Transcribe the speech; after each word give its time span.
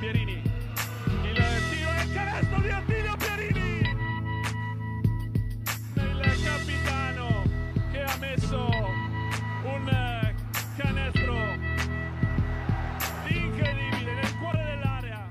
Pierini. 0.00 0.32
Il 0.32 1.36
tiro 1.68 1.90
e 1.92 2.02
il 2.04 2.12
canestro 2.14 2.60
di 2.62 2.70
Attilio 2.70 3.16
Pierini. 3.18 3.80
Il 5.94 6.42
capitano 6.42 7.42
che 7.92 8.02
ha 8.02 8.16
messo 8.18 8.66
un 9.62 10.34
canestro 10.78 11.34
incredibile 13.28 14.14
nel 14.14 14.38
cuore 14.40 14.64
dell'area. 14.64 15.28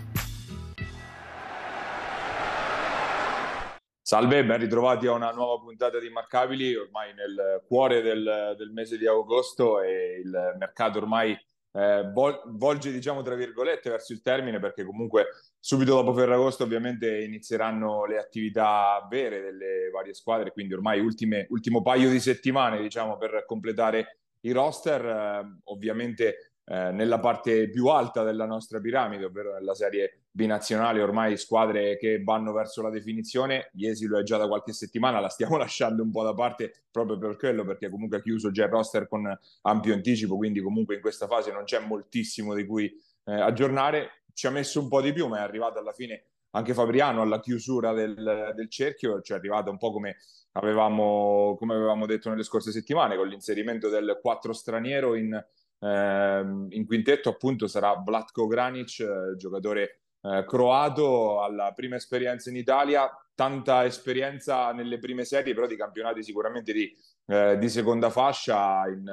Salve, 4.04 4.46
ben 4.46 4.60
ritrovati 4.60 5.08
a 5.08 5.14
una 5.14 5.32
nuova 5.32 5.64
puntata 5.64 5.98
di 5.98 6.06
Immarcabili, 6.06 6.76
ormai 6.76 7.16
nel 7.16 7.64
cuore 7.66 8.04
del, 8.04 8.54
del 8.56 8.70
mese 8.70 9.00
di 9.00 9.08
agosto 9.08 9.82
e 9.82 10.22
il 10.24 10.56
mercato 10.60 11.00
ormai 11.00 11.36
eh, 11.72 12.10
vol- 12.12 12.42
volge, 12.48 12.92
diciamo, 12.92 13.22
tra 13.22 13.36
virgolette, 13.36 13.90
verso 13.90 14.14
il 14.14 14.22
termine 14.22 14.60
perché 14.60 14.84
comunque 14.84 15.28
subito 15.60 15.96
dopo 15.96 16.14
Ferragosto 16.14 16.64
ovviamente 16.64 17.22
inizieranno 17.24 18.06
le 18.06 18.18
attività 18.18 19.06
vere 19.10 19.42
delle 19.42 19.90
varie 19.92 20.14
squadre, 20.14 20.52
quindi 20.52 20.74
ormai 20.74 21.00
ultime, 21.00 21.48
ultimo 21.50 21.82
paio 21.82 22.10
di 22.10 22.20
settimane, 22.20 22.82
diciamo, 22.82 23.18
per 23.18 23.44
completare 23.46 24.20
i 24.42 24.52
roster, 24.52 25.06
eh, 25.06 25.60
ovviamente 25.66 26.54
eh, 26.66 26.92
nella 26.92 27.20
parte 27.20 27.70
più 27.70 27.88
alta 27.88 28.24
della 28.24 28.46
nostra 28.46 28.80
piramide, 28.80 29.26
ovvero 29.26 29.54
nella 29.54 29.76
serie 29.76 30.19
binazionale, 30.32 31.02
ormai 31.02 31.38
squadre 31.38 31.98
che 31.98 32.22
vanno 32.24 32.52
verso 32.52 32.82
la 32.82 32.90
definizione. 32.90 33.70
Iesi 33.74 34.06
lo 34.06 34.20
è 34.20 34.24
già 34.24 34.38
da 34.38 34.48
qualche 34.48 34.74
settimana, 34.74 35.20
la 35.20 35.30
stiamo 35.30 35.58
lasciando 35.58 36.04
un 36.04 36.12
po' 36.12 36.24
da 36.24 36.34
parte 36.34 36.84
proprio 36.92 37.18
per 37.18 37.38
quello, 37.38 37.66
perché 37.66 37.90
comunque 37.90 38.18
ha 38.18 38.22
chiuso 38.22 38.52
già 38.52 38.66
il 38.66 38.70
roster 38.70 39.08
con 39.08 39.38
ampio 39.64 39.94
anticipo, 39.94 40.38
quindi 40.38 40.62
comunque 40.62 40.96
in 40.96 41.02
questa 41.02 41.28
fase 41.28 41.52
non 41.52 41.64
c'è 41.64 41.80
moltissimo 41.80 42.54
di 42.54 42.66
cui 42.66 42.86
eh, 43.26 43.34
aggiornare. 43.34 44.24
Ci 44.34 44.48
ha 44.48 44.52
messo 44.52 44.80
un 44.80 44.88
po' 44.88 45.02
di 45.02 45.12
più, 45.12 45.28
ma 45.28 45.40
è 45.40 45.42
arrivato 45.42 45.80
alla 45.80 45.92
fine 45.92 46.24
anche 46.52 46.74
Fabriano 46.74 47.22
alla 47.22 47.40
chiusura 47.40 47.94
del, 47.94 48.54
del 48.56 48.70
cerchio, 48.70 49.22
ci 49.22 49.34
è 49.34 49.36
arrivata 49.36 49.70
un 49.70 49.78
po' 49.78 49.92
come 49.92 50.18
avevamo, 50.54 51.56
come 51.60 51.76
avevamo 51.76 52.08
detto 52.08 52.30
nelle 52.30 52.44
scorse 52.44 52.72
settimane, 52.72 53.18
con 53.18 53.28
l'inserimento 53.28 53.90
del 53.90 54.18
4 54.20 54.54
straniero 54.54 55.14
in 55.14 55.46
eh, 55.80 56.40
in 56.70 56.86
quintetto 56.86 57.30
appunto 57.30 57.68
sarà 57.68 57.94
Vlatko 57.96 58.48
Granic, 58.48 59.00
eh, 59.00 59.36
giocatore 59.38 60.02
eh, 60.22 60.46
croato, 60.46 61.42
alla 61.42 61.72
prima 61.74 61.96
esperienza 61.96 62.50
in 62.50 62.56
Italia, 62.56 63.10
tanta 63.34 63.86
esperienza 63.86 64.72
nelle 64.72 65.00
prime 65.00 65.24
serie, 65.24 65.54
però 65.54 65.66
di 65.66 65.76
campionati 65.76 66.24
sicuramente 66.24 66.74
di, 66.74 66.94
eh, 67.28 67.58
di 67.58 67.70
seconda 67.70 68.10
fascia 68.10 68.88
in 68.88 69.08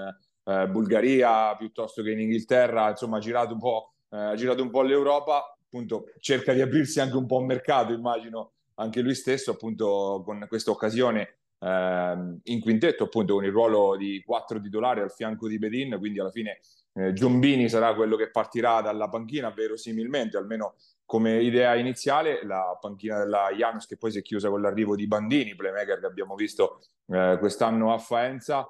eh, 0.45 0.69
Bulgaria 0.69 1.55
piuttosto 1.57 2.03
che 2.03 2.11
in 2.11 2.21
Inghilterra, 2.21 2.91
insomma 2.91 3.19
ha 3.19 3.21
girato 3.21 3.53
un 3.53 3.61
po', 3.61 3.95
eh, 4.11 4.33
girato 4.37 4.63
un 4.63 4.71
po' 4.71 4.83
l'Europa, 4.83 5.57
appunto 5.63 6.07
cerca 6.19 6.53
di 6.53 6.61
aprirsi 6.61 7.01
anche 7.01 7.17
un 7.17 7.27
po' 7.27 7.39
un 7.39 7.47
mercato, 7.47 7.93
immagino 7.93 8.53
anche 8.75 9.01
lui 9.01 9.15
stesso, 9.15 9.53
appunto 9.53 10.23
con 10.25 10.45
questa 10.49 10.71
occasione 10.71 11.39
eh, 11.59 12.39
in 12.43 12.61
quintetto 12.61 13.05
appunto 13.05 13.35
con 13.35 13.45
il 13.45 13.51
ruolo 13.51 13.97
di 13.97 14.23
quattro 14.25 14.61
titolari 14.61 15.01
al 15.01 15.13
fianco 15.13 15.49
di 15.49 15.59
Bedin, 15.59 15.97
quindi 15.99 16.21
alla 16.21 16.31
fine 16.31 16.61
eh, 16.95 17.13
Giombini 17.13 17.69
sarà 17.69 17.95
quello 17.95 18.17
che 18.17 18.31
partirà 18.31 18.81
dalla 18.81 19.09
panchina 19.09 19.51
verosimilmente, 19.51 20.37
almeno 20.37 20.75
come 21.07 21.41
idea 21.41 21.77
iniziale, 21.77 22.45
la 22.45 22.77
panchina 22.81 23.19
della 23.19 23.49
Janus 23.53 23.87
che 23.87 23.97
poi 23.97 24.11
si 24.11 24.19
è 24.19 24.23
chiusa 24.23 24.51
con 24.51 24.61
l'arrivo 24.61 24.97
di 24.97 25.07
Bandini, 25.07 25.55
playmaker 25.55 26.01
che 26.01 26.07
abbiamo 26.07 26.35
visto 26.35 26.81
eh, 27.07 27.37
quest'anno 27.39 27.95
a 27.95 27.99
Faenza. 27.99 28.69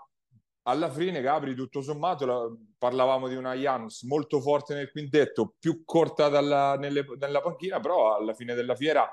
Alla 0.69 0.91
fine, 0.91 1.23
Gabri, 1.23 1.55
tutto 1.55 1.81
sommato, 1.81 2.27
la, 2.27 2.55
parlavamo 2.77 3.27
di 3.29 3.37
una 3.37 3.55
Janus 3.55 4.03
molto 4.03 4.41
forte 4.41 4.75
nel 4.75 4.91
quintetto, 4.91 5.55
più 5.59 5.83
corta 5.85 6.29
dalla, 6.29 6.77
nelle, 6.77 7.07
nella 7.19 7.41
panchina, 7.41 7.81
però 7.81 8.15
alla 8.15 8.35
fine 8.35 8.55
della 8.55 8.75
fiera 8.75 9.09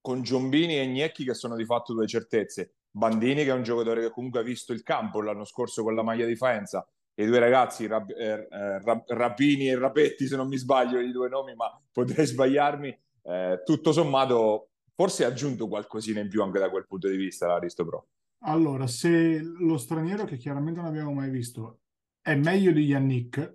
con 0.00 0.22
Giombini 0.22 0.78
e 0.78 0.86
Gnecchi 0.86 1.24
che 1.24 1.34
sono 1.34 1.56
di 1.56 1.64
fatto 1.64 1.92
due 1.92 2.06
certezze. 2.06 2.76
Bandini 2.90 3.42
che 3.42 3.50
è 3.50 3.54
un 3.54 3.64
giocatore 3.64 4.02
che 4.02 4.10
comunque 4.10 4.38
ha 4.38 4.44
visto 4.44 4.72
il 4.72 4.84
campo 4.84 5.20
l'anno 5.20 5.44
scorso 5.44 5.82
con 5.82 5.96
la 5.96 6.04
maglia 6.04 6.26
di 6.26 6.36
Faenza 6.36 6.86
i 7.16 7.26
due 7.26 7.38
ragazzi 7.38 7.86
Rap, 7.86 8.10
eh, 8.10 8.48
eh 8.50 8.80
Rap, 8.80 9.08
Rapini 9.08 9.68
e 9.68 9.78
Rapetti 9.78 10.26
se 10.26 10.36
non 10.36 10.48
mi 10.48 10.56
sbaglio 10.56 11.00
i 11.00 11.12
due 11.12 11.28
nomi 11.28 11.54
ma 11.54 11.66
potrei 11.92 12.26
sbagliarmi 12.26 12.98
eh, 13.22 13.62
tutto 13.64 13.92
sommato 13.92 14.70
forse 14.94 15.24
ha 15.24 15.28
aggiunto 15.28 15.68
qualcosina 15.68 16.20
in 16.20 16.28
più 16.28 16.42
anche 16.42 16.58
da 16.58 16.70
quel 16.70 16.86
punto 16.86 17.08
di 17.08 17.16
vista 17.16 17.46
l'Aristo 17.46 17.84
Pro 17.84 18.08
allora 18.44 18.86
se 18.86 19.40
lo 19.40 19.78
straniero 19.78 20.24
che 20.24 20.36
chiaramente 20.36 20.80
non 20.80 20.88
abbiamo 20.88 21.12
mai 21.12 21.30
visto 21.30 21.80
è 22.20 22.34
meglio 22.34 22.72
di 22.72 22.82
Yannick 22.82 23.54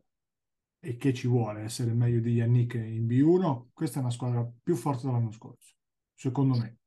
e 0.82 0.96
che 0.96 1.14
ci 1.14 1.28
vuole 1.28 1.62
essere 1.62 1.94
meglio 1.94 2.22
di 2.22 2.34
Yannick 2.34 2.76
in 2.76 3.06
B1 3.06 3.68
questa 3.74 4.00
è 4.00 4.02
una 4.02 4.12
squadra 4.12 4.50
più 4.64 4.76
forte 4.76 5.06
dell'anno 5.06 5.32
scorso 5.32 5.76
secondo 6.16 6.58
me 6.58 6.79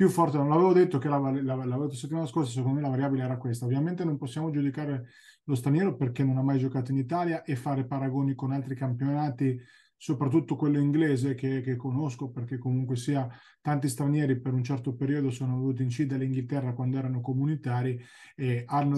più 0.00 0.08
forte, 0.08 0.38
non 0.38 0.48
l'avevo 0.48 0.72
detto 0.72 0.96
che 0.96 1.08
l'avevo 1.08 1.82
detto 1.82 1.94
settimana 1.94 2.24
scorsa, 2.24 2.52
secondo 2.52 2.76
me 2.76 2.80
la 2.80 2.88
variabile 2.88 3.22
era 3.22 3.36
questa. 3.36 3.66
Ovviamente 3.66 4.02
non 4.02 4.16
possiamo 4.16 4.50
giudicare 4.50 5.10
lo 5.44 5.54
straniero 5.54 5.94
perché 5.94 6.24
non 6.24 6.38
ha 6.38 6.42
mai 6.42 6.58
giocato 6.58 6.90
in 6.90 6.96
Italia 6.96 7.42
e 7.42 7.54
fare 7.54 7.84
paragoni 7.84 8.34
con 8.34 8.50
altri 8.50 8.74
campionati, 8.74 9.60
soprattutto 9.98 10.56
quello 10.56 10.78
inglese 10.78 11.34
che, 11.34 11.60
che 11.60 11.76
conosco, 11.76 12.30
perché 12.30 12.56
comunque 12.56 12.96
sia 12.96 13.28
tanti 13.60 13.90
stranieri 13.90 14.40
per 14.40 14.54
un 14.54 14.64
certo 14.64 14.94
periodo 14.94 15.28
sono 15.28 15.58
venuti 15.58 15.82
in 15.82 15.90
C 15.90 16.06
dall'Inghilterra 16.06 16.72
quando 16.72 16.96
erano 16.96 17.20
comunitari 17.20 18.02
e 18.34 18.62
hanno, 18.68 18.96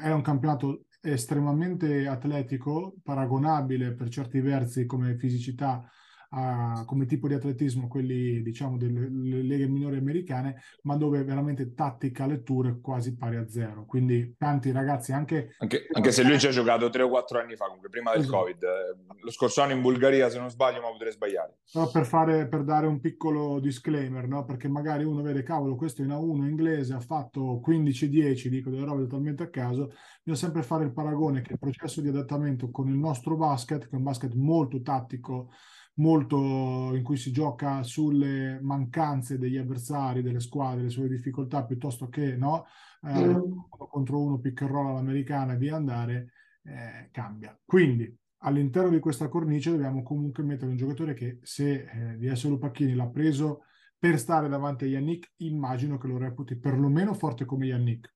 è 0.00 0.12
un 0.12 0.22
campionato 0.22 0.84
estremamente 1.00 2.06
atletico, 2.06 2.94
paragonabile 3.02 3.94
per 3.94 4.08
certi 4.08 4.38
versi 4.38 4.86
come 4.86 5.16
fisicità 5.16 5.90
a, 6.30 6.84
come 6.86 7.06
tipo 7.06 7.26
di 7.26 7.34
atletismo 7.34 7.88
quelli 7.88 8.42
diciamo 8.42 8.76
delle 8.76 9.08
leghe 9.42 9.66
minori 9.66 9.96
americane, 9.96 10.62
ma 10.82 10.96
dove 10.96 11.22
veramente 11.24 11.74
tattica, 11.74 12.26
letture 12.26 12.80
quasi 12.80 13.16
pari 13.16 13.36
a 13.36 13.48
zero. 13.48 13.84
Quindi 13.86 14.34
tanti 14.38 14.70
ragazzi 14.70 15.12
anche... 15.12 15.54
Anche, 15.58 15.86
anche 15.92 16.12
se 16.12 16.22
lui 16.22 16.38
ci 16.38 16.46
ha 16.46 16.50
giocato 16.50 16.88
tre 16.90 17.02
o 17.02 17.08
quattro 17.08 17.40
anni 17.40 17.56
fa, 17.56 17.66
comunque 17.66 17.88
prima 17.88 18.12
del 18.12 18.20
esatto. 18.20 18.36
Covid. 18.36 18.62
Eh, 18.62 19.14
lo 19.22 19.30
scorso 19.30 19.62
anno 19.62 19.72
in 19.72 19.80
Bulgaria, 19.80 20.28
se 20.30 20.38
non 20.38 20.50
sbaglio, 20.50 20.80
ma 20.80 20.90
potrei 20.90 21.12
sbagliare. 21.12 21.58
Però 21.72 21.90
per, 21.90 22.06
fare, 22.06 22.46
per 22.48 22.62
dare 22.62 22.86
un 22.86 23.00
piccolo 23.00 23.58
disclaimer, 23.60 24.26
no? 24.28 24.44
perché 24.44 24.68
magari 24.68 25.04
uno 25.04 25.22
vede, 25.22 25.42
cavolo, 25.42 25.76
questo 25.76 26.02
in 26.02 26.08
A1 26.08 26.48
inglese 26.48 26.94
ha 26.94 27.00
fatto 27.00 27.60
15-10, 27.66 28.46
dico 28.46 28.70
delle 28.70 28.84
robe 28.84 29.02
totalmente 29.02 29.42
a 29.42 29.50
caso, 29.50 29.92
bisogna 30.22 30.46
sempre 30.46 30.62
fare 30.62 30.84
il 30.84 30.92
paragone 30.92 31.42
che 31.42 31.52
il 31.52 31.58
processo 31.58 32.00
di 32.00 32.08
adattamento 32.08 32.70
con 32.70 32.88
il 32.88 32.96
nostro 32.96 33.36
basket, 33.36 33.88
che 33.88 33.90
è 33.90 33.96
un 33.96 34.02
basket 34.02 34.34
molto 34.34 34.80
tattico, 34.80 35.50
molto 36.00 36.94
in 36.94 37.02
cui 37.02 37.16
si 37.16 37.30
gioca 37.30 37.82
sulle 37.82 38.58
mancanze 38.60 39.38
degli 39.38 39.58
avversari, 39.58 40.22
delle 40.22 40.40
squadre, 40.40 40.84
le 40.84 40.90
sue 40.90 41.08
difficoltà, 41.08 41.64
piuttosto 41.64 42.08
che 42.08 42.36
no, 42.36 42.64
eh, 43.02 43.26
mm. 43.26 43.40
contro 43.68 44.20
uno 44.20 44.38
pick 44.38 44.62
and 44.62 44.70
roll 44.70 44.86
all'americana 44.88 45.52
e 45.52 45.56
via 45.58 45.76
andare, 45.76 46.32
eh, 46.64 47.08
cambia. 47.12 47.56
Quindi 47.64 48.12
all'interno 48.38 48.90
di 48.90 48.98
questa 48.98 49.28
cornice 49.28 49.70
dobbiamo 49.70 50.02
comunque 50.02 50.42
mettere 50.42 50.70
un 50.70 50.76
giocatore 50.76 51.12
che 51.14 51.38
se 51.42 51.84
eh, 51.84 52.16
di 52.16 52.26
essere 52.26 52.56
Pacchini 52.56 52.94
l'ha 52.94 53.08
preso 53.08 53.64
per 53.98 54.18
stare 54.18 54.48
davanti 54.48 54.84
a 54.84 54.88
Yannick, 54.88 55.32
immagino 55.38 55.98
che 55.98 56.06
lo 56.06 56.16
reputi 56.16 56.56
perlomeno 56.56 57.12
forte 57.12 57.44
come 57.44 57.66
Yannick. 57.66 58.14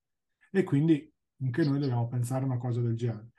E 0.50 0.64
quindi 0.64 1.12
anche 1.42 1.64
noi 1.64 1.78
dobbiamo 1.78 2.08
pensare 2.08 2.44
a 2.44 2.46
una 2.46 2.56
cosa 2.56 2.80
del 2.80 2.96
genere. 2.96 3.32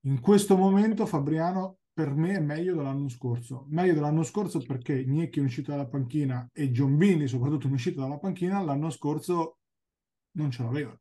In 0.00 0.20
questo 0.20 0.56
momento 0.56 1.06
Fabriano 1.06 1.78
per 1.96 2.14
me 2.14 2.34
è 2.34 2.40
meglio 2.40 2.74
dell'anno 2.74 3.08
scorso. 3.08 3.64
Meglio 3.70 3.94
dell'anno 3.94 4.22
scorso 4.22 4.60
perché 4.60 5.02
Gnecchi 5.06 5.40
è 5.40 5.42
uscito 5.42 5.70
dalla 5.70 5.86
panchina 5.86 6.46
e 6.52 6.70
Giombini 6.70 7.26
soprattutto 7.26 7.68
è 7.68 7.70
uscito 7.70 8.02
dalla 8.02 8.18
panchina, 8.18 8.60
l'anno 8.60 8.90
scorso 8.90 9.60
non 10.32 10.50
ce 10.50 10.62
l'avevano. 10.62 11.00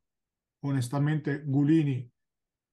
Onestamente 0.59 1.43
Gulini 1.43 2.09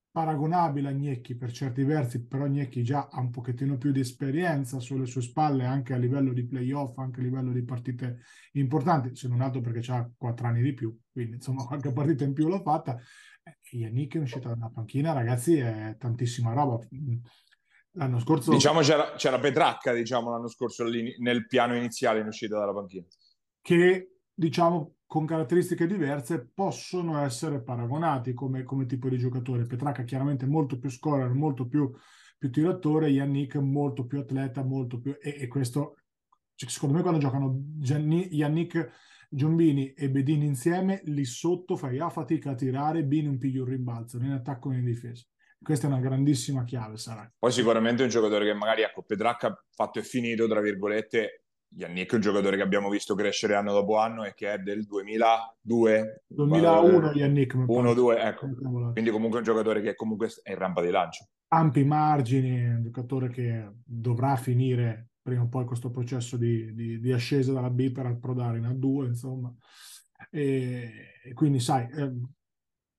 paragonabile 0.09 0.91
a 0.91 0.93
Gnecchi 0.93 1.35
per 1.37 1.51
certi 1.51 1.83
versi, 1.83 2.25
però 2.25 2.47
Gnecchi 2.47 2.85
già 2.85 3.09
ha 3.11 3.19
un 3.19 3.31
pochettino 3.31 3.77
più 3.77 3.91
di 3.91 3.99
esperienza 3.99 4.79
sulle 4.79 5.07
sue 5.07 5.23
spalle 5.23 5.65
anche 5.65 5.93
a 5.93 5.97
livello 5.97 6.33
di 6.33 6.47
playoff, 6.47 6.97
anche 6.99 7.19
a 7.19 7.25
livello 7.25 7.51
di 7.51 7.65
partite 7.65 8.21
importanti, 8.53 9.17
se 9.17 9.27
non 9.27 9.41
altro 9.41 9.61
perché 9.61 9.91
ha 9.91 10.09
quattro 10.17 10.47
anni 10.47 10.63
di 10.63 10.75
più, 10.75 10.97
quindi 11.11 11.35
insomma 11.37 11.65
qualche 11.65 11.93
partita 11.93 12.23
in 12.23 12.35
più 12.35 12.47
l'ha 12.47 12.63
fatta. 12.63 12.97
E 13.43 13.77
Yannick 13.79 14.15
è 14.15 14.21
uscito 14.21 14.47
dalla 14.47 14.71
panchina, 14.73 15.13
ragazzi, 15.13 15.57
è 15.57 15.97
tantissima 15.99 16.53
roba 16.53 16.79
L'anno 17.95 18.21
scorso... 18.21 18.51
Diciamo 18.51 18.81
c'era, 18.81 19.13
c'era 19.17 19.39
Petracca, 19.39 19.93
diciamo, 19.93 20.31
l'anno 20.31 20.49
scorso 20.49 20.85
nel 20.85 21.47
piano 21.47 21.77
iniziale 21.77 22.21
in 22.21 22.27
uscita 22.27 22.59
dalla 22.59 22.73
panchina. 22.73 23.07
Che, 23.61 24.17
diciamo, 24.33 24.97
con 25.07 25.27
caratteristiche 25.27 25.87
diverse 25.87 26.51
possono 26.55 27.19
essere 27.19 27.63
paragonati 27.63 28.33
come, 28.33 28.63
come 28.63 28.87
tipo 28.87 29.09
di 29.11 29.19
giocatore. 29.19 29.67
Petracca 29.67 30.05
chiaramente 30.05 30.47
molto 30.47 30.79
più 30.79 30.89
scorer, 30.89 31.35
molto 31.35 31.67
più, 31.67 31.91
più 32.39 32.51
tiratore, 32.51 33.09
Yannick 33.09 33.57
molto 33.57 34.07
più 34.07 34.21
atleta, 34.21 34.65
molto 34.65 34.99
più... 34.99 35.15
E, 35.21 35.37
e 35.41 35.47
questo, 35.49 35.97
cioè, 36.55 36.71
secondo 36.71 36.97
me, 36.97 37.03
quando 37.03 37.21
giocano 37.21 37.55
Gianni, 37.79 38.29
Yannick, 38.35 38.91
Giombini 39.29 39.93
e 39.93 40.11
Bedini 40.11 40.47
insieme, 40.47 41.03
lì 41.05 41.27
sotto 41.27 41.77
fai 41.77 41.99
A 41.99 42.09
fatica 42.09 42.51
a 42.51 42.55
tirare, 42.55 43.05
B 43.05 43.21
non 43.23 43.37
pigli 43.37 43.59
un 43.59 43.67
rimbalzo, 43.67 44.19
né 44.19 44.27
in 44.27 44.33
attacco 44.33 44.71
né 44.71 44.79
in 44.79 44.85
difesa 44.85 45.27
Questa 45.63 45.87
è 45.87 45.91
una 45.91 46.01
grandissima 46.01 46.65
chiave, 46.65 46.97
sarà. 46.97 47.31
Poi 47.39 47.53
sicuramente 47.53 48.03
un 48.03 48.09
giocatore 48.09 48.45
che 48.45 48.55
magari, 48.55 48.83
ecco, 48.83 49.03
Petracca 49.03 49.55
fatto 49.71 49.99
e 49.99 50.03
finito, 50.03 50.49
tra 50.49 50.61
virgolette, 50.61 51.45
Yannick 51.75 52.13
è 52.13 52.15
un 52.17 52.21
giocatore 52.21 52.57
che 52.57 52.63
abbiamo 52.63 52.91
visto 52.91 53.15
crescere 53.15 53.55
anno 53.55 53.73
dopo 53.73 53.97
anno 53.97 54.25
e 54.25 54.35
che 54.35 54.53
è 54.53 54.59
del 54.59 54.85
2002. 54.85 56.25
2001 56.27 57.13
Yannick. 57.13 57.55
1-2, 57.55 58.19
ecco. 58.19 58.49
Quindi 58.93 59.11
comunque 59.11 59.39
un 59.39 59.45
giocatore 59.45 59.81
che 59.81 59.95
comunque 59.95 60.29
è 60.43 60.51
in 60.51 60.59
rampa 60.59 60.83
di 60.83 60.91
lancio. 60.91 61.27
Ampi 61.49 61.85
margini, 61.85 62.67
un 62.67 62.83
giocatore 62.83 63.29
che 63.29 63.71
dovrà 63.85 64.37
finire 64.37 65.09
prima 65.23 65.43
o 65.43 65.49
poi 65.49 65.65
questo 65.65 65.91
processo 65.91 66.37
di, 66.37 66.75
di, 66.75 67.01
di 67.01 67.13
ascesa 67.13 67.53
dalla 67.53 67.71
B 67.71 67.93
per 67.93 68.07
approdare 68.07 68.59
in 68.59 68.65
A2, 68.65 69.07
insomma. 69.07 69.55
E, 70.31 70.91
e 71.25 71.33
quindi, 71.33 71.61
sai, 71.61 71.89
eh, 71.95 72.13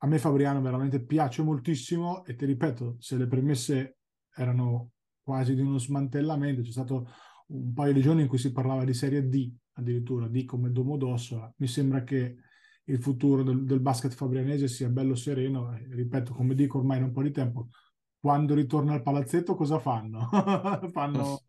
a 0.03 0.07
me 0.07 0.19
Fabriano 0.19 0.61
veramente 0.61 1.01
piace 1.01 1.41
moltissimo 1.41 2.25
e 2.25 2.35
ti 2.35 2.45
ripeto, 2.45 2.97
se 3.00 3.15
le 3.15 3.25
premesse 3.25 4.00
erano 4.35 4.91
quasi 5.21 5.55
di 5.55 5.61
uno 5.61 5.77
smantellamento, 5.77 6.61
c'è 6.61 6.71
stato 6.71 7.07
un 7.47 7.73
paio 7.73 7.94
di 7.94 8.01
giorni 8.01 8.23
in 8.23 8.27
cui 8.27 8.38
si 8.38 8.51
parlava 8.51 8.83
di 8.83 8.94
Serie 8.94 9.29
D, 9.29 9.50
addirittura 9.73 10.27
D 10.27 10.44
come 10.44 10.71
Domodossola, 10.71 11.51
mi 11.55 11.67
sembra 11.67 12.03
che 12.03 12.35
il 12.83 13.01
futuro 13.01 13.44
del, 13.44 13.63
del 13.63 13.79
basket 13.79 14.13
fabrianese 14.13 14.67
sia 14.67 14.89
bello 14.89 15.15
sereno, 15.15 15.73
ripeto, 15.89 16.33
come 16.33 16.53
dico 16.53 16.79
ormai 16.79 17.00
da 17.00 17.05
un 17.05 17.13
po' 17.13 17.23
di 17.23 17.31
tempo, 17.31 17.69
quando 18.24 18.54
ritorna 18.54 18.94
al 18.94 19.02
palazzetto 19.02 19.54
cosa 19.54 19.80
fanno? 19.80 20.30
fanno... 20.94 21.44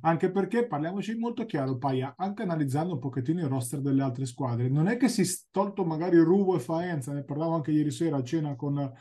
Anche 0.00 0.32
perché, 0.32 0.66
parliamoci 0.66 1.16
molto 1.16 1.44
chiaro, 1.44 1.78
Paia, 1.78 2.14
anche 2.16 2.42
analizzando 2.42 2.94
un 2.94 2.98
pochettino 2.98 3.38
il 3.38 3.46
roster 3.46 3.80
delle 3.80 4.02
altre 4.02 4.26
squadre, 4.26 4.68
non 4.68 4.88
è 4.88 4.96
che 4.96 5.06
si 5.06 5.24
tolto 5.52 5.84
magari 5.84 6.18
Ruvo 6.18 6.56
e 6.56 6.58
Faenza, 6.58 7.12
ne 7.12 7.22
parlavo 7.22 7.54
anche 7.54 7.70
ieri 7.70 7.92
sera 7.92 8.16
a 8.16 8.24
cena 8.24 8.56
con, 8.56 8.92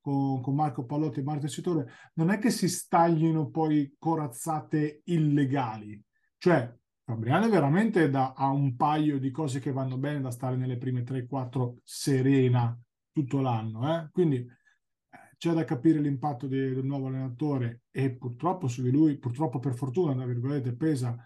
con, 0.00 0.40
con 0.40 0.54
Marco 0.54 0.86
Pallotti 0.86 1.20
e 1.20 1.24
Marco 1.24 1.46
Citore, 1.46 1.90
non 2.14 2.30
è 2.30 2.38
che 2.38 2.48
si 2.48 2.70
staglino 2.70 3.50
poi 3.50 3.94
corazzate 3.98 5.02
illegali. 5.04 6.02
Cioè, 6.38 6.74
Fabriano 7.04 7.50
veramente 7.50 8.08
da, 8.08 8.32
ha 8.34 8.48
un 8.48 8.76
paio 8.76 9.18
di 9.18 9.30
cose 9.30 9.60
che 9.60 9.72
vanno 9.72 9.98
bene 9.98 10.22
da 10.22 10.30
stare 10.30 10.56
nelle 10.56 10.78
prime 10.78 11.02
3-4 11.02 11.74
serena 11.84 12.74
tutto 13.12 13.42
l'anno. 13.42 13.94
Eh? 13.94 14.08
Quindi 14.10 14.48
c'è 15.42 15.52
da 15.52 15.64
capire 15.64 15.98
l'impatto 15.98 16.46
di, 16.46 16.56
del 16.56 16.84
nuovo 16.84 17.08
allenatore 17.08 17.82
e 17.90 18.12
purtroppo 18.12 18.68
su 18.68 18.80
di 18.80 18.92
lui, 18.92 19.18
purtroppo 19.18 19.58
per 19.58 19.74
fortuna, 19.74 20.14
tra 20.14 20.24
virgolette, 20.24 20.76
pesa 20.76 21.16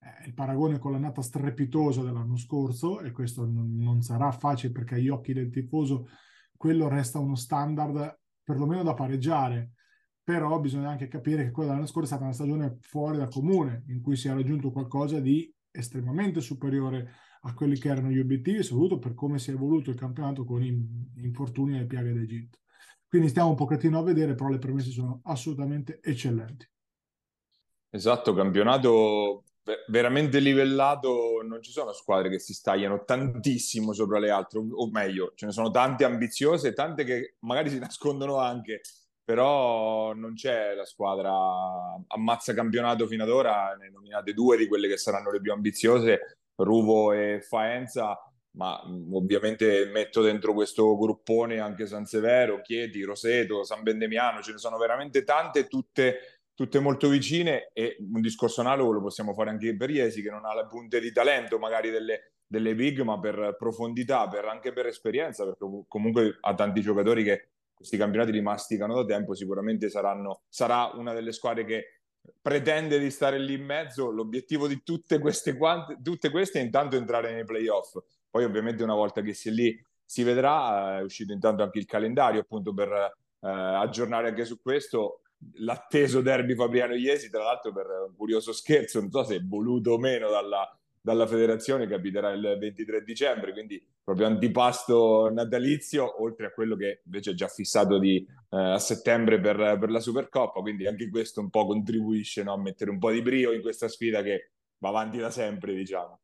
eh, 0.00 0.26
il 0.26 0.34
paragone 0.34 0.80
con 0.80 0.90
l'annata 0.90 1.22
strepitosa 1.22 2.02
dell'anno 2.02 2.36
scorso 2.36 2.98
e 2.98 3.12
questo 3.12 3.46
non, 3.46 3.76
non, 3.76 4.02
sarà 4.02 4.32
facile 4.32 4.72
perché 4.72 4.96
agli 4.96 5.08
occhi 5.08 5.32
del 5.32 5.50
tifoso 5.50 6.08
quello 6.56 6.88
resta 6.88 7.20
uno 7.20 7.36
standard 7.36 8.18
perlomeno 8.42 8.82
da 8.82 8.94
pareggiare, 8.94 9.74
però 10.24 10.58
bisogna 10.58 10.88
anche 10.88 11.06
capire 11.06 11.44
che 11.44 11.52
quella 11.52 11.68
dell'anno 11.68 11.86
scorso 11.86 12.14
è 12.14 12.16
stata 12.16 12.24
una 12.24 12.32
stagione 12.32 12.78
fuori 12.80 13.18
dal 13.18 13.30
comune 13.30 13.84
in 13.90 14.00
cui 14.00 14.16
si 14.16 14.26
è 14.26 14.32
raggiunto 14.32 14.72
qualcosa 14.72 15.20
di 15.20 15.48
estremamente 15.70 16.40
superiore 16.40 17.12
a 17.42 17.54
quelli 17.54 17.78
che 17.78 17.90
erano 17.90 18.10
gli 18.10 18.18
obiettivi, 18.18 18.64
soprattutto 18.64 18.98
per 18.98 19.14
come 19.14 19.38
si 19.38 19.50
è 19.50 19.54
evoluto 19.54 19.90
il 19.90 19.96
campionato 19.96 20.44
con 20.44 20.64
infortuni 20.64 21.78
e 21.78 21.86
piaghe 21.86 22.12
d'Egitto. 22.12 22.61
Quindi 23.12 23.28
stiamo 23.28 23.50
un 23.50 23.56
pochettino 23.56 23.98
a 23.98 24.02
vedere, 24.02 24.34
però 24.34 24.48
le 24.48 24.56
premesse 24.56 24.88
sono 24.88 25.20
assolutamente 25.24 26.00
eccellenti. 26.02 26.66
Esatto, 27.90 28.32
campionato 28.32 29.44
veramente 29.88 30.38
livellato, 30.38 31.42
non 31.46 31.60
ci 31.60 31.72
sono 31.72 31.92
squadre 31.92 32.30
che 32.30 32.38
si 32.38 32.54
stagliano 32.54 33.04
tantissimo 33.04 33.92
sopra 33.92 34.18
le 34.18 34.30
altre, 34.30 34.60
o 34.60 34.90
meglio, 34.90 35.32
ce 35.34 35.44
ne 35.44 35.52
sono 35.52 35.70
tante 35.70 36.04
ambiziose, 36.04 36.72
tante 36.72 37.04
che 37.04 37.34
magari 37.40 37.68
si 37.68 37.78
nascondono 37.80 38.38
anche, 38.38 38.80
però 39.22 40.14
non 40.14 40.32
c'è 40.32 40.72
la 40.72 40.86
squadra 40.86 41.30
ammazza 42.06 42.54
campionato 42.54 43.06
fino 43.06 43.24
ad 43.24 43.28
ora, 43.28 43.76
ne 43.78 43.90
nominate 43.90 44.32
due 44.32 44.56
di 44.56 44.66
quelle 44.66 44.88
che 44.88 44.96
saranno 44.96 45.30
le 45.30 45.42
più 45.42 45.52
ambiziose, 45.52 46.38
Ruvo 46.54 47.12
e 47.12 47.42
Faenza, 47.46 48.18
ma 48.52 48.82
ovviamente 49.12 49.86
metto 49.86 50.20
dentro 50.20 50.52
questo 50.52 50.96
gruppone 50.96 51.58
anche 51.58 51.86
San 51.86 52.04
Severo, 52.04 52.60
Chieti, 52.60 53.02
Roseto, 53.02 53.64
San 53.64 53.82
Bendemiano, 53.82 54.42
ce 54.42 54.52
ne 54.52 54.58
sono 54.58 54.76
veramente 54.76 55.24
tante, 55.24 55.68
tutte, 55.68 56.40
tutte 56.54 56.78
molto 56.78 57.08
vicine 57.08 57.70
e 57.72 57.96
un 57.98 58.20
discorso 58.20 58.60
analogo 58.60 58.92
lo 58.92 59.00
possiamo 59.00 59.32
fare 59.32 59.50
anche 59.50 59.74
per 59.76 59.90
Iesi 59.90 60.22
che 60.22 60.30
non 60.30 60.44
ha 60.44 60.54
le 60.54 60.66
punte 60.66 61.00
di 61.00 61.12
talento 61.12 61.58
magari 61.58 61.90
delle, 61.90 62.32
delle 62.46 62.74
big, 62.74 63.00
ma 63.00 63.18
per 63.18 63.56
profondità, 63.58 64.28
per, 64.28 64.44
anche 64.44 64.72
per 64.72 64.86
esperienza, 64.86 65.44
perché 65.44 65.64
comunque 65.88 66.36
ha 66.40 66.54
tanti 66.54 66.82
giocatori 66.82 67.24
che 67.24 67.48
questi 67.72 67.96
campionati 67.96 68.32
li 68.32 68.42
masticano 68.42 68.94
da 68.94 69.04
tempo, 69.04 69.34
sicuramente 69.34 69.88
saranno, 69.88 70.42
sarà 70.48 70.92
una 70.94 71.14
delle 71.14 71.32
squadre 71.32 71.64
che 71.64 71.84
pretende 72.40 73.00
di 73.00 73.10
stare 73.10 73.38
lì 73.38 73.54
in 73.54 73.64
mezzo. 73.64 74.10
L'obiettivo 74.10 74.68
di 74.68 74.82
tutte 74.84 75.18
queste, 75.18 75.56
tutte 76.02 76.30
queste 76.30 76.60
è 76.60 76.62
intanto 76.62 76.96
entrare 76.96 77.32
nei 77.32 77.44
playoff 77.44 77.96
poi 78.32 78.44
ovviamente 78.44 78.82
una 78.82 78.94
volta 78.94 79.20
che 79.20 79.34
si 79.34 79.50
è 79.50 79.52
lì 79.52 79.78
si 80.06 80.22
vedrà, 80.22 80.98
è 80.98 81.02
uscito 81.02 81.34
intanto 81.34 81.62
anche 81.62 81.78
il 81.78 81.84
calendario 81.84 82.40
appunto 82.40 82.72
per 82.72 82.90
eh, 82.90 83.12
aggiornare 83.40 84.28
anche 84.28 84.46
su 84.46 84.60
questo. 84.60 85.20
L'atteso 85.56 86.22
derby 86.22 86.54
Fabriano-Iesi, 86.54 87.28
tra 87.28 87.42
l'altro 87.42 87.72
per 87.72 87.86
un 88.08 88.16
curioso 88.16 88.52
scherzo, 88.52 89.00
non 89.00 89.10
so 89.10 89.22
se 89.22 89.36
è 89.36 89.40
voluto 89.42 89.92
o 89.92 89.98
meno 89.98 90.30
dalla, 90.30 90.66
dalla 90.98 91.26
federazione, 91.26 91.86
capiterà 91.86 92.30
il 92.30 92.56
23 92.58 93.02
dicembre, 93.02 93.52
quindi 93.52 93.84
proprio 94.02 94.26
antipasto 94.26 95.30
natalizio, 95.30 96.22
oltre 96.22 96.46
a 96.46 96.52
quello 96.52 96.74
che 96.74 97.02
invece 97.04 97.32
è 97.32 97.34
già 97.34 97.48
fissato 97.48 97.98
di, 97.98 98.16
eh, 98.16 98.56
a 98.56 98.78
settembre 98.78 99.40
per, 99.40 99.76
per, 99.78 99.90
la 99.90 100.00
Supercoppa, 100.00 100.60
quindi 100.60 100.86
anche 100.86 101.10
questo 101.10 101.40
un 101.40 101.50
po' 101.50 101.66
contribuisce 101.66 102.42
no, 102.42 102.54
a 102.54 102.58
mettere 102.58 102.90
un 102.90 102.98
po' 102.98 103.10
di 103.10 103.20
brio 103.20 103.52
in 103.52 103.60
questa 103.60 103.88
sfida 103.88 104.22
che 104.22 104.52
va 104.78 104.88
avanti 104.88 105.18
da 105.18 105.30
sempre, 105.30 105.74
diciamo 105.74 106.20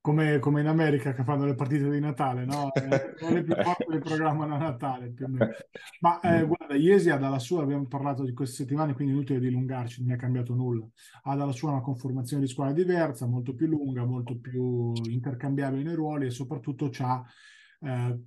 come, 0.00 0.38
come, 0.38 0.60
in 0.60 0.66
America 0.66 1.12
che 1.12 1.24
fanno 1.24 1.44
le 1.44 1.54
partite 1.54 1.90
di 1.90 2.00
Natale, 2.00 2.44
no? 2.44 2.72
Eh, 2.72 3.14
le 3.30 3.42
più 3.42 3.54
forti 3.62 3.84
le 3.88 3.98
programmano 3.98 4.54
a 4.54 4.58
Natale 4.58 5.10
più 5.10 5.26
o 5.26 5.28
meno. 5.28 5.50
Ma 6.00 6.20
eh, 6.20 6.46
guarda, 6.46 6.74
Iesi 6.74 7.10
ha 7.10 7.16
dalla 7.16 7.38
sua, 7.38 7.62
abbiamo 7.62 7.86
parlato 7.86 8.24
di 8.24 8.32
queste 8.32 8.62
settimane, 8.62 8.94
quindi 8.94 9.12
inutile 9.12 9.40
dilungarci, 9.40 10.02
non 10.02 10.12
è 10.12 10.16
cambiato 10.16 10.54
nulla. 10.54 10.86
Ha 11.24 11.36
dalla 11.36 11.52
sua 11.52 11.70
una 11.70 11.82
conformazione 11.82 12.42
di 12.42 12.48
squadra 12.48 12.72
diversa, 12.72 13.26
molto 13.26 13.54
più 13.54 13.66
lunga, 13.66 14.04
molto 14.04 14.38
più 14.38 14.92
intercambiabile 15.04 15.82
nei 15.82 15.94
ruoli 15.94 16.26
e 16.26 16.30
soprattutto 16.30 16.90
ha 16.98 17.24
eh, 17.80 18.20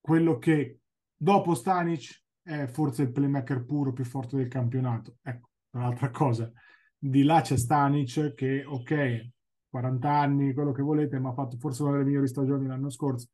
quello 0.00 0.38
che 0.38 0.80
dopo 1.16 1.54
Stanic 1.54 2.24
è 2.42 2.66
forse 2.66 3.02
il 3.02 3.12
playmaker 3.12 3.64
puro 3.64 3.92
più 3.92 4.04
forte 4.04 4.36
del 4.36 4.48
campionato. 4.48 5.18
Ecco, 5.22 5.50
un'altra 5.70 6.10
cosa. 6.10 6.50
Di 6.98 7.22
là 7.22 7.40
c'è 7.42 7.56
Stanic 7.56 8.34
che, 8.34 8.64
ok, 8.64 9.30
40 9.70 10.10
anni, 10.10 10.52
quello 10.52 10.72
che 10.72 10.82
volete, 10.82 11.18
ma 11.18 11.30
ha 11.30 11.32
fatto 11.34 11.56
forse 11.56 11.82
una 11.82 11.92
delle 11.92 12.04
migliori 12.04 12.28
stagioni 12.28 12.66
l'anno 12.66 12.90
scorso. 12.90 13.28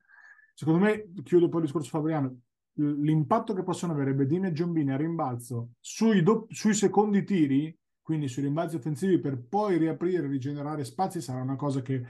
Secondo 0.54 0.84
me, 0.84 1.10
chiudo 1.22 1.48
poi 1.48 1.60
il 1.60 1.66
discorso 1.66 1.90
Fabriano, 1.90 2.40
l'impatto 2.74 3.54
che 3.54 3.62
possono 3.62 3.92
avere 3.92 4.14
Bedini 4.14 4.48
e 4.48 4.52
Giombini 4.52 4.92
a 4.92 4.96
rimbalzo 4.96 5.70
sui, 5.80 6.22
do- 6.22 6.46
sui 6.50 6.74
secondi 6.74 7.24
tiri, 7.24 7.76
quindi 8.02 8.28
sui 8.28 8.42
rimbalzi 8.42 8.76
offensivi, 8.76 9.18
per 9.18 9.38
poi 9.38 9.78
riaprire 9.78 10.26
e 10.26 10.28
rigenerare 10.28 10.84
spazi, 10.84 11.20
sarà 11.20 11.40
una 11.40 11.56
cosa 11.56 11.82
che 11.82 12.04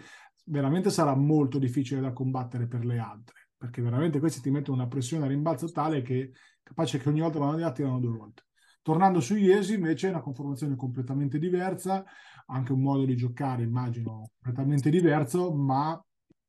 veramente 0.46 0.90
sarà 0.90 1.14
molto 1.14 1.58
difficile 1.58 2.00
da 2.00 2.12
combattere 2.12 2.66
per 2.66 2.84
le 2.84 2.98
altre, 2.98 3.48
perché 3.56 3.80
veramente 3.80 4.18
questi 4.18 4.40
ti 4.40 4.50
mettono 4.50 4.76
una 4.76 4.88
pressione 4.88 5.24
a 5.24 5.28
rimbalzo 5.28 5.70
tale 5.70 6.02
che 6.02 6.32
capace 6.62 6.98
che 6.98 7.08
ogni 7.08 7.20
volta 7.20 7.38
vanno 7.38 7.56
di 7.56 7.62
là 7.62 7.72
tirano 7.72 8.00
due 8.00 8.16
volte. 8.16 8.42
Tornando 8.82 9.20
su 9.20 9.34
Iesi, 9.34 9.74
invece, 9.74 10.06
è 10.06 10.10
una 10.10 10.20
conformazione 10.20 10.76
completamente 10.76 11.38
diversa, 11.38 12.04
anche 12.46 12.72
un 12.72 12.80
modo 12.80 13.04
di 13.04 13.16
giocare, 13.16 13.62
immagino, 13.62 14.30
completamente 14.38 14.90
diverso, 14.90 15.52
ma 15.52 16.00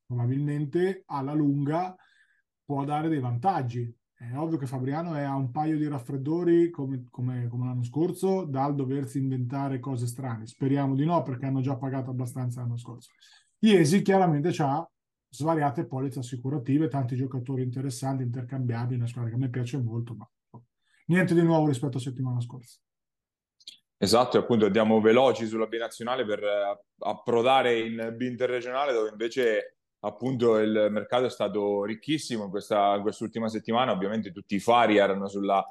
probabilmente 0.06 1.04
alla 1.08 1.34
lunga 1.34 1.96
può 2.64 2.84
dare 2.84 3.10
dei 3.10 3.20
vantaggi. 3.20 3.94
È 4.14 4.36
ovvio 4.36 4.58
che 4.58 4.66
Fabriano 4.66 5.14
è 5.14 5.22
a 5.22 5.36
un 5.36 5.52
paio 5.52 5.78
di 5.78 5.88
raffreddori 5.88 6.72
come, 6.72 7.06
come, 7.10 7.48
come, 7.48 7.66
l'anno 7.66 7.84
scorso 7.84 8.46
dal 8.46 8.74
doversi 8.74 9.20
inventare 9.20 9.80
cose 9.80 10.08
strane. 10.08 10.48
Speriamo 10.48 10.96
di 10.96 11.06
no 11.06 11.22
perché 11.22 11.46
hanno 11.46 11.62
già 11.62 11.78
pagato 11.78 12.10
abbastanza 12.10 12.62
l'anno 12.62 12.78
scorso. 12.78 13.12
Iesi 13.60 14.02
chiaramente 14.02 14.50
ha 14.64 14.90
svariate 15.30 15.86
polizze 15.86 16.20
assicurative, 16.20 16.88
tanti 16.88 17.16
giocatori 17.16 17.62
interessanti, 17.62 18.24
intercambiabili, 18.24 18.98
una 18.98 19.08
squadra 19.08 19.30
che 19.30 19.36
a 19.36 19.40
me 19.40 19.50
piace 19.50 19.82
molto, 19.82 20.16
ma 20.16 20.28
niente 21.06 21.36
di 21.36 21.44
nuovo 21.44 21.68
rispetto 21.68 21.98
a 21.98 22.02
settimana 22.02 22.42
scorsa. 22.42 22.80
Esatto, 24.00 24.38
e 24.38 24.42
appunto 24.42 24.66
andiamo 24.66 25.02
veloci 25.02 25.48
sulla 25.48 25.66
B 25.66 25.76
nazionale 25.78 26.24
per 26.24 26.44
eh, 26.44 26.80
approdare 27.00 27.80
in 27.80 28.14
B 28.16 28.22
interregionale 28.22 28.94
dove 28.94 29.10
invece 29.10 29.78
appunto 30.02 30.58
il 30.58 30.88
mercato 30.92 31.26
è 31.26 31.30
stato 31.30 31.84
ricchissimo 31.84 32.50
questa, 32.50 33.00
quest'ultima 33.02 33.50
settimana, 33.50 33.92
ovviamente 33.92 34.32
tutti 34.32 34.56
i 34.56 34.60
fari 34.60 34.98
erano 34.98 35.28
sulla 35.28 35.66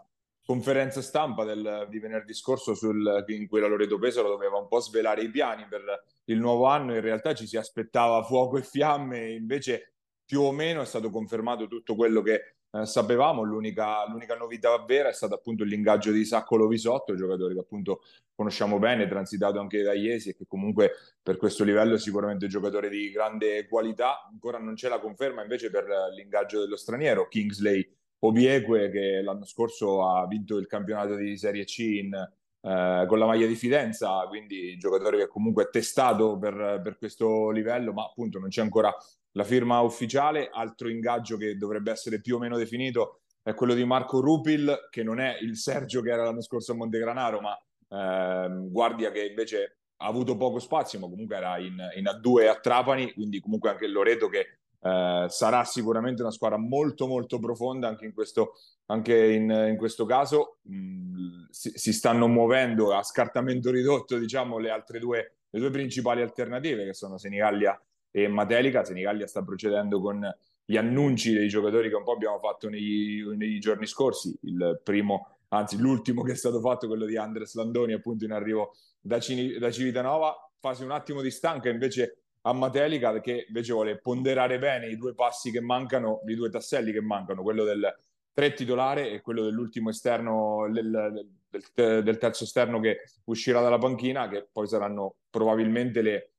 conferenza 0.44 1.02
stampa 1.02 1.44
del, 1.44 1.86
di 1.88 1.98
venerdì 2.00 2.34
scorso 2.34 2.74
sul, 2.74 3.24
in 3.28 3.46
cui 3.48 3.60
la 3.60 3.68
Loreto 3.68 3.98
Pesaro 3.98 4.28
doveva 4.28 4.58
un 4.58 4.66
po' 4.66 4.80
svelare 4.80 5.22
i 5.22 5.30
piani 5.30 5.66
per 5.68 6.04
il 6.24 6.38
nuovo 6.38 6.66
anno, 6.66 6.94
in 6.94 7.00
realtà 7.00 7.34
ci 7.34 7.46
si 7.46 7.56
aspettava 7.56 8.22
fuoco 8.24 8.56
e 8.56 8.62
fiamme, 8.62 9.30
invece 9.30 9.92
più 10.24 10.40
o 10.40 10.52
meno 10.52 10.82
è 10.82 10.86
stato 10.86 11.10
confermato 11.10 11.68
tutto 11.68 11.94
quello 11.94 12.22
che 12.22 12.55
eh, 12.80 12.86
sapevamo. 12.86 13.42
L'unica, 13.42 14.06
l'unica, 14.08 14.36
novità 14.36 14.76
vera 14.84 15.08
è 15.08 15.12
stata 15.12 15.34
appunto 15.34 15.64
l'ingaggio 15.64 16.12
di 16.12 16.24
Sacco 16.24 16.56
Lovisotto, 16.56 17.14
giocatore 17.14 17.54
che 17.54 17.60
appunto 17.60 18.02
conosciamo 18.34 18.78
bene, 18.78 19.08
transitato 19.08 19.58
anche 19.60 19.82
da 19.82 19.92
Iesi 19.94 20.30
e 20.30 20.36
che 20.36 20.44
comunque 20.46 20.92
per 21.22 21.36
questo 21.36 21.64
livello 21.64 21.94
è 21.94 21.98
sicuramente 21.98 22.46
giocatore 22.46 22.88
di 22.88 23.10
grande 23.10 23.66
qualità. 23.68 24.26
Ancora 24.30 24.58
non 24.58 24.74
c'è 24.74 24.88
la 24.88 25.00
conferma 25.00 25.42
invece 25.42 25.70
per 25.70 25.86
l'ingaggio 26.14 26.60
dello 26.60 26.76
straniero, 26.76 27.28
Kingsley 27.28 27.88
Obieque, 28.20 28.90
che 28.90 29.20
l'anno 29.22 29.44
scorso 29.44 30.06
ha 30.08 30.26
vinto 30.26 30.56
il 30.56 30.66
campionato 30.66 31.14
di 31.14 31.36
Serie 31.36 31.64
C 31.64 31.78
in, 31.78 32.14
eh, 32.14 33.04
con 33.06 33.18
la 33.18 33.26
maglia 33.26 33.46
di 33.46 33.54
Fidenza, 33.54 34.26
quindi 34.28 34.76
giocatore 34.76 35.18
che 35.18 35.28
comunque 35.28 35.64
è 35.64 35.70
testato 35.70 36.38
per, 36.38 36.80
per 36.82 36.98
questo 36.98 37.50
livello, 37.50 37.92
ma 37.92 38.04
appunto 38.04 38.38
non 38.38 38.48
c'è 38.48 38.62
ancora 38.62 38.94
la 39.36 39.44
firma 39.44 39.80
ufficiale. 39.80 40.48
Altro 40.52 40.88
ingaggio 40.88 41.36
che 41.36 41.56
dovrebbe 41.56 41.92
essere 41.92 42.20
più 42.20 42.36
o 42.36 42.38
meno 42.38 42.56
definito 42.56 43.20
è 43.42 43.54
quello 43.54 43.74
di 43.74 43.84
Marco 43.84 44.20
Rupil, 44.20 44.88
che 44.90 45.04
non 45.04 45.20
è 45.20 45.38
il 45.40 45.56
Sergio 45.56 46.02
che 46.02 46.10
era 46.10 46.24
l'anno 46.24 46.42
scorso 46.42 46.72
a 46.72 46.74
Montegranaro, 46.74 47.40
ma 47.40 47.56
eh, 47.88 48.68
guardia 48.68 49.12
che 49.12 49.24
invece 49.24 49.78
ha 49.98 50.06
avuto 50.06 50.36
poco 50.36 50.58
spazio, 50.58 50.98
ma 50.98 51.08
comunque 51.08 51.36
era 51.36 51.56
in, 51.58 51.78
in 51.96 52.04
A2 52.04 52.48
a 52.48 52.58
Trapani, 52.58 53.12
quindi 53.12 53.40
comunque 53.40 53.70
anche 53.70 53.86
Loreto 53.86 54.28
che 54.28 54.58
eh, 54.80 55.26
sarà 55.28 55.64
sicuramente 55.64 56.22
una 56.22 56.32
squadra 56.32 56.58
molto 56.58 57.06
molto 57.06 57.38
profonda 57.38 57.88
anche 57.88 58.04
in 58.04 58.12
questo, 58.12 58.54
anche 58.86 59.32
in, 59.32 59.48
in 59.48 59.76
questo 59.76 60.06
caso. 60.06 60.58
Mm, 60.68 61.44
si, 61.50 61.70
si, 61.74 61.92
stanno 61.92 62.26
muovendo 62.26 62.94
a 62.94 63.02
scartamento 63.04 63.70
ridotto, 63.70 64.18
diciamo, 64.18 64.58
le 64.58 64.70
altre 64.70 64.98
due, 64.98 65.36
le 65.50 65.60
due 65.60 65.70
principali 65.70 66.20
alternative 66.20 66.84
che 66.84 66.94
sono 66.94 67.16
Senigallia 67.16 67.80
e 68.16 68.28
Matelica. 68.28 68.82
Senigallia 68.82 69.26
sta 69.26 69.42
procedendo 69.42 70.00
con 70.00 70.26
gli 70.64 70.78
annunci 70.78 71.34
dei 71.34 71.48
giocatori 71.48 71.90
che 71.90 71.96
un 71.96 72.02
po' 72.02 72.12
abbiamo 72.12 72.38
fatto 72.38 72.70
nei, 72.70 73.22
nei 73.36 73.58
giorni 73.58 73.86
scorsi. 73.86 74.34
Il 74.44 74.80
primo, 74.82 75.40
anzi 75.48 75.76
l'ultimo 75.76 76.22
che 76.22 76.32
è 76.32 76.34
stato 76.34 76.60
fatto, 76.60 76.86
quello 76.86 77.04
di 77.04 77.18
Andres 77.18 77.54
Landoni, 77.54 77.92
appunto 77.92 78.24
in 78.24 78.32
arrivo 78.32 78.74
da, 78.98 79.20
Cini, 79.20 79.58
da 79.58 79.70
Civitanova. 79.70 80.34
Fase 80.58 80.82
un 80.82 80.92
attimo 80.92 81.20
di 81.20 81.30
stanca 81.30 81.68
invece 81.68 82.22
a 82.40 82.54
Matelica 82.54 83.20
che 83.20 83.44
invece 83.48 83.74
vuole 83.74 83.98
ponderare 83.98 84.58
bene 84.58 84.88
i 84.88 84.96
due 84.96 85.14
passi 85.14 85.50
che 85.50 85.60
mancano, 85.60 86.22
i 86.26 86.34
due 86.34 86.48
tasselli 86.48 86.92
che 86.92 87.02
mancano, 87.02 87.42
quello 87.42 87.64
del 87.64 87.94
tre 88.32 88.54
titolare 88.54 89.10
e 89.10 89.20
quello 89.20 89.42
dell'ultimo 89.42 89.90
esterno, 89.90 90.66
del, 90.72 91.28
del, 91.50 92.02
del 92.02 92.18
terzo 92.18 92.44
esterno 92.44 92.80
che 92.80 93.00
uscirà 93.24 93.60
dalla 93.60 93.78
panchina, 93.78 94.28
che 94.28 94.48
poi 94.50 94.66
saranno 94.66 95.16
probabilmente 95.28 96.00
le, 96.00 96.35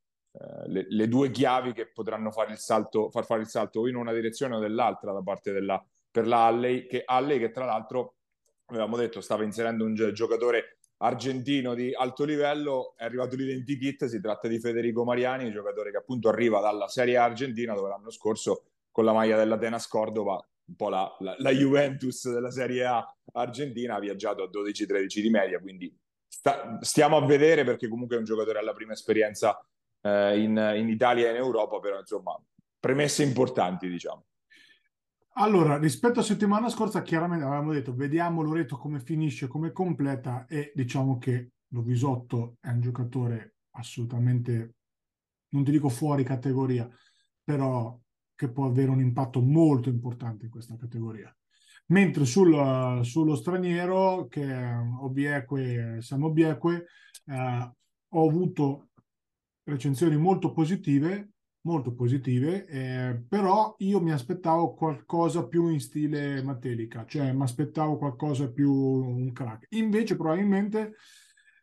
le, 0.67 0.85
le, 0.87 1.07
due 1.07 1.31
chiavi 1.31 1.73
che 1.73 1.87
potranno 1.87 2.31
fare 2.31 2.55
salto, 2.57 3.09
far 3.09 3.25
fare 3.25 3.41
il 3.41 3.47
salto 3.47 3.81
o 3.81 3.87
in 3.87 3.95
una 3.95 4.13
direzione 4.13 4.55
o 4.55 4.59
nell'altra 4.59 5.11
da 5.11 5.21
parte 5.21 5.51
della, 5.51 5.83
per 6.11 6.27
la 6.27 6.45
Alley, 6.45 6.85
che, 6.85 7.03
Alley, 7.05 7.39
che 7.39 7.51
tra 7.51 7.65
l'altro 7.65 8.15
avevamo 8.65 8.97
detto 8.97 9.21
stava 9.21 9.43
inserendo 9.43 9.85
un 9.85 9.95
giocatore 10.13 10.77
argentino 10.97 11.73
di 11.73 11.93
alto 11.93 12.23
livello, 12.23 12.93
è 12.97 13.03
arrivato 13.03 13.35
l'identikit, 13.35 14.05
si 14.05 14.19
tratta 14.19 14.47
di 14.47 14.59
Federico 14.59 15.03
Mariani, 15.03 15.51
giocatore 15.51 15.91
che 15.91 15.97
appunto 15.97 16.29
arriva 16.29 16.59
dalla 16.59 16.87
Serie 16.87 17.17
A 17.17 17.23
argentina 17.23 17.73
dove 17.73 17.89
l'anno 17.89 18.09
scorso 18.09 18.63
con 18.91 19.05
la 19.05 19.13
maglia 19.13 19.37
dell'Atenas 19.37 19.87
Cordova, 19.87 20.43
un 20.65 20.75
po' 20.75 20.89
la, 20.89 21.15
la, 21.19 21.35
la 21.37 21.51
Juventus 21.51 22.29
della 22.31 22.49
Serie 22.49 22.85
A 22.85 23.15
argentina, 23.33 23.95
ha 23.95 23.99
viaggiato 23.99 24.43
a 24.43 24.49
12-13 24.49 25.21
di 25.21 25.29
media, 25.29 25.59
quindi 25.59 25.95
sta, 26.27 26.79
stiamo 26.81 27.17
a 27.17 27.25
vedere 27.25 27.63
perché 27.63 27.87
comunque 27.87 28.15
è 28.15 28.19
un 28.19 28.25
giocatore 28.25 28.57
alla 28.57 28.73
prima 28.73 28.93
esperienza 28.93 29.63
eh, 30.01 30.41
in, 30.41 30.73
in 30.77 30.89
Italia 30.89 31.27
e 31.27 31.31
in 31.31 31.37
Europa, 31.37 31.79
però 31.79 31.99
insomma 31.99 32.39
premesse 32.79 33.23
importanti 33.23 33.87
diciamo. 33.87 34.25
Allora, 35.39 35.77
rispetto 35.77 36.19
a 36.19 36.23
settimana 36.23 36.67
scorsa, 36.67 37.03
chiaramente 37.03 37.45
avevamo 37.45 37.71
detto, 37.71 37.93
vediamo 37.93 38.41
Loreto 38.41 38.75
come 38.75 38.99
finisce, 38.99 39.47
come 39.47 39.71
completa 39.71 40.47
e 40.47 40.71
diciamo 40.73 41.19
che 41.19 41.51
Lovisotto 41.69 42.57
è 42.59 42.69
un 42.69 42.81
giocatore 42.81 43.57
assolutamente, 43.71 44.73
non 45.49 45.63
ti 45.63 45.69
dico 45.69 45.89
fuori 45.89 46.23
categoria, 46.23 46.89
però 47.43 47.99
che 48.33 48.49
può 48.49 48.65
avere 48.65 48.89
un 48.89 48.99
impatto 48.99 49.39
molto 49.39 49.89
importante 49.89 50.45
in 50.45 50.51
questa 50.51 50.75
categoria. 50.75 51.31
Mentre 51.87 52.25
sul, 52.25 52.99
sullo 53.03 53.35
straniero, 53.35 54.27
che 54.27 54.43
è 54.43 54.75
Obieque, 55.01 55.97
Sam 56.01 56.23
Obieque, 56.23 56.87
eh, 57.25 57.71
ho 58.09 58.27
avuto 58.27 58.89
recensioni 59.67 60.17
molto 60.17 60.51
positive, 60.51 61.31
molto 61.61 61.93
positive, 61.93 62.65
eh, 62.67 63.21
però 63.27 63.75
io 63.79 63.99
mi 63.99 64.11
aspettavo 64.11 64.73
qualcosa 64.73 65.45
più 65.45 65.67
in 65.67 65.81
stile 65.81 66.41
Matelica, 66.41 67.05
cioè 67.05 67.33
mi 67.33 67.43
aspettavo 67.43 67.97
qualcosa 67.97 68.49
più 68.49 68.71
un 68.71 69.31
crack. 69.33 69.67
Invece 69.71 70.15
probabilmente 70.15 70.93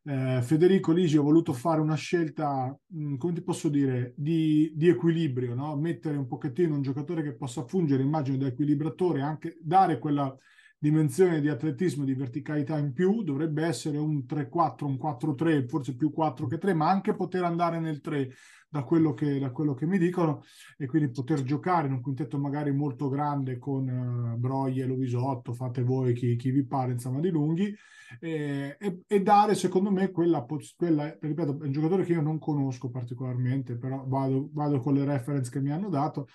eh, 0.05 0.41
Federico 0.43 0.93
Lisi 0.93 1.17
ha 1.17 1.23
voluto 1.23 1.55
fare 1.55 1.81
una 1.81 1.95
scelta, 1.95 2.79
mh, 2.87 3.13
mm, 3.13 3.17
come 3.17 3.33
ti 3.33 3.43
posso 3.43 3.71
dire, 3.71 4.13
di, 4.17 4.71
di 4.75 4.89
equilibrio, 4.89 5.55
no? 5.55 5.75
mettere 5.77 6.19
un 6.19 6.27
pochettino 6.27 6.75
un 6.75 6.83
giocatore 6.83 7.23
che 7.23 7.35
possa 7.35 7.65
fungere, 7.67 8.03
immagino, 8.03 8.37
da 8.37 8.47
equilibratore, 8.47 9.23
anche 9.23 9.57
dare 9.63 9.99
quella 9.99 10.37
dimensione 10.85 11.41
di 11.41 11.49
atletismo, 11.49 12.05
di 12.05 12.13
verticalità 12.13 12.77
in 12.77 12.93
più, 12.93 13.23
dovrebbe 13.23 13.65
essere 13.65 13.97
un 13.97 14.27
3-4, 14.27 14.85
un 14.85 14.99
4-3, 14.99 15.67
forse 15.67 15.97
più 15.97 16.13
4 16.13 16.47
che 16.47 16.59
3, 16.59 16.75
ma 16.75 16.91
anche 16.91 17.15
poter 17.15 17.43
andare 17.43 17.81
nel 17.81 18.03
3 18.03 18.29
da 18.69 18.83
quello 18.83 19.15
che, 19.15 19.39
da 19.39 19.51
quello 19.51 19.73
che 19.73 19.87
mi 19.87 19.97
dicono 19.97 20.43
e 20.77 20.87
quindi 20.87 21.11
poter 21.11 21.43
giocare 21.43 21.87
in 21.87 21.95
un 21.95 22.03
quintetto 22.03 22.39
magari 22.39 22.71
molto 22.71 23.09
grande 23.09 23.57
con 23.57 23.89
uh, 23.89 24.37
Broglie 24.37 24.83
e 24.83 24.87
Lovisotto, 24.87 25.55
fate 25.55 25.83
voi 25.83 26.13
chi, 26.13 26.37
chi, 26.37 26.51
vi 26.51 26.67
pare, 26.67 26.93
insomma, 26.93 27.21
di 27.21 27.31
lunghi, 27.31 27.75
e, 28.21 28.77
e, 28.79 29.01
e 29.07 29.23
dare 29.23 29.55
secondo 29.55 29.91
me 29.91 30.11
quella, 30.11 30.45
quella, 30.77 31.17
ripeto, 31.19 31.61
è 31.61 31.65
un 31.65 31.73
giocatore 31.73 32.05
che 32.05 32.13
io 32.13 32.21
non 32.21 32.39
conosco 32.39 32.91
particolarmente, 32.91 33.79
però 33.79 34.05
vado, 34.07 34.51
vado 34.53 34.81
con 34.81 34.93
le 34.93 35.05
reference 35.07 35.51
che 35.51 35.61
mi 35.61 35.73
hanno 35.73 35.89
dato. 35.89 36.27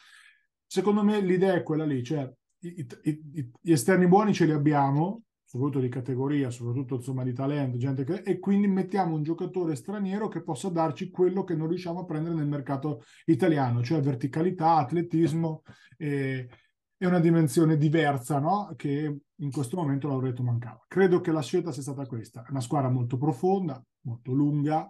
Secondo 0.66 1.04
me 1.04 1.22
l'idea 1.22 1.54
è 1.54 1.62
quella 1.62 1.86
lì, 1.86 2.04
cioè 2.04 2.32
i, 2.62 2.88
i, 3.04 3.52
gli 3.62 3.72
esterni 3.72 4.08
buoni 4.08 4.34
ce 4.34 4.46
li 4.46 4.52
abbiamo, 4.52 5.24
soprattutto 5.44 5.80
di 5.80 5.90
categoria, 5.90 6.52
soprattutto 6.52 6.96
insomma 6.96 7.24
di 7.24 7.34
talento, 7.34 7.78
gente 7.78 8.04
che... 8.04 8.22
e 8.22 8.40
quindi 8.40 8.68
mettiamo 8.68 9.16
un 9.16 9.24
giocatore 9.24 9.76
straniero 9.76 10.28
che 10.28 10.44
possa 10.44 10.70
darci 10.70 11.10
quello 11.10 11.44
che 11.44 11.56
non 11.56 11.68
riusciamo 11.68 12.02
a 12.02 12.06
prendere 12.06 12.36
nel 12.36 12.48
mercato 12.48 13.02
italiano, 13.26 13.82
cioè 13.82 14.02
verticalità, 14.02 14.76
atletismo 14.76 15.64
e, 15.98 16.48
e 16.96 17.08
una 17.08 17.20
dimensione 17.20 17.78
diversa, 17.78 18.40
no? 18.40 18.74
Che 18.76 19.22
in 19.36 19.52
questo 19.52 19.78
momento 19.78 20.08
l'Aureto 20.08 20.44
mancava. 20.44 20.84
Credo 20.88 21.22
che 21.22 21.32
la 21.32 21.42
scelta 21.42 21.72
sia 21.72 21.82
stata 21.82 22.06
questa, 22.06 22.46
una 22.50 22.62
squadra 22.62 22.90
molto 22.90 23.18
profonda, 23.18 23.84
molto 24.02 24.34
lunga, 24.34 24.88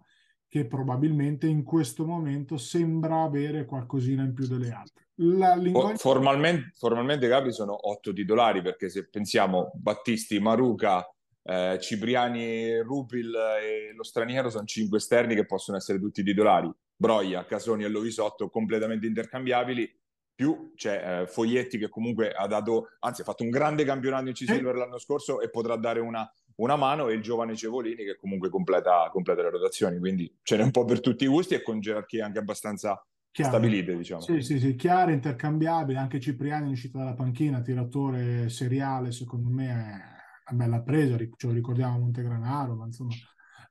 che 0.49 0.65
probabilmente 0.65 1.45
in 1.45 1.63
questo 1.63 2.05
momento 2.05 2.57
sembra 2.57 3.21
avere 3.21 3.65
qualcosina 3.65 4.23
in 4.23 4.33
più 4.33 4.47
delle 4.47 4.71
altre. 4.71 5.05
La 5.21 5.55
formalmente, 5.95 6.71
formalmente, 6.75 7.27
Gabri, 7.27 7.51
sono 7.53 7.89
otto 7.89 8.11
titolari 8.11 8.61
perché 8.61 8.89
se 8.89 9.07
pensiamo 9.07 9.71
Battisti, 9.75 10.39
Maruca, 10.39 11.05
eh, 11.43 11.77
Cipriani, 11.79 12.79
Rupil 12.79 13.33
e 13.61 13.93
lo 13.93 14.03
straniero 14.03 14.49
sono 14.49 14.65
cinque 14.65 14.97
esterni 14.97 15.35
che 15.35 15.45
possono 15.45 15.77
essere 15.77 15.99
tutti 15.99 16.23
titolari. 16.23 16.71
Broia, 16.95 17.45
Casoni 17.45 17.83
e 17.83 17.87
Lovisotto 17.89 18.49
completamente 18.49 19.05
intercambiabili. 19.05 19.97
Più 20.33 20.71
c'è 20.75 21.21
eh, 21.21 21.27
Foglietti 21.27 21.77
che 21.77 21.89
comunque 21.89 22.31
ha 22.31 22.47
dato, 22.47 22.91
anzi 22.99 23.21
ha 23.21 23.25
fatto 23.25 23.43
un 23.43 23.49
grande 23.49 23.83
campionato 23.83 24.29
in 24.29 24.33
C-Silver 24.33 24.73
l'anno 24.73 24.97
scorso 24.97 25.41
e 25.41 25.49
potrà 25.49 25.75
dare 25.75 25.99
una, 25.99 26.29
una 26.59 26.75
mano 26.75 27.07
e 27.07 27.13
il 27.13 27.21
giovane 27.21 27.55
Cevolini 27.55 28.03
che 28.03 28.15
comunque 28.15 28.49
completa, 28.49 29.09
completa 29.11 29.41
le 29.41 29.49
rotazioni. 29.49 29.97
Quindi 29.97 30.39
ce 30.43 30.57
n'è 30.57 30.63
un 30.63 30.71
po' 30.71 30.85
per 30.85 30.99
tutti 30.99 31.23
i 31.23 31.27
gusti 31.27 31.53
e 31.53 31.61
con 31.61 31.79
gerarchie 31.79 32.21
anche 32.21 32.39
abbastanza 32.39 33.03
Chiaro. 33.31 33.51
stabilite, 33.51 33.95
diciamo. 33.95 34.21
Sì, 34.21 34.41
sì, 34.41 34.59
sì, 34.59 34.75
chiare, 34.75 35.13
intercambiabili, 35.13 35.97
anche 35.97 36.19
Cipriani 36.19 36.65
in 36.65 36.71
uscita 36.73 36.97
dalla 36.97 37.13
panchina, 37.13 37.61
tiratore 37.61 38.49
seriale, 38.49 39.11
secondo 39.11 39.49
me 39.49 39.67
è 39.67 40.51
una 40.51 40.65
bella 40.65 40.81
presa, 40.81 41.17
ce 41.17 41.47
lo 41.47 41.53
ricordiamo 41.53 41.95
a 41.95 41.99
Montegranaro, 41.99 42.75
ma 42.75 42.85
insomma 42.85 43.13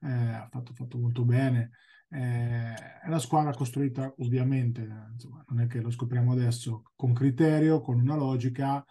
eh, 0.03 0.11
ha 0.11 0.49
fatto, 0.51 0.73
fatto, 0.75 0.99
molto 0.99 1.25
bene. 1.25 1.73
Eh, 2.11 2.73
è 3.03 3.07
una 3.07 3.19
squadra 3.19 3.53
costruita 3.53 4.15
ovviamente, 4.19 4.81
insomma, 5.13 5.45
non 5.49 5.61
è 5.61 5.67
che 5.67 5.81
lo 5.81 5.91
scopriamo 5.91 6.33
adesso, 6.33 6.85
con 6.97 7.13
criterio, 7.13 7.83
con 7.83 8.01
una 8.01 8.17
logica, 8.17 8.83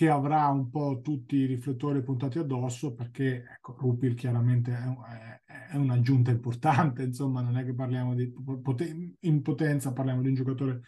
che 0.00 0.08
avrà 0.08 0.46
un 0.46 0.70
po' 0.70 1.02
tutti 1.02 1.36
i 1.36 1.44
riflettori 1.44 2.02
puntati 2.02 2.38
addosso 2.38 2.94
perché 2.94 3.44
ecco, 3.56 3.76
Rupil 3.78 4.14
chiaramente 4.14 4.72
è, 4.72 5.72
è, 5.72 5.76
un'aggiunta 5.76 6.30
importante, 6.30 7.02
insomma 7.02 7.42
non 7.42 7.58
è 7.58 7.66
che 7.66 7.74
parliamo 7.74 8.14
di 8.14 8.32
in 9.20 9.42
potenza, 9.42 9.92
parliamo 9.92 10.22
di 10.22 10.28
un 10.28 10.34
giocatore 10.34 10.80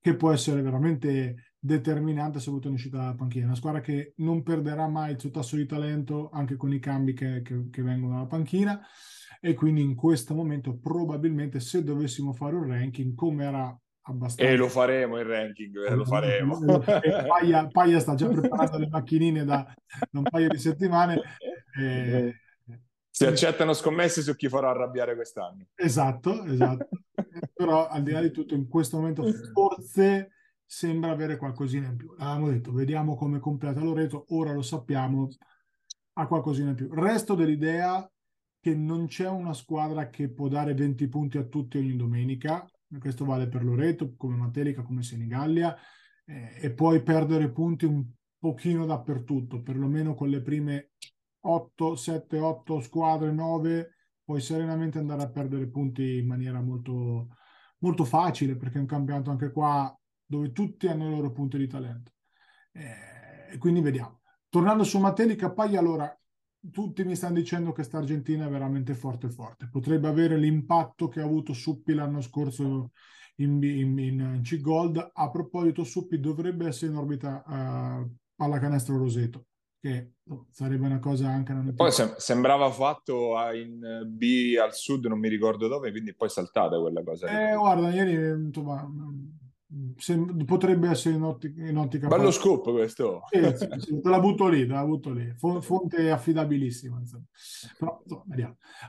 che 0.00 0.16
può 0.16 0.32
essere 0.32 0.60
veramente 0.60 1.52
determinante 1.56 2.40
se 2.40 2.48
avuto 2.48 2.66
un'uscita 2.66 2.96
dalla 2.96 3.14
panchina, 3.14 3.44
una 3.46 3.54
squadra 3.54 3.80
che 3.80 4.14
non 4.16 4.42
perderà 4.42 4.88
mai 4.88 5.12
il 5.12 5.20
suo 5.20 5.30
tasso 5.30 5.54
di 5.54 5.64
talento 5.64 6.28
anche 6.30 6.56
con 6.56 6.72
i 6.72 6.80
cambi 6.80 7.12
che, 7.12 7.42
che, 7.42 7.68
che 7.70 7.82
vengono 7.82 8.14
dalla 8.14 8.26
panchina 8.26 8.80
e 9.40 9.54
quindi 9.54 9.82
in 9.82 9.94
questo 9.94 10.34
momento 10.34 10.76
probabilmente 10.78 11.60
se 11.60 11.84
dovessimo 11.84 12.32
fare 12.32 12.56
un 12.56 12.66
ranking 12.66 13.14
come 13.14 13.44
era 13.44 13.80
abbastanza. 14.08 14.50
E 14.50 14.56
lo 14.56 14.68
faremo 14.68 15.18
il 15.18 15.24
ranking, 15.24 15.86
eh, 15.86 15.94
lo 15.94 16.04
faremo. 16.04 16.58
Paglia, 16.82 17.66
Paglia 17.66 18.00
sta 18.00 18.14
già 18.14 18.26
preparando 18.28 18.78
le 18.78 18.88
macchinine 18.88 19.44
da, 19.44 19.72
da 20.10 20.18
un 20.18 20.24
paio 20.24 20.48
di 20.48 20.58
settimane. 20.58 21.20
Eh, 21.78 22.34
si 23.10 23.26
accettano 23.26 23.72
scommesse 23.72 24.22
su 24.22 24.34
chi 24.36 24.48
farà 24.48 24.70
arrabbiare 24.70 25.14
quest'anno. 25.14 25.66
Esatto, 25.74 26.44
esatto. 26.44 26.88
Però 27.52 27.88
al 27.88 28.02
di 28.02 28.12
là 28.12 28.20
di 28.20 28.30
tutto, 28.30 28.54
in 28.54 28.68
questo 28.68 28.96
momento 28.96 29.24
forse 29.52 30.30
sembra 30.64 31.10
avere 31.10 31.36
qualcosina 31.36 31.88
in 31.88 31.96
più. 31.96 32.14
Avevamo 32.18 32.50
detto, 32.50 32.72
vediamo 32.72 33.16
come 33.16 33.40
completa 33.40 33.80
Loreto, 33.80 34.26
ora 34.28 34.52
lo 34.52 34.62
sappiamo, 34.62 35.28
ha 36.12 36.26
qualcosina 36.26 36.70
in 36.70 36.74
più. 36.76 36.88
Resto 36.92 37.34
dell'idea 37.34 38.08
che 38.60 38.74
non 38.74 39.06
c'è 39.06 39.28
una 39.28 39.54
squadra 39.54 40.10
che 40.10 40.28
può 40.28 40.48
dare 40.48 40.74
20 40.74 41.08
punti 41.08 41.38
a 41.38 41.44
tutti 41.44 41.78
ogni 41.78 41.96
domenica, 41.96 42.64
questo 42.98 43.24
vale 43.24 43.48
per 43.48 43.64
Loreto, 43.64 44.14
come 44.16 44.36
Matelica, 44.36 44.82
come 44.82 45.02
Senigallia, 45.02 45.76
eh, 46.24 46.58
e 46.60 46.72
puoi 46.72 47.02
perdere 47.02 47.50
punti 47.50 47.84
un 47.84 48.04
pochino 48.38 48.86
dappertutto, 48.86 49.62
perlomeno 49.62 50.14
con 50.14 50.28
le 50.28 50.40
prime 50.40 50.92
8, 51.40 51.96
7, 51.96 52.38
8 52.38 52.80
squadre, 52.80 53.32
9, 53.32 53.94
puoi 54.24 54.40
serenamente 54.40 54.98
andare 54.98 55.22
a 55.22 55.30
perdere 55.30 55.68
punti 55.68 56.18
in 56.18 56.26
maniera 56.26 56.60
molto, 56.60 57.28
molto 57.78 58.04
facile, 58.04 58.56
perché 58.56 58.78
è 58.78 58.80
un 58.80 58.86
campionato 58.86 59.30
anche 59.30 59.50
qua 59.50 59.94
dove 60.24 60.52
tutti 60.52 60.86
hanno 60.86 61.06
i 61.06 61.10
loro 61.10 61.32
punti 61.32 61.56
di 61.58 61.66
talento. 61.66 62.12
Eh, 62.72 63.58
quindi 63.58 63.80
vediamo. 63.80 64.20
Tornando 64.48 64.84
su 64.84 64.98
Matelica, 64.98 65.50
poi 65.50 65.76
allora 65.76 66.14
tutti 66.72 67.04
mi 67.04 67.16
stanno 67.16 67.34
dicendo 67.34 67.72
che 67.72 67.82
sta 67.82 67.98
Argentina 67.98 68.46
è 68.46 68.50
veramente 68.50 68.94
forte 68.94 69.28
forte. 69.30 69.68
Potrebbe 69.70 70.08
avere 70.08 70.36
l'impatto 70.36 71.08
che 71.08 71.20
ha 71.20 71.24
avuto 71.24 71.52
Suppi 71.52 71.94
l'anno 71.94 72.20
scorso 72.20 72.90
in, 73.36 73.62
in, 73.62 73.98
in 73.98 74.40
C 74.42 74.60
Gold. 74.60 75.10
A 75.14 75.30
proposito, 75.30 75.84
Suppi 75.84 76.20
dovrebbe 76.20 76.66
essere 76.66 76.90
in 76.90 76.98
orbita 76.98 77.42
uh, 77.46 78.10
pallacanestro 78.34 78.98
Roseto, 78.98 79.46
che 79.80 80.12
sarebbe 80.50 80.86
una 80.86 80.98
cosa 80.98 81.28
anche... 81.28 81.52
Non 81.52 81.72
poi 81.74 81.92
sem- 81.92 82.16
sembrava 82.16 82.70
fatto 82.70 83.34
in 83.54 84.02
B 84.06 84.56
al 84.60 84.74
sud, 84.74 85.06
non 85.06 85.18
mi 85.18 85.28
ricordo 85.28 85.68
dove, 85.68 85.90
quindi 85.90 86.14
poi 86.14 86.28
è 86.28 86.30
saltata 86.30 86.80
quella 86.80 87.02
cosa. 87.02 87.52
Eh, 87.52 87.56
guarda, 87.56 87.90
ieri 87.90 88.14
insomma 88.46 88.88
Sem- 89.98 90.44
potrebbe 90.46 90.88
essere 90.88 91.16
in 91.16 91.22
ottica, 91.22 91.62
in 91.62 91.76
ottica 91.76 92.08
bello 92.08 92.30
scoop 92.30 92.70
questo. 92.70 93.20
Sì, 93.30 93.40
sì, 93.54 93.68
sì, 93.80 94.00
te 94.00 94.08
la 94.08 94.18
butto 94.18 94.48
lì 94.48 94.66
te 94.66 94.72
la 94.72 94.84
butto 94.84 95.12
lì. 95.12 95.30
Fonte 95.36 96.10
affidabilissima 96.10 97.02
però 97.78 98.02
no, 98.06 98.24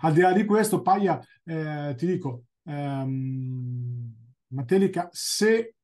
al 0.01 0.13
di 0.13 0.21
là 0.21 0.31
di 0.31 0.45
questo 0.45 0.81
Paglia 0.81 1.21
eh, 1.43 1.93
ti 1.97 2.05
dico 2.05 2.45
ehm, 2.63 4.13
Matelica 4.47 5.09
se 5.11 5.75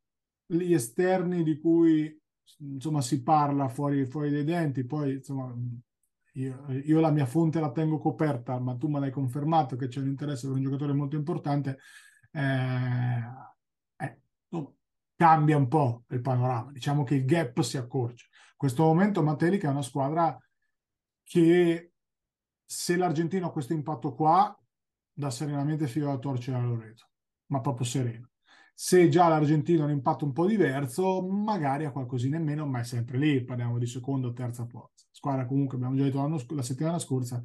gli 0.46 0.74
esterni 0.74 1.44
di 1.44 1.60
cui 1.60 2.18
insomma 2.60 3.02
si 3.02 3.22
parla 3.22 3.68
fuori, 3.68 4.06
fuori 4.06 4.32
dai 4.32 4.46
denti 4.46 4.86
poi 4.86 5.16
insomma 5.16 5.54
io, 6.36 6.66
io, 6.70 7.00
la 7.00 7.12
mia 7.12 7.26
fonte 7.26 7.60
la 7.60 7.72
tengo 7.72 7.98
coperta 7.98 8.60
ma 8.60 8.76
tu 8.76 8.88
me 8.88 9.00
l'hai 9.00 9.12
confermato 9.12 9.76
che 9.76 9.88
c'è 9.88 10.00
un 10.00 10.08
interesse 10.08 10.48
per 10.48 10.56
un 10.56 10.64
giocatore 10.64 10.94
molto 10.94 11.16
importante 11.16 11.80
eh, 12.32 12.40
cambia 15.16 15.58
un 15.58 15.68
po' 15.68 16.04
il 16.10 16.22
panorama, 16.22 16.72
diciamo 16.72 17.04
che 17.04 17.16
il 17.16 17.26
gap 17.26 17.62
si 17.62 17.78
accorce. 17.78 18.28
In 18.32 18.58
questo 18.58 18.84
momento 18.84 19.24
Matelica 19.24 19.68
è 19.68 19.72
una 19.72 19.82
squadra 19.82 20.38
che 21.24 21.92
se 22.64 22.98
l'Argentino 22.98 23.48
ha 23.48 23.52
questo 23.52 23.74
impatto 23.74 24.14
qua, 24.14 24.58
dà 25.14 25.30
serenamente 25.30 25.88
filo 25.88 26.10
alla 26.10 26.20
torcere 26.20 26.58
a 26.58 26.62
Loreto, 26.62 27.10
ma 27.48 27.62
proprio 27.62 27.86
sereno. 27.86 28.30
Se 28.74 29.08
già 29.08 29.30
l'Argentino 29.30 29.84
ha 29.84 29.86
un 29.86 29.92
impatto 29.92 30.26
un 30.26 30.34
po' 30.34 30.46
diverso, 30.46 31.26
magari 31.26 31.86
ha 31.86 31.92
qualcosina 31.92 32.36
in 32.36 32.44
meno, 32.44 32.66
ma 32.66 32.80
è 32.80 32.84
sempre 32.84 33.18
lì, 33.18 33.44
parliamo 33.44 33.78
di 33.78 33.86
seconda 33.86 34.28
o 34.28 34.34
terza 34.34 34.66
forza. 34.66 35.06
Squadra 35.12 35.46
comunque, 35.46 35.78
abbiamo 35.78 35.96
già 35.96 36.04
detto 36.04 36.54
la 36.54 36.62
settimana 36.62 37.00
scorsa, 37.00 37.42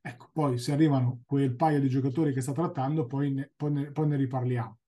ecco, 0.00 0.30
poi 0.32 0.58
se 0.58 0.72
arrivano 0.72 1.22
quel 1.26 1.54
paio 1.54 1.80
di 1.80 1.88
giocatori 1.88 2.32
che 2.32 2.40
sta 2.40 2.52
trattando, 2.52 3.06
poi 3.06 3.32
ne, 3.32 3.52
poi 3.54 3.70
ne, 3.70 3.92
poi 3.92 4.08
ne 4.08 4.16
riparliamo 4.16 4.78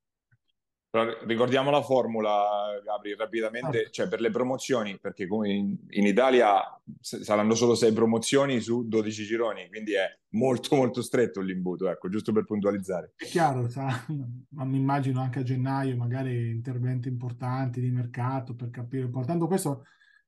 ricordiamo 1.04 1.70
la 1.70 1.82
formula, 1.82 2.80
Gabri, 2.84 3.14
rapidamente, 3.14 3.84
ah. 3.84 3.90
cioè 3.90 4.08
per 4.08 4.20
le 4.20 4.30
promozioni, 4.30 4.98
perché 5.00 5.26
come 5.26 5.50
in, 5.52 5.76
in, 5.90 6.06
Italia 6.06 6.62
saranno 7.00 7.54
solo 7.54 7.74
sei 7.74 7.92
promozioni 7.92 8.60
su 8.60 8.86
12 8.86 9.24
gironi, 9.24 9.68
quindi 9.68 9.94
è 9.94 10.06
molto 10.30 10.76
molto 10.76 11.02
stretto 11.02 11.40
l'imbuto, 11.40 11.88
ecco, 11.88 12.08
giusto 12.08 12.32
per 12.32 12.44
puntualizzare. 12.44 13.12
È 13.16 13.24
chiaro, 13.24 13.68
sa, 13.68 14.04
ma 14.50 14.64
mi 14.64 14.78
immagino 14.78 15.20
anche 15.20 15.40
a 15.40 15.42
gennaio 15.42 15.96
magari 15.96 16.50
interventi 16.50 17.08
importanti 17.08 17.80
di 17.80 17.90
mercato 17.90 18.54
per 18.54 18.70
capire, 18.70 19.08
portando 19.08 19.46
questo 19.46 19.84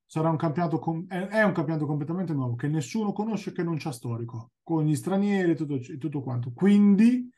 sarà 0.08 0.30
un 0.30 0.36
campionato, 0.36 0.78
com- 0.78 1.06
è 1.06 1.42
un 1.42 1.52
campionato 1.52 1.84
completamente 1.84 2.32
nuovo, 2.32 2.54
che 2.54 2.66
nessuno 2.66 3.12
conosce, 3.12 3.52
che 3.52 3.62
non 3.62 3.76
c'ha 3.78 3.92
storico, 3.92 4.52
con 4.62 4.84
gli 4.84 4.96
stranieri 4.96 5.50
e 5.50 5.54
tutto, 5.54 5.78
tutto 5.98 6.22
quanto, 6.22 6.50
quindi 6.54 7.30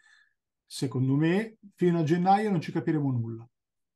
secondo 0.73 1.17
me, 1.17 1.57
fino 1.75 1.99
a 1.99 2.05
gennaio 2.05 2.49
non 2.49 2.61
ci 2.61 2.71
capiremo 2.71 3.11
nulla. 3.11 3.49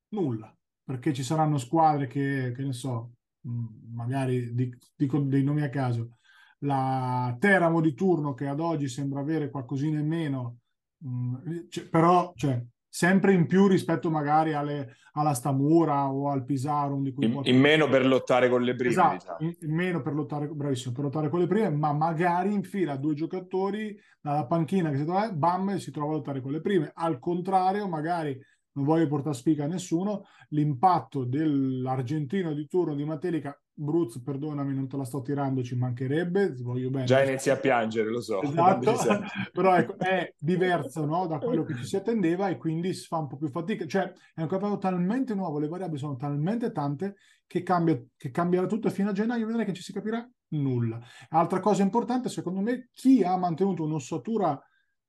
Nulla. 0.09 0.53
Perché 0.83 1.13
ci 1.13 1.23
saranno 1.23 1.57
squadre 1.57 2.09
che, 2.09 2.53
che 2.55 2.65
ne 2.65 2.73
so, 2.73 3.13
mm, 3.47 3.95
magari 3.95 4.53
dico 4.97 5.21
dei 5.21 5.45
nomi 5.45 5.63
a 5.63 5.71
caso, 5.71 6.19
la 6.59 7.35
Teramo 7.39 7.81
di 7.81 7.95
turno 7.95 8.35
che 8.35 8.49
ad 8.49 8.59
oggi 8.59 8.89
sembra 8.89 9.21
avere 9.21 9.51
qualcosina 9.51 10.01
in 10.01 10.09
meno, 10.09 10.59
mh, 10.99 11.69
cioè, 11.69 11.89
però 11.89 12.33
cioè, 12.35 12.61
sempre 12.95 13.33
in 13.33 13.49
più 13.49 13.67
rispetto 13.67 14.09
magari 14.09 14.53
alle, 14.53 14.99
alla 15.15 15.35
Stamura 15.35 16.09
o 16.13 16.31
al 16.31 16.45
Pisaro. 16.45 16.95
in, 16.95 17.13
qualche... 17.13 17.51
in, 17.51 17.59
meno 17.59 17.89
per 17.89 18.07
lottare 18.07 18.49
con 18.49 18.63
le 18.63 18.77
prime. 18.77 18.93
Esatto, 18.93 19.15
diciamo. 19.15 19.37
in, 19.41 19.57
in, 19.69 19.75
meno 19.75 20.01
per 20.01 20.15
lottare, 20.15 20.47
bravissimo, 20.47 20.95
per 20.95 21.03
lottare 21.03 21.29
con 21.29 21.41
le 21.41 21.49
prime, 21.49 21.71
ma 21.71 21.93
magari 21.93 22.53
infila 22.53 22.95
due 22.95 23.15
giocatori 23.15 24.01
dalla 24.21 24.47
panchina 24.47 24.91
che 24.91 24.99
si 24.99 25.05
trova, 25.05 25.29
bam, 25.33 25.71
e 25.71 25.81
si 25.81 25.91
trova 25.91 26.13
a 26.13 26.15
lottare 26.15 26.41
con 26.41 26.53
le 26.53 26.61
prime. 26.61 26.93
Al 26.95 27.19
contrario, 27.19 27.89
magari 27.89 28.41
non 28.75 28.85
voglio 28.85 29.09
portare 29.09 29.35
spiga 29.35 29.65
a 29.65 29.69
nessuno, 29.69 30.27
l'impatto 30.51 31.25
dell'argentino 31.25 32.53
di 32.53 32.65
turno 32.69 32.95
di 32.95 33.05
Matelica 33.05 33.61
Bruz, 33.77 34.21
perdonami, 34.23 34.73
non 34.73 34.87
te 34.87 34.97
la 34.97 35.05
sto 35.05 35.21
tirando, 35.21 35.63
ci 35.63 35.75
mancherebbe, 35.75 36.55
voglio 36.61 36.91
bene. 36.91 37.07
Già 37.07 37.25
inizi 37.25 37.51
a 37.51 37.57
piangere, 37.57 38.09
lo 38.09 38.21
so. 38.21 38.41
Esatto, 38.41 38.95
però 39.53 39.75
ecco, 39.75 39.99
è 39.99 40.33
diverso 40.39 41.05
no, 41.05 41.27
da 41.27 41.39
quello 41.39 41.65
che 41.65 41.75
ci 41.75 41.85
si 41.85 41.97
attendeva 41.97 42.49
e 42.49 42.57
quindi 42.57 42.95
si 42.95 43.07
fa 43.07 43.19
un 43.19 43.27
po' 43.27 43.37
più 43.37 43.49
fatica. 43.49 43.85
Cioè, 43.85 44.13
è 44.35 44.43
un 44.43 44.47
campionato 44.47 44.79
talmente 44.79 45.35
nuovo, 45.35 45.59
le 45.59 45.67
variabili 45.67 45.99
sono 45.99 46.15
talmente 46.15 46.71
tante 46.71 47.17
che, 47.49 47.65
cambia, 47.65 48.01
che 48.17 48.31
cambierà 48.31 48.67
tutto 48.67 48.89
fino 48.91 49.11
a 49.11 49.13
gennaio 49.13 49.47
vedrai 49.47 49.65
che 49.65 49.73
ci 49.73 49.83
si 49.83 49.93
capirà 49.93 50.25
nulla. 50.51 51.01
Altra 51.31 51.59
cosa 51.59 51.83
importante, 51.83 52.29
secondo 52.29 52.61
me, 52.61 52.91
chi 52.93 53.25
ha 53.25 53.37
mantenuto 53.37 53.83
un'ossatura 53.83 54.57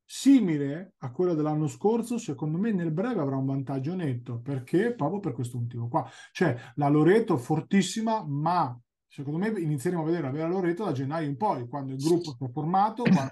simile 0.05 0.93
a 0.99 1.11
quella 1.11 1.33
dell'anno 1.33 1.67
scorso, 1.67 2.17
secondo 2.17 2.57
me 2.57 2.71
nel 2.71 2.91
breve 2.91 3.21
avrà 3.21 3.35
un 3.35 3.45
vantaggio 3.45 3.95
netto, 3.95 4.39
perché? 4.39 4.93
Proprio 4.93 5.19
per 5.19 5.33
questo 5.33 5.57
motivo 5.57 5.87
qua. 5.87 6.07
Cioè, 6.31 6.55
la 6.75 6.87
Loreto 6.87 7.37
fortissima, 7.37 8.23
ma 8.25 8.79
secondo 9.07 9.39
me 9.39 9.47
inizieremo 9.59 10.03
a 10.03 10.05
vedere 10.05 10.23
la 10.23 10.31
vera 10.31 10.47
Loreto 10.47 10.85
da 10.85 10.91
gennaio 10.91 11.27
in 11.27 11.37
poi, 11.37 11.67
quando 11.67 11.93
il 11.93 12.03
gruppo 12.03 12.35
si 12.37 12.43
è 12.43 12.49
formato, 12.51 13.03
quando 13.03 13.31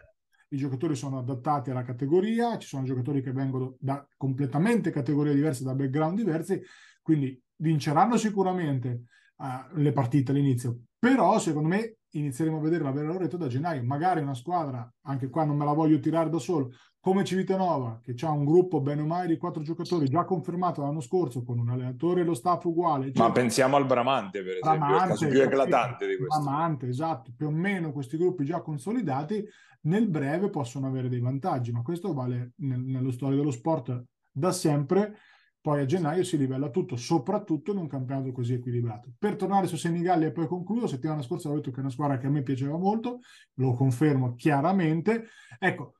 i 0.50 0.58
giocatori 0.58 0.96
sono 0.96 1.20
adattati 1.20 1.70
alla 1.70 1.84
categoria, 1.84 2.58
ci 2.58 2.68
sono 2.68 2.84
giocatori 2.84 3.22
che 3.22 3.32
vengono 3.32 3.76
da 3.80 4.06
completamente 4.18 4.92
categorie 4.92 5.34
diverse, 5.34 5.64
da 5.64 5.76
background 5.76 6.18
diversi, 6.18 6.62
quindi 7.02 7.40
vinceranno 7.58 8.18
sicuramente 8.18 9.06
uh, 9.38 9.78
le 9.78 9.92
partite 9.92 10.32
all'inizio, 10.32 10.80
però 10.98 11.38
secondo 11.40 11.70
me 11.70 11.98
inizieremo 12.13 12.58
a 12.58 12.62
vedere 12.62 12.84
la 12.84 12.91
vera 12.91 13.08
Loreto 13.08 13.38
da 13.38 13.47
gennaio. 13.47 13.84
Magari 13.84 14.21
una 14.21 14.34
squadra, 14.34 14.91
anche 15.04 15.30
qua 15.30 15.45
non 15.45 15.58
me 15.58 15.65
la 15.65 15.73
voglio 15.73 15.99
tirare 15.99 16.30
da 16.30 16.39
solo, 16.39 16.71
come 16.99 17.26
Civitanova, 17.26 17.99
che 18.02 18.15
ha 18.26 18.32
un 18.32 18.45
gruppo 18.45 18.80
bene 18.80 19.02
o 19.02 19.06
male 19.06 19.28
di 19.28 19.38
quattro 19.38 19.62
giocatori 19.62 20.08
già 20.08 20.23
confermato 20.23 20.82
l'anno 20.82 21.02
scorso 21.02 21.43
con 21.43 21.60
un 21.60 21.69
allenatore 21.69 22.21
e 22.21 22.23
lo 22.23 22.34
staff 22.34 22.63
uguale. 22.63 23.08
Eccetera. 23.08 23.28
Ma 23.28 23.34
pensiamo 23.34 23.76
al 23.76 23.86
Bramante, 23.86 24.41
per 24.41 24.58
esempio, 24.58 24.80
Bramante, 24.80 25.04
il 25.04 25.10
caso 25.10 25.28
più 25.28 25.41
eclatante 25.41 26.08
di 26.08 26.17
questo. 26.17 26.41
Bramante, 26.41 26.88
esatto, 26.88 27.34
più 27.36 27.47
o 27.47 27.52
meno 27.52 27.91
questi 27.91 28.17
gruppi 28.17 28.45
già 28.45 28.62
consolidati 28.62 29.45
nel 29.82 30.08
breve 30.08 30.49
possono 30.49 30.88
avere 30.88 31.10
dei 31.10 31.19
vantaggi, 31.19 31.71
ma 31.71 31.82
questo 31.82 32.13
vale 32.13 32.54
nel, 32.58 32.80
nello 32.80 33.12
storia 33.12 33.38
dello 33.38 33.52
sport 33.52 34.04
da 34.32 34.52
sempre 34.52 35.17
poi 35.63 35.80
a 35.80 35.86
gennaio 35.86 36.26
si 36.26 36.38
livella 36.38 36.69
tutto, 36.69 36.97
soprattutto 36.97 37.71
in 37.71 37.78
un 37.78 37.88
campionato 37.88 38.34
così 38.34 38.52
equilibrato. 38.52 39.13
Per 39.17 39.38
tornare 39.38 39.65
su 39.65 39.78
Senigallia 39.78 40.28
e 40.28 40.34
poi 40.34 40.45
concludo, 40.45 40.88
settimana 40.88 41.21
scorsa 41.21 41.47
ho 41.47 41.56
detto 41.56 41.71
che 41.71 41.78
è 41.78 41.80
una 41.80 41.89
squadra 41.89 42.17
che 42.17 42.28
a 42.28 42.30
me 42.30 42.43
piaceva 42.43 42.78
molto, 42.78 43.19
lo 43.54 43.71
confermo 43.71 44.36
chiaramente. 44.36 45.28
Ecco, 45.58 45.99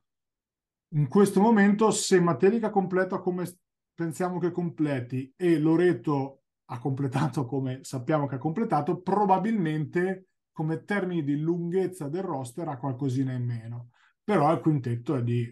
in 0.88 1.08
questo 1.08 1.40
momento 1.40 1.90
se 1.92 2.20
Matelica 2.20 2.68
completa 2.68 3.20
come 3.20 3.50
pensiamo 3.94 4.38
che 4.38 4.50
completi 4.50 5.32
e 5.34 5.58
Loreto 5.58 6.42
ha 6.66 6.78
completato 6.78 7.46
come 7.46 7.78
sappiamo 7.84 8.26
che 8.26 8.34
ha 8.34 8.38
completato, 8.38 9.00
probabilmente 9.00 10.26
come 10.52 10.84
termini 10.84 11.24
di 11.24 11.40
lunghezza 11.40 12.10
del 12.10 12.22
roster 12.22 12.68
ha 12.68 12.76
qualcosina 12.76 13.32
in 13.32 13.46
meno. 13.46 13.88
Però 14.22 14.52
il 14.52 14.60
quintetto 14.60 15.16
è 15.16 15.22
di 15.22 15.50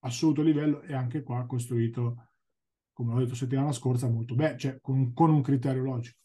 assoluto 0.00 0.42
livello 0.42 0.80
e 0.80 0.94
anche 0.94 1.22
qua 1.22 1.46
costruito 1.46 2.29
come 3.00 3.14
ho 3.14 3.18
detto 3.18 3.34
settimana 3.34 3.72
scorsa, 3.72 4.08
molto 4.08 4.34
bene, 4.34 4.58
cioè 4.58 4.78
con, 4.82 5.14
con 5.14 5.30
un 5.30 5.40
criterio 5.40 5.82
logico. 5.82 6.18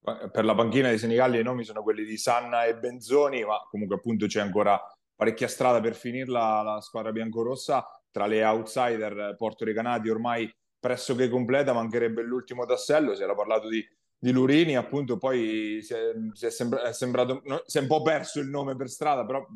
Per 0.00 0.44
la 0.44 0.54
panchina 0.54 0.88
dei 0.88 0.98
Senigalli 0.98 1.38
i 1.38 1.44
nomi 1.44 1.62
sono 1.62 1.84
quelli 1.84 2.04
di 2.04 2.16
Sanna 2.16 2.64
e 2.64 2.76
Benzoni, 2.76 3.44
ma 3.44 3.64
comunque 3.70 3.96
appunto 3.96 4.26
c'è 4.26 4.40
ancora 4.40 4.80
parecchia 5.14 5.46
strada 5.46 5.80
per 5.80 5.94
finirla 5.94 6.62
la 6.62 6.80
squadra 6.80 7.12
biancorossa. 7.12 7.86
Tra 8.10 8.26
le 8.26 8.42
outsider 8.42 9.36
portoricanati 9.36 10.08
ormai 10.08 10.52
pressoché 10.80 11.28
completa, 11.28 11.72
mancherebbe 11.72 12.22
l'ultimo 12.22 12.64
tassello, 12.64 13.14
si 13.14 13.22
era 13.22 13.34
parlato 13.34 13.68
di, 13.68 13.86
di 14.18 14.32
Lurini, 14.32 14.76
appunto 14.76 15.16
poi 15.16 15.80
si 15.82 15.94
è, 15.94 16.12
si 16.32 16.46
è, 16.46 16.50
sembra, 16.50 16.82
è 16.82 16.92
sembrato, 16.92 17.40
no, 17.44 17.62
si 17.66 17.78
è 17.78 17.82
un 17.82 17.86
po' 17.86 18.02
perso 18.02 18.40
il 18.40 18.48
nome 18.48 18.74
per 18.74 18.88
strada, 18.88 19.24
però 19.24 19.46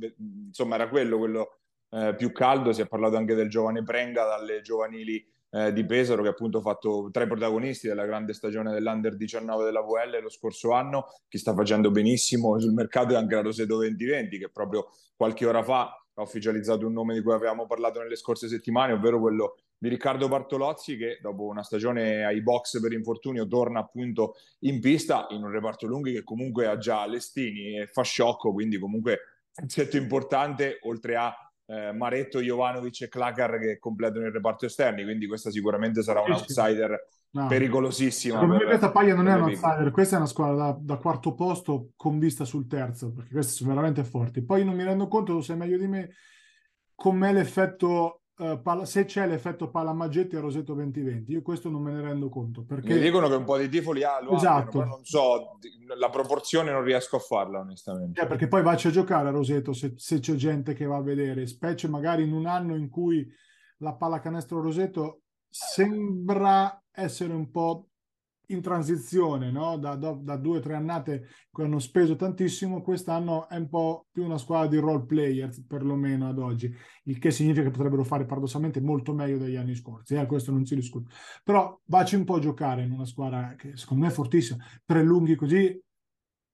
insomma 0.47 0.77
era 0.77 0.89
quello, 0.89 1.19
quello 1.19 1.59
eh, 1.91 2.15
più 2.15 2.31
caldo, 2.31 2.73
si 2.73 2.83
è 2.83 2.87
parlato 2.87 3.17
anche 3.17 3.35
del 3.35 3.49
giovane 3.49 3.83
Prenga 3.83 4.25
dalle 4.25 4.61
giovanili 4.61 5.27
eh, 5.53 5.73
di 5.73 5.85
Pesaro 5.85 6.23
che 6.23 6.29
appunto 6.29 6.59
ha 6.59 6.63
fatto 6.63 7.11
tra 7.13 7.25
i 7.25 7.27
protagonisti 7.27 7.87
della 7.87 8.07
grande 8.07 8.33
stagione 8.33 8.73
dell'Under 8.73 9.17
19 9.17 9.65
della 9.65 9.83
VL 9.83 10.23
lo 10.23 10.31
scorso 10.31 10.73
anno, 10.73 11.07
che 11.29 11.39
sta 11.39 11.55
facendo 11.55 11.91
benissimo 11.91 12.59
sul 12.59 12.73
mercato 12.73 13.13
è 13.13 13.17
anche 13.17 13.35
la 13.35 13.43
Roseto 13.43 13.77
2020 13.77 14.39
che 14.39 14.49
proprio 14.49 14.89
qualche 15.15 15.47
ora 15.47 15.63
fa 15.63 16.03
ha 16.15 16.23
ufficializzato 16.23 16.87
un 16.87 16.93
nome 16.93 17.15
di 17.15 17.23
cui 17.23 17.33
avevamo 17.33 17.67
parlato 17.67 18.01
nelle 18.01 18.17
scorse 18.17 18.49
settimane, 18.49 18.93
ovvero 18.93 19.21
quello 19.21 19.57
di 19.77 19.89
Riccardo 19.89 20.29
Bartolozzi 20.29 20.97
che 20.97 21.19
dopo 21.21 21.45
una 21.45 21.63
stagione 21.63 22.25
ai 22.25 22.41
box 22.41 22.81
per 22.81 22.93
infortunio 22.93 23.47
torna 23.47 23.81
appunto 23.81 24.37
in 24.61 24.81
pista 24.81 25.27
in 25.31 25.43
un 25.43 25.51
reparto 25.51 25.87
lunghi 25.87 26.13
che 26.13 26.23
comunque 26.23 26.67
ha 26.67 26.79
già 26.79 27.07
Lestini 27.07 27.79
e 27.79 27.87
fa 27.89 28.03
sciocco, 28.03 28.53
quindi 28.53 28.79
comunque 28.79 29.19
un 29.61 29.69
set 29.69 29.95
importante 29.95 30.79
oltre 30.83 31.17
a 31.17 31.52
eh, 31.67 31.93
Maretto, 31.93 32.41
Jovanovic 32.41 33.03
e 33.03 33.09
Klakar 33.09 33.59
che 33.59 33.79
completano 33.79 34.27
il 34.27 34.33
reparto 34.33 34.67
esterni, 34.67 35.05
quindi 35.05 35.27
questa 35.27 35.51
sicuramente 35.51 36.03
sarà 36.03 36.21
un 36.21 36.33
outsider 36.33 37.09
no. 37.31 37.47
pericolosissima. 37.47 38.35
Secondo 38.35 38.57
me 38.57 38.65
questa 38.65 38.91
paglia 38.91 39.15
non 39.15 39.29
è 39.29 39.35
un 39.35 39.43
outsider, 39.43 39.91
questa 39.91 40.17
è 40.17 40.19
una 40.19 40.29
squadra 40.29 40.55
da, 40.55 40.79
da, 40.81 40.97
quarto 40.97 41.35
posto 41.35 41.91
con 41.97 42.19
vista 42.19 42.45
sul 42.45 42.67
terzo, 42.67 43.13
perché 43.13 43.33
queste 43.33 43.53
sono 43.53 43.71
veramente 43.71 44.05
forti. 44.05 44.43
Poi 44.45 44.65
non 44.65 44.75
mi 44.75 44.85
rendo 44.85 45.09
conto, 45.09 45.33
lo 45.33 45.43
sai 45.43 45.57
meglio 45.57 45.79
di 45.79 45.87
me, 45.87 46.11
com'è 46.95 47.33
l'effetto 47.33 48.22
Palla, 48.35 48.87
se 48.87 49.05
c'è 49.05 49.27
l'effetto 49.27 49.71
Palamaggetti 49.71 50.37
a 50.37 50.41
Roseto 50.41 50.73
2020, 50.75 51.33
io 51.33 51.43
questo 51.43 51.69
non 51.69 51.83
me 51.83 51.93
ne 51.93 52.01
rendo 52.01 52.29
conto. 52.29 52.65
Perché... 52.65 52.95
Mi 52.95 53.01
dicono 53.01 53.29
che 53.29 53.35
un 53.35 53.45
po' 53.45 53.59
di 53.59 53.69
tifo 53.69 53.93
li 53.93 54.03
ha, 54.03 54.21
lo 54.23 54.33
esatto. 54.33 54.79
Abbiano, 54.79 54.97
non 54.97 55.05
so, 55.05 55.59
la 55.97 56.09
proporzione 56.09 56.73
non 56.73 56.83
riesco 56.83 57.17
a 57.17 57.21
farla 57.21 57.61
onestamente. 57.61 58.21
Eh, 58.21 58.27
perché 58.27 58.49
poi 58.49 58.63
vacci 58.63 58.89
a 58.89 58.91
giocare 58.91 59.29
a 59.29 59.33
Roseto 59.33 59.73
se, 59.73 59.93
se, 59.97 60.19
c'è 60.19 60.35
gente 60.35 60.73
che 60.73 60.87
va 60.87 60.97
a 60.97 61.03
vedere, 61.03 61.47
specie 61.47 61.89
magari 61.89 62.25
in 62.25 62.33
un 62.33 62.47
anno 62.47 62.75
in 62.75 62.89
cui 62.89 63.31
la 63.79 63.95
pallacanestro 63.95 64.61
Roseto 64.61 65.23
sembra 65.49 66.83
essere 66.91 67.35
un 67.35 67.51
po' 67.51 67.89
in 68.55 68.63
transizione, 68.63 69.51
no? 69.51 69.77
da, 69.77 69.97
da, 69.97 70.13
da, 70.13 70.37
due 70.37 70.59
o 70.59 70.61
tre 70.61 70.75
annate 70.75 71.29
che 71.53 71.63
hanno 71.63 71.79
speso 71.79 72.17
tantissimo, 72.17 72.83
quest'anno 72.83 73.49
è 73.49 73.57
un 73.57 73.69
po' 73.69 74.07
più 74.11 74.25
una 74.25 74.39
squadra 74.39 74.69
di 74.69 74.79
role 74.79 75.05
players, 75.05 75.65
perlomeno 75.67 76.29
ad 76.29 76.39
oggi, 76.39 76.73
il 77.05 77.19
che 77.19 77.31
significa 77.31 77.65
che 77.65 77.71
potrebbero 77.71 78.05
fare 78.05 78.25
paradossalmente 78.25 78.81
molto 78.81 79.15
meglio 79.15 79.39
degli 79.39 79.57
anni 79.57 79.75
scorsi, 79.75 80.15
eh? 80.15 80.27
questo 80.27 80.53
non 80.53 80.65
si 80.65 80.75
discute. 80.75 81.11
Però 81.43 81.81
vacci 81.85 82.17
un 82.17 82.25
po' 82.25 82.37
a 82.37 82.41
giocare 82.41 82.83
in 82.83 82.93
una 82.93 83.07
squadra 83.07 83.55
che 83.57 83.77
secondo 83.77 84.05
me 84.05 84.11
è 84.11 84.15
fortissima, 84.15 84.65
tre 84.85 85.03
lunghi 85.03 85.35
così, 85.35 85.81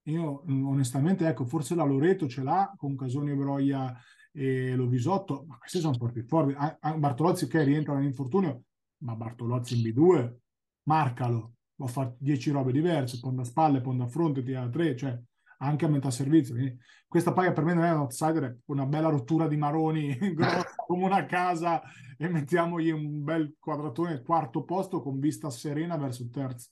io 0.09 0.43
onestamente, 0.47 1.27
ecco, 1.27 1.45
forse 1.45 1.75
la 1.75 1.85
Loreto 1.85 2.27
ce 2.29 2.43
l'ha 2.43 2.73
con 2.77 2.97
Casoni 2.97 3.31
e 3.31 3.35
Broia 3.35 3.95
e 4.33 4.75
Lovisotto, 4.75 5.45
ma 5.47 5.59
questi 5.59 5.81
sono 5.81 5.95
forti 5.95 6.23
forti. 6.23 6.55
Bartolozzi 6.97 7.47
che 7.47 7.63
rientra 7.63 7.95
nell'infortunio, 7.95 8.63
ma 8.99 9.15
Bartolozzi 9.15 9.79
in 9.79 9.93
B2, 9.93 10.35
marcalo, 10.85 11.55
a 11.87 11.87
fare 11.87 12.17
10 12.19 12.51
robe 12.51 12.73
diverse, 12.73 13.21
ponda 13.21 13.45
spalle, 13.45 13.81
ponda 13.81 14.07
fronte, 14.07 14.43
tira 14.43 14.69
tre, 14.69 14.97
cioè 14.97 15.19
anche 15.59 15.85
a 15.85 15.89
metà 15.89 16.11
servizio. 16.11 16.55
Quindi 16.55 16.79
questa 17.07 17.33
paga 17.33 17.53
per 17.53 17.65
me 17.65 17.75
non 17.75 17.85
è 17.85 17.91
un 17.91 18.01
outsider, 18.01 18.45
è 18.45 18.57
una 18.67 18.87
bella 18.87 19.09
rottura 19.09 19.47
di 19.47 19.57
maroni 19.57 20.17
come 20.87 21.05
una 21.05 21.25
casa 21.27 21.83
e 22.17 22.29
mettiamogli 22.29 22.91
un 22.91 23.23
bel 23.23 23.55
quadratone 23.59 24.23
quarto 24.23 24.65
posto 24.65 25.01
con 25.01 25.19
vista 25.19 25.51
serena 25.51 25.97
verso 25.97 26.23
il 26.23 26.31
terzo. 26.31 26.69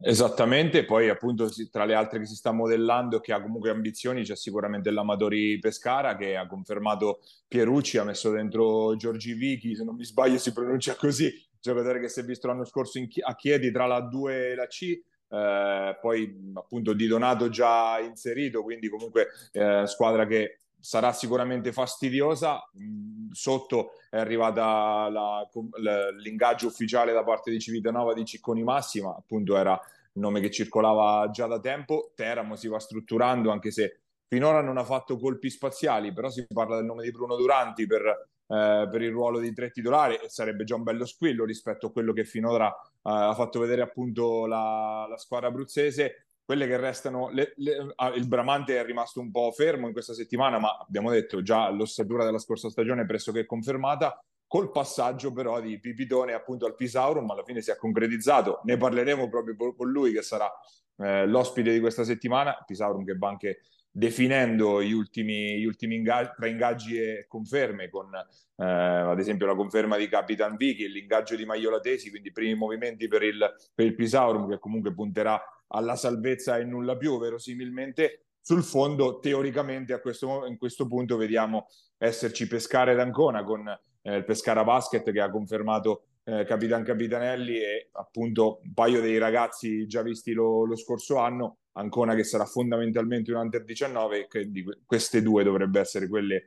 Esattamente, 0.00 0.84
poi 0.84 1.08
appunto 1.08 1.48
tra 1.72 1.84
le 1.84 1.94
altre 1.94 2.20
che 2.20 2.26
si 2.26 2.36
sta 2.36 2.52
modellando 2.52 3.18
che 3.18 3.32
ha 3.32 3.42
comunque 3.42 3.70
ambizioni 3.70 4.22
c'è 4.22 4.36
sicuramente 4.36 4.92
l'Amatori 4.92 5.58
Pescara 5.58 6.14
che 6.16 6.36
ha 6.36 6.46
confermato 6.46 7.18
Pierucci, 7.48 7.98
ha 7.98 8.04
messo 8.04 8.30
dentro 8.30 8.94
Giorgi 8.94 9.32
Vichi, 9.32 9.74
se 9.74 9.82
non 9.82 9.96
mi 9.96 10.04
sbaglio 10.04 10.38
si 10.38 10.52
pronuncia 10.52 10.94
così, 10.94 11.32
giocatore 11.60 12.00
che 12.00 12.08
si 12.08 12.20
è 12.20 12.24
visto 12.24 12.46
l'anno 12.46 12.64
scorso 12.64 12.98
in, 12.98 13.08
a 13.22 13.34
Chiedi 13.34 13.70
tra 13.70 13.86
la 13.86 14.00
2 14.00 14.50
e 14.50 14.54
la 14.54 14.66
C, 14.66 15.00
eh, 15.30 15.98
poi 16.00 16.52
appunto 16.54 16.92
Di 16.92 17.06
Donato 17.06 17.48
già 17.48 17.98
inserito, 18.00 18.62
quindi 18.62 18.88
comunque 18.88 19.28
eh, 19.52 19.86
squadra 19.86 20.26
che 20.26 20.60
sarà 20.80 21.12
sicuramente 21.12 21.72
fastidiosa. 21.72 22.60
Mm, 22.80 23.30
sotto 23.30 23.92
è 24.10 24.18
arrivata 24.18 25.08
la, 25.10 25.48
la, 25.80 26.10
l'ingaggio 26.10 26.68
ufficiale 26.68 27.12
da 27.12 27.24
parte 27.24 27.50
di 27.50 27.60
Civitanova 27.60 28.14
di 28.14 28.24
Cicconi 28.24 28.62
Massima, 28.62 29.14
appunto 29.16 29.56
era 29.56 29.72
il 29.72 30.20
nome 30.20 30.40
che 30.40 30.50
circolava 30.50 31.28
già 31.30 31.46
da 31.46 31.60
tempo. 31.60 32.12
Teramo 32.14 32.56
si 32.56 32.68
va 32.68 32.78
strutturando, 32.78 33.50
anche 33.50 33.70
se 33.70 34.00
finora 34.26 34.60
non 34.62 34.78
ha 34.78 34.84
fatto 34.84 35.18
colpi 35.18 35.50
spaziali, 35.50 36.12
però 36.12 36.30
si 36.30 36.46
parla 36.46 36.76
del 36.76 36.84
nome 36.84 37.02
di 37.02 37.10
Bruno 37.10 37.36
Duranti 37.36 37.86
per 37.86 38.28
eh, 38.48 38.88
per 38.90 39.02
il 39.02 39.10
ruolo 39.10 39.38
di 39.38 39.52
tre 39.52 39.70
titolari 39.70 40.14
e 40.14 40.28
sarebbe 40.28 40.64
già 40.64 40.74
un 40.74 40.82
bello 40.82 41.04
squillo 41.04 41.44
rispetto 41.44 41.88
a 41.88 41.92
quello 41.92 42.12
che 42.12 42.24
finora 42.24 42.68
eh, 42.68 43.00
ha 43.02 43.34
fatto 43.34 43.60
vedere 43.60 43.82
appunto 43.82 44.46
la, 44.46 45.06
la 45.08 45.16
squadra 45.18 45.48
abruzzese. 45.48 46.28
Quelle 46.48 46.66
che 46.66 46.78
restano, 46.78 47.28
le, 47.28 47.52
le, 47.56 47.92
ah, 47.96 48.08
il 48.14 48.26
Bramante 48.26 48.78
è 48.78 48.84
rimasto 48.84 49.20
un 49.20 49.30
po' 49.30 49.52
fermo 49.52 49.86
in 49.86 49.92
questa 49.92 50.14
settimana, 50.14 50.58
ma 50.58 50.78
abbiamo 50.78 51.10
detto 51.10 51.42
già 51.42 51.68
l'ossatura 51.68 52.24
della 52.24 52.38
scorsa 52.38 52.70
stagione 52.70 53.02
è 53.02 53.06
pressoché 53.06 53.44
confermata 53.44 54.18
col 54.46 54.70
passaggio 54.70 55.30
però 55.30 55.60
di 55.60 55.78
Pipitone 55.78 56.32
appunto 56.32 56.64
al 56.64 56.74
Pisaurum, 56.74 57.26
ma 57.26 57.34
alla 57.34 57.44
fine 57.44 57.60
si 57.60 57.70
è 57.70 57.76
concretizzato. 57.76 58.62
Ne 58.64 58.78
parleremo 58.78 59.28
proprio 59.28 59.74
con 59.74 59.90
lui 59.90 60.10
che 60.10 60.22
sarà 60.22 60.50
eh, 60.96 61.26
l'ospite 61.26 61.70
di 61.70 61.80
questa 61.80 62.02
settimana. 62.02 62.56
Pisaurum 62.66 63.04
che 63.04 63.14
va 63.14 63.28
anche 63.28 63.60
definendo 63.98 64.80
gli 64.80 64.92
ultimi, 64.92 65.58
gli 65.58 65.64
ultimi 65.64 65.96
ingaggi, 65.96 66.30
tra 66.36 66.46
ingaggi 66.46 66.96
e 66.96 67.26
conferme, 67.26 67.90
con 67.90 68.14
eh, 68.14 68.64
ad 68.64 69.18
esempio 69.18 69.46
la 69.46 69.56
conferma 69.56 69.96
di 69.96 70.08
Capitan 70.08 70.56
Vicky, 70.56 70.86
l'ingaggio 70.86 71.34
di 71.34 71.44
Maiola 71.44 71.80
Tesi, 71.80 72.08
quindi 72.08 72.28
i 72.28 72.32
primi 72.32 72.54
movimenti 72.54 73.08
per 73.08 73.24
il, 73.24 73.38
per 73.74 73.86
il 73.86 73.96
Pisaurum 73.96 74.48
che 74.48 74.60
comunque 74.60 74.94
punterà 74.94 75.42
alla 75.68 75.96
salvezza 75.96 76.58
e 76.58 76.64
nulla 76.64 76.96
più, 76.96 77.18
verosimilmente. 77.18 78.26
Sul 78.40 78.62
fondo, 78.62 79.18
teoricamente, 79.18 79.92
a 79.92 80.00
questo, 80.00 80.46
in 80.46 80.58
questo 80.58 80.86
punto 80.86 81.16
vediamo 81.16 81.66
esserci 81.98 82.46
Pescara 82.46 82.92
ed 82.92 83.00
Ancona 83.00 83.42
con 83.42 83.66
eh, 83.68 84.16
il 84.16 84.24
Pescara 84.24 84.62
Basket 84.62 85.10
che 85.10 85.20
ha 85.20 85.28
confermato 85.28 86.04
eh, 86.22 86.44
Capitan 86.44 86.84
Capitanelli 86.84 87.56
e 87.56 87.88
appunto 87.92 88.60
un 88.62 88.74
paio 88.74 89.00
dei 89.00 89.18
ragazzi 89.18 89.86
già 89.86 90.02
visti 90.02 90.32
lo, 90.32 90.64
lo 90.64 90.76
scorso 90.76 91.16
anno, 91.16 91.58
Ancona 91.78 92.14
che 92.14 92.24
sarà 92.24 92.44
fondamentalmente 92.44 93.32
un 93.32 93.38
Under 93.38 93.64
19 93.64 94.26
che 94.28 94.50
di 94.50 94.64
queste 94.84 95.22
due 95.22 95.44
dovrebbe 95.44 95.80
essere 95.80 96.08
quelle 96.08 96.46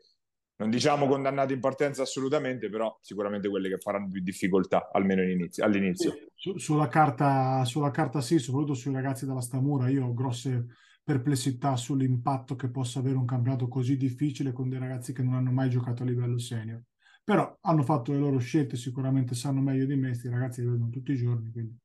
non 0.58 0.70
diciamo 0.70 1.08
condannate 1.08 1.54
in 1.54 1.60
partenza 1.60 2.04
assolutamente, 2.04 2.70
però 2.70 2.96
sicuramente 3.02 3.50
quelle 3.50 3.67
che 3.67 3.80
faranno 3.80 4.10
più 4.10 4.22
difficoltà, 4.22 4.89
almeno 4.91 5.24
inizio, 5.24 5.63
all'inizio. 5.63 6.13
Su, 6.36 6.56
sulla, 6.58 6.88
carta, 6.88 7.65
sulla 7.65 7.89
carta 7.89 8.22
sì, 8.22 8.38
soprattutto 8.38 8.76
sui 8.76 8.94
ragazzi 8.94 9.26
della 9.26 9.41
Stamura, 9.41 9.89
io 9.89 10.06
ho 10.06 10.13
grosse 10.13 10.67
perplessità 11.04 11.76
sull'impatto 11.76 12.56
che 12.56 12.70
possa 12.70 13.00
avere 13.00 13.17
un 13.17 13.26
campionato 13.26 13.67
così 13.67 13.98
difficile 13.98 14.52
con 14.52 14.70
dei 14.70 14.78
ragazzi 14.78 15.13
che 15.13 15.24
non 15.24 15.34
hanno 15.34 15.52
mai 15.52 15.70
giocato 15.70 16.04
a 16.04 16.06
livello 16.06 16.38
senior 16.38 16.84
però 17.24 17.58
hanno 17.62 17.84
fatto 17.84 18.12
le 18.12 18.17
loro 18.17 18.39
scelte, 18.39 18.76
sicuramente 18.76 19.36
sanno 19.36 19.62
meglio 19.62 19.86
di 19.86 19.96
me, 19.96 20.10
questi 20.10 20.30
ragazzi 20.30 20.62
li 20.62 20.67
vedono 20.67 20.89
tutti 20.89 21.12
i 21.12 21.17
giorni, 21.17 21.52
quindi 21.52 21.78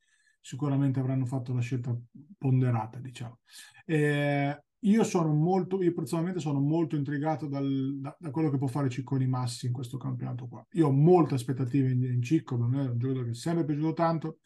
sicuramente 0.46 1.00
avranno 1.00 1.26
fatto 1.26 1.52
la 1.52 1.60
scelta 1.60 1.92
ponderata, 2.38 3.00
diciamo. 3.00 3.40
Eh, 3.84 4.62
io 4.78 5.02
sono 5.02 5.34
molto, 5.34 5.82
io 5.82 5.92
personalmente 5.92 6.38
sono 6.38 6.60
molto 6.60 6.94
intrigato 6.94 7.48
dal, 7.48 7.98
da, 7.98 8.16
da, 8.16 8.30
quello 8.30 8.48
che 8.48 8.56
può 8.56 8.68
fare 8.68 8.88
Cicconi 8.88 9.26
Massi 9.26 9.66
in 9.66 9.72
questo 9.72 9.96
campionato 9.96 10.46
qua. 10.46 10.64
Io 10.74 10.86
ho 10.86 10.92
molte 10.92 11.34
aspettative 11.34 11.90
in, 11.90 12.04
in 12.04 12.22
Cicco, 12.22 12.56
non 12.56 12.76
è 12.76 12.86
un 12.86 12.96
giocatore 12.96 13.24
che 13.24 13.30
è 13.32 13.34
sempre 13.34 13.64
piaciuto 13.64 13.92
tanto, 13.92 14.38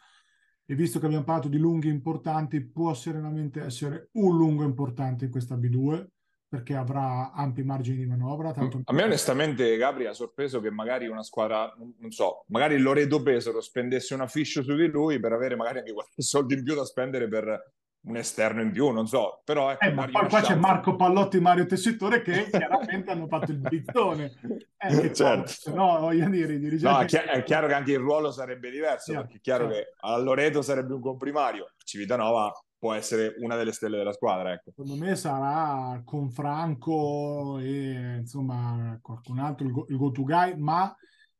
e 0.64 0.74
visto 0.74 0.98
che 0.98 1.04
abbiamo 1.04 1.24
parlato 1.24 1.48
di 1.48 1.58
lunghi 1.58 1.90
importanti, 1.90 2.64
può 2.66 2.94
serenamente 2.94 3.60
essere 3.60 4.08
un 4.12 4.34
lungo 4.34 4.64
importante 4.64 5.26
in 5.26 5.30
questa 5.30 5.56
B2 5.56 6.06
perché 6.50 6.74
avrà 6.74 7.30
ampi 7.32 7.62
margini 7.62 7.98
di 7.98 8.06
manovra. 8.06 8.50
Tanto... 8.50 8.80
A 8.84 8.92
me 8.92 9.04
onestamente 9.04 9.76
Gabri 9.76 10.06
ha 10.06 10.12
sorpreso 10.12 10.60
che 10.60 10.68
magari 10.68 11.06
una 11.06 11.22
squadra, 11.22 11.72
non 11.76 12.10
so, 12.10 12.44
magari 12.48 12.76
Loreto 12.76 13.22
Pesaro 13.22 13.60
spendesse 13.60 14.14
una 14.14 14.26
fish 14.26 14.60
su 14.60 14.74
di 14.74 14.88
lui 14.88 15.20
per 15.20 15.32
avere 15.32 15.54
magari 15.54 15.78
anche 15.78 15.92
qualche 15.92 16.22
soldo 16.22 16.52
in 16.54 16.64
più 16.64 16.74
da 16.74 16.84
spendere 16.84 17.28
per 17.28 17.72
un 18.02 18.16
esterno 18.16 18.62
in 18.62 18.72
più, 18.72 18.90
non 18.90 19.06
so, 19.06 19.42
però 19.44 19.70
ecco, 19.70 19.84
eh, 19.84 19.92
ma 19.92 20.08
poi 20.08 20.28
qua 20.28 20.40
c'è 20.40 20.56
Marco 20.56 20.96
Pallotti 20.96 21.36
e 21.36 21.40
Mario 21.40 21.66
Tessitore 21.66 22.22
che 22.22 22.48
chiaramente 22.50 23.12
hanno 23.12 23.28
fatto 23.28 23.52
il 23.52 23.58
blizzone. 23.58 24.32
Eh, 24.82 25.12
certo. 25.12 25.74
no, 25.74 25.98
voglio 26.00 26.26
dire, 26.30 26.58
dirigenti... 26.58 26.84
No, 26.84 27.00
è, 27.00 27.04
chi- 27.04 27.16
è, 27.16 27.42
chiaro 27.42 27.66
che 27.66 27.74
anche 27.74 27.92
il 27.92 27.98
ruolo 27.98 28.30
sarebbe 28.30 28.70
diverso, 28.70 29.12
certo, 29.12 29.20
perché 29.20 29.36
è 29.36 29.40
chiaro 29.42 29.70
certo. 29.70 29.90
che 29.90 29.94
a 30.00 30.16
Loreto 30.16 30.62
sarebbe 30.62 30.94
un 30.94 31.02
comprimario, 31.02 31.72
Civitanova 31.84 32.50
può 32.80 32.94
essere 32.94 33.34
una 33.40 33.56
delle 33.56 33.72
stelle 33.72 33.98
della 33.98 34.12
squadra. 34.12 34.54
Ecco. 34.54 34.70
Secondo 34.74 34.96
me 34.96 35.14
sarà 35.14 36.00
con 36.02 36.30
Franco 36.30 37.58
e 37.58 38.16
insomma 38.20 38.98
qualcun 39.02 39.38
altro 39.38 39.66
il, 39.66 39.72
go- 39.72 39.86
il 39.88 39.96
go-to 39.98 40.24
guy, 40.24 40.56
ma 40.56 40.92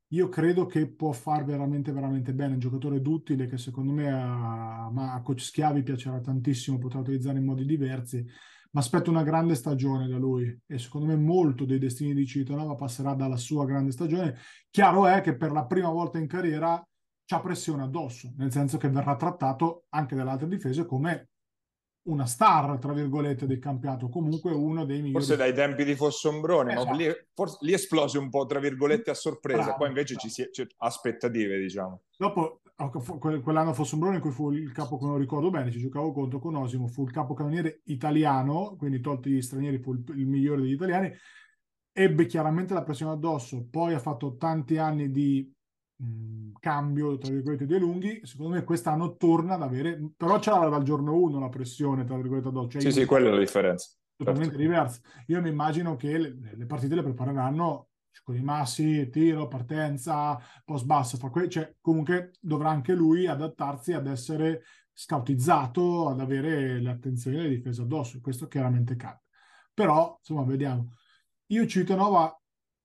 io 0.08 0.28
credo 0.28 0.66
che 0.66 0.92
può 0.92 1.12
far 1.12 1.44
veramente, 1.44 1.92
veramente 1.92 2.34
bene. 2.34 2.52
Un 2.52 2.58
giocatore 2.58 3.00
duttile 3.00 3.46
che 3.46 3.56
secondo 3.56 3.90
me 3.90 4.12
a, 4.12 4.86
a 4.86 5.22
Coach 5.22 5.40
Schiavi 5.40 5.82
piacerà 5.82 6.20
tantissimo, 6.20 6.78
potrà 6.78 6.98
utilizzare 6.98 7.38
in 7.38 7.46
modi 7.46 7.64
diversi. 7.64 8.24
Ma 8.72 8.80
aspetto 8.80 9.10
una 9.10 9.22
grande 9.24 9.54
stagione 9.54 10.06
da 10.08 10.16
lui 10.16 10.56
e 10.66 10.78
secondo 10.78 11.06
me 11.06 11.16
molto 11.16 11.64
dei 11.64 11.78
destini 11.78 12.14
di 12.14 12.26
Civitanova 12.26 12.74
passerà 12.74 13.14
dalla 13.14 13.36
sua 13.36 13.64
grande 13.64 13.92
stagione. 13.92 14.36
Chiaro 14.68 15.06
è 15.06 15.22
che 15.22 15.36
per 15.36 15.52
la 15.52 15.64
prima 15.64 15.88
volta 15.88 16.18
in 16.18 16.28
carriera 16.28 16.84
c'ha 17.24 17.40
pressione 17.40 17.84
addosso, 17.84 18.32
nel 18.36 18.52
senso 18.52 18.76
che 18.76 18.90
verrà 18.90 19.16
trattato 19.16 19.84
anche 19.88 20.14
dalle 20.14 20.30
altre 20.30 20.48
difese 20.48 20.84
come 20.84 21.29
una 22.02 22.24
star, 22.24 22.78
tra 22.78 22.92
virgolette, 22.92 23.46
del 23.46 23.58
campionato, 23.58 24.08
comunque 24.08 24.52
uno 24.52 24.84
dei 24.84 25.02
migliori. 25.02 25.12
Forse 25.24 25.36
dai 25.36 25.52
tempi 25.52 25.84
di 25.84 25.94
Fossombrone, 25.94 26.72
esatto. 26.72 26.90
no? 26.90 26.96
lì, 26.96 27.12
forse, 27.34 27.58
lì 27.60 27.72
esplose 27.72 28.18
un 28.18 28.30
po', 28.30 28.46
tra 28.46 28.58
virgolette, 28.58 29.10
a 29.10 29.14
sorpresa, 29.14 29.62
bravo, 29.62 29.76
qua 29.76 29.86
invece 29.88 30.14
bravo. 30.14 30.28
ci 30.28 30.34
si 30.34 30.48
c'è 30.50 30.66
aspettative, 30.78 31.58
diciamo. 31.58 32.02
Dopo, 32.16 32.62
quell'anno 33.42 33.74
Fossombrone 33.74 34.16
in 34.16 34.22
cui 34.22 34.30
fu 34.30 34.50
il 34.52 34.72
capo, 34.72 34.98
che 34.98 35.04
non 35.04 35.18
ricordo 35.18 35.50
bene, 35.50 35.70
ci 35.70 35.78
giocavo 35.78 36.12
contro 36.12 36.38
con 36.38 36.54
Osimo, 36.56 36.86
fu 36.86 37.04
il 37.04 37.12
capocannoniere 37.12 37.82
italiano, 37.84 38.76
quindi 38.78 39.00
tolti 39.00 39.30
gli 39.30 39.42
stranieri 39.42 39.78
fu 39.78 39.92
il, 39.92 40.02
il 40.16 40.26
migliore 40.26 40.62
degli 40.62 40.72
italiani, 40.72 41.12
ebbe 41.92 42.26
chiaramente 42.26 42.72
la 42.72 42.82
pressione 42.82 43.12
addosso, 43.12 43.66
poi 43.70 43.92
ha 43.92 43.98
fatto 43.98 44.36
tanti 44.36 44.78
anni 44.78 45.10
di 45.10 45.52
cambio 46.58 47.18
tra 47.18 47.32
virgolette 47.32 47.66
dei 47.66 47.78
lunghi. 47.78 48.20
Secondo 48.24 48.54
me 48.54 48.64
quest'anno 48.64 49.16
torna 49.16 49.54
ad 49.54 49.62
avere 49.62 49.98
però 50.16 50.38
ce 50.38 50.50
l'aveva 50.50 50.70
dal 50.70 50.84
giorno 50.84 51.14
1 51.14 51.40
la 51.40 51.48
pressione 51.48 52.04
tra 52.04 52.16
virgolette 52.16 52.48
addosso 52.48 52.68
cioè, 52.68 52.80
sì 52.82 52.92
sì 52.92 53.04
quella 53.04 53.28
è 53.28 53.32
la 53.32 53.38
differenza. 53.38 53.90
Totalmente 54.16 54.56
certo. 54.56 54.68
diversa. 54.68 55.00
Io 55.26 55.40
mi 55.40 55.48
immagino 55.48 55.96
che 55.96 56.18
le, 56.18 56.36
le, 56.54 56.66
partite 56.66 56.94
le 56.94 57.02
prepareranno 57.02 57.88
con 58.22 58.36
i 58.36 58.42
massi 58.42 59.08
tiro 59.08 59.48
partenza 59.48 60.38
post 60.62 60.84
basso 60.84 61.16
que- 61.30 61.48
cioè 61.48 61.74
comunque 61.80 62.32
dovrà 62.38 62.68
anche 62.68 62.92
lui 62.92 63.26
adattarsi 63.26 63.94
ad 63.94 64.06
essere 64.06 64.62
scoutizzato 64.92 66.10
ad 66.10 66.20
avere 66.20 66.82
l'attenzione 66.82 67.38
delle 67.38 67.56
difese 67.56 67.80
addosso. 67.82 68.20
Questo 68.20 68.46
chiaramente 68.46 68.96
cambia. 68.96 69.22
Però 69.72 70.16
insomma 70.18 70.44
vediamo. 70.44 70.92
Io 71.46 71.66
Civitanova 71.66 72.34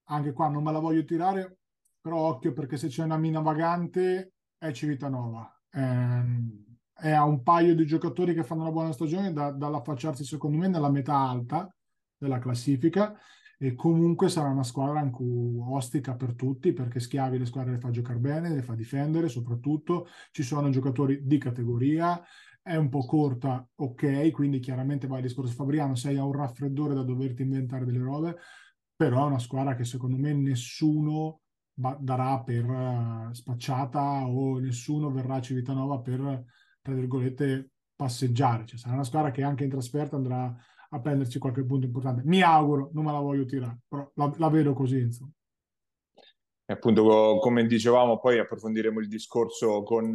anche 0.05 0.31
qua 0.31 0.47
non 0.47 0.63
me 0.63 0.71
la 0.71 0.79
voglio 0.79 1.03
tirare 1.03 1.57
però 2.05 2.19
occhio 2.19 2.53
perché 2.53 2.77
se 2.77 2.87
c'è 2.87 3.03
una 3.03 3.17
mina 3.17 3.39
vagante 3.39 4.33
è 4.59 4.71
Civitanova. 4.71 5.59
Ehm, 5.71 6.77
è 6.93 7.09
a 7.09 7.23
un 7.23 7.41
paio 7.41 7.73
di 7.73 7.83
giocatori 7.87 8.35
che 8.35 8.43
fanno 8.43 8.61
una 8.61 8.71
buona 8.71 8.91
stagione 8.91 9.33
da, 9.33 9.49
dall'affacciarsi 9.49 10.23
secondo 10.23 10.55
me 10.55 10.67
nella 10.67 10.91
metà 10.91 11.15
alta 11.15 11.67
della 12.15 12.37
classifica 12.37 13.17
e 13.57 13.73
comunque 13.73 14.29
sarà 14.29 14.49
una 14.49 14.61
squadra 14.61 14.99
anche 14.99 15.23
ostica 15.23 16.13
per 16.13 16.35
tutti 16.35 16.73
perché 16.73 16.99
Schiavi 16.99 17.39
le 17.39 17.45
squadre 17.47 17.71
le 17.71 17.79
fa 17.79 17.89
giocare 17.89 18.19
bene, 18.19 18.53
le 18.53 18.61
fa 18.61 18.75
difendere 18.75 19.27
soprattutto, 19.27 20.05
ci 20.29 20.43
sono 20.43 20.69
giocatori 20.69 21.25
di 21.25 21.39
categoria, 21.39 22.23
è 22.61 22.75
un 22.75 22.89
po' 22.89 23.03
corta, 23.03 23.67
ok, 23.77 24.29
quindi 24.29 24.59
chiaramente 24.59 25.07
vai 25.07 25.17
al 25.17 25.23
discorso 25.23 25.53
Fabriano, 25.53 25.95
sei 25.95 26.17
a 26.17 26.23
un 26.23 26.33
raffreddore 26.33 26.93
da 26.93 27.01
doverti 27.01 27.41
inventare 27.41 27.83
delle 27.83 27.97
robe, 27.97 28.37
però 28.95 29.23
è 29.23 29.29
una 29.29 29.39
squadra 29.39 29.73
che 29.73 29.85
secondo 29.85 30.17
me 30.17 30.33
nessuno 30.33 31.39
darà 31.75 32.41
per 32.41 32.65
uh, 32.65 33.33
spacciata 33.33 34.25
o 34.25 34.59
nessuno 34.59 35.11
verrà 35.11 35.35
a 35.35 35.41
Civitanova 35.41 35.99
per, 35.99 36.45
tra 36.81 36.93
virgolette, 36.93 37.71
passeggiare. 37.95 38.65
Cioè, 38.65 38.79
sarà 38.79 38.93
una 38.93 39.03
squadra 39.03 39.31
che 39.31 39.43
anche 39.43 39.65
in 39.65 39.69
trasferta 39.69 40.15
andrà 40.15 40.55
a 40.89 40.99
prenderci 40.99 41.39
qualche 41.39 41.65
punto 41.65 41.85
importante. 41.85 42.21
Mi 42.23 42.41
auguro, 42.41 42.89
non 42.93 43.03
me 43.03 43.11
la 43.11 43.19
voglio 43.19 43.45
tirare, 43.45 43.79
però 43.87 44.09
la, 44.15 44.33
la 44.37 44.49
vedo 44.49 44.73
così, 44.73 44.99
insomma. 44.99 45.31
E 46.67 46.73
appunto, 46.73 47.37
come 47.39 47.65
dicevamo, 47.67 48.19
poi 48.19 48.39
approfondiremo 48.39 48.99
il 48.99 49.07
discorso 49.07 49.83
con 49.83 50.11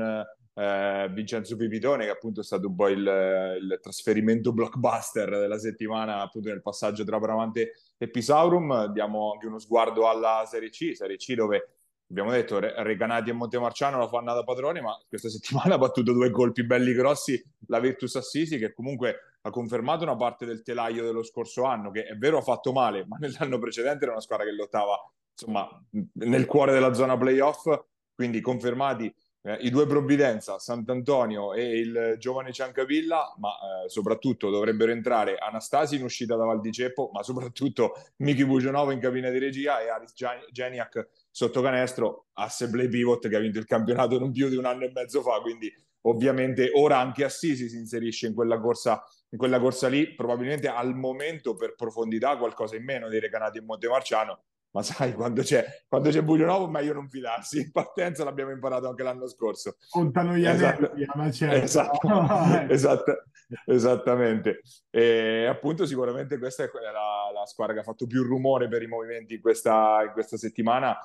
eh, 0.61 1.09
Vincenzo 1.11 1.57
Pipitone, 1.57 2.05
che 2.05 2.11
appunto 2.11 2.41
è 2.41 2.45
stato 2.45 2.69
un 2.69 2.75
po' 2.75 2.89
il, 2.89 2.99
il, 2.99 3.79
trasferimento 3.81 4.53
blockbuster 4.53 5.31
della 5.39 5.59
settimana, 5.59 6.21
appunto 6.21 6.51
nel 6.51 6.61
passaggio 6.61 7.03
tra 7.03 7.19
Bramante 7.19 7.73
e 7.97 8.11
Pisaurum. 8.11 8.93
Diamo 8.93 9.33
anche 9.33 9.47
uno 9.47 9.59
sguardo 9.59 10.07
alla 10.07 10.45
Serie 10.47 10.69
C, 10.69 10.95
Serie 10.95 11.17
C 11.17 11.33
dove 11.33 11.77
abbiamo 12.11 12.31
detto 12.31 12.59
Reganati 12.59 13.31
e 13.31 13.33
Montemarciano 13.33 13.97
la 13.99 14.09
fanno 14.09 14.35
da 14.35 14.45
padrone, 14.45 14.83
ma 14.83 14.95
questa 15.09 15.31
settimana 15.31 15.77
ha 15.77 15.79
battuto 15.79 16.13
due 16.13 16.31
colpi 16.31 16.67
belli 16.67 16.93
grossi 16.93 17.43
la 17.69 17.81
Virtus 17.81 18.17
Assisi, 18.17 18.59
che 18.59 18.75
comunque 18.75 19.39
ha 19.41 19.49
confermato 19.49 20.03
una 20.03 20.17
parte 20.17 20.45
del 20.45 20.63
telaio 20.63 21.05
dello 21.05 21.23
scorso 21.23 21.65
anno, 21.65 21.91
che 21.91 22.03
è 22.03 22.17
vero 22.17 22.37
ha 22.37 22.43
fatto 22.43 22.73
male, 22.73 23.07
ma 23.07 23.17
nell'anno 23.17 23.59
precedente 23.59 24.03
era 24.05 24.13
una 24.13 24.21
squadra 24.21 24.45
che 24.45 24.53
lottava 24.53 24.99
insomma 25.33 25.67
nel 26.13 26.45
cuore 26.45 26.73
della 26.73 26.93
zona 26.93 27.17
playoff, 27.17 27.67
quindi 28.15 28.43
confermati 28.43 29.11
eh, 29.43 29.59
i 29.63 29.71
due 29.71 29.87
Provvidenza, 29.87 30.59
Sant'Antonio 30.59 31.55
e 31.55 31.79
il 31.79 32.17
giovane 32.19 32.53
Ciancavilla, 32.53 33.37
ma 33.39 33.51
eh, 33.51 33.89
soprattutto 33.89 34.51
dovrebbero 34.51 34.93
entrare 34.93 35.37
Anastasi 35.37 35.97
in 35.97 36.03
uscita 36.03 36.37
da 36.37 36.45
Val 36.45 36.61
di 36.61 36.73
Ceppo, 36.73 37.11
ma 37.13 37.23
soprattutto 37.23 37.95
Miki 38.17 38.45
Bucionova 38.45 38.93
in 38.93 39.01
cabina 39.01 39.31
di 39.31 39.39
regia 39.39 39.81
e 39.81 39.89
Aris 39.89 40.13
Geniak 40.51 41.09
sotto 41.31 41.63
canestro, 41.63 42.27
asse 42.35 42.69
play 42.69 42.89
pivot 42.89 43.29
che 43.29 43.37
ha 43.37 43.41
vinto 43.41 43.59
il 43.59 43.67
campionato 43.67 44.19
non 44.19 44.33
più 44.33 44.49
di 44.49 44.57
un 44.57 44.65
anno 44.65 44.85
e 44.85 44.91
mezzo 44.93 45.23
fa, 45.23 45.41
quindi 45.41 45.73
ovviamente 46.03 46.71
ora 46.75 46.99
anche 46.99 47.25
Assisi 47.25 47.69
si 47.69 47.77
inserisce 47.77 48.27
in 48.27 48.35
quella 48.35 48.59
corsa, 48.59 49.03
in 49.31 49.39
quella 49.39 49.61
corsa 49.61 49.89
lì, 49.89 50.15
probabilmente 50.15 50.69
al 50.69 50.95
momento 50.95 51.55
per 51.55 51.75
profondità 51.75 52.37
qualcosa 52.37 52.77
in 52.77 52.85
meno 52.85 53.09
dei 53.09 53.21
Recanati 53.21 53.59
e 53.59 53.63
Montemarciano, 53.63 54.43
ma 54.73 54.83
sai, 54.83 55.15
quando 55.15 55.43
c'è, 55.43 55.65
quando 55.89 56.11
c'è 56.11 56.23
buio 56.23 56.47
nuovo, 56.47 56.69
meglio 56.69 56.93
non 56.93 57.09
fidarsi. 57.09 57.61
In 57.61 57.73
partenza 57.73 58.23
l'abbiamo 58.23 58.53
imparato 58.53 58.89
anche 58.89 59.03
l'anno 59.03 59.27
scorso. 59.27 59.77
Contano 59.89 60.37
gli 60.37 60.47
esatto. 60.47 60.87
anelli, 60.87 61.07
ma 61.15 61.31
certo. 61.31 61.65
esatto. 61.65 62.09
esatto. 62.69 63.25
esattamente. 63.67 64.61
E 64.91 65.47
appunto, 65.47 65.87
sicuramente 65.87 66.39
questa 66.39 66.65
è 66.65 66.71
la, 66.73 67.31
la, 67.33 67.47
squadra 67.47 67.75
che 67.75 67.81
ha 67.81 67.85
fatto 67.85 68.07
più 68.07 68.23
rumore 68.23 68.69
per 68.69 68.83
i 68.83 68.87
movimenti 68.87 69.35
in 69.35 69.41
questa, 69.41 70.03
in 70.05 70.13
questa 70.13 70.37
settimana. 70.37 70.97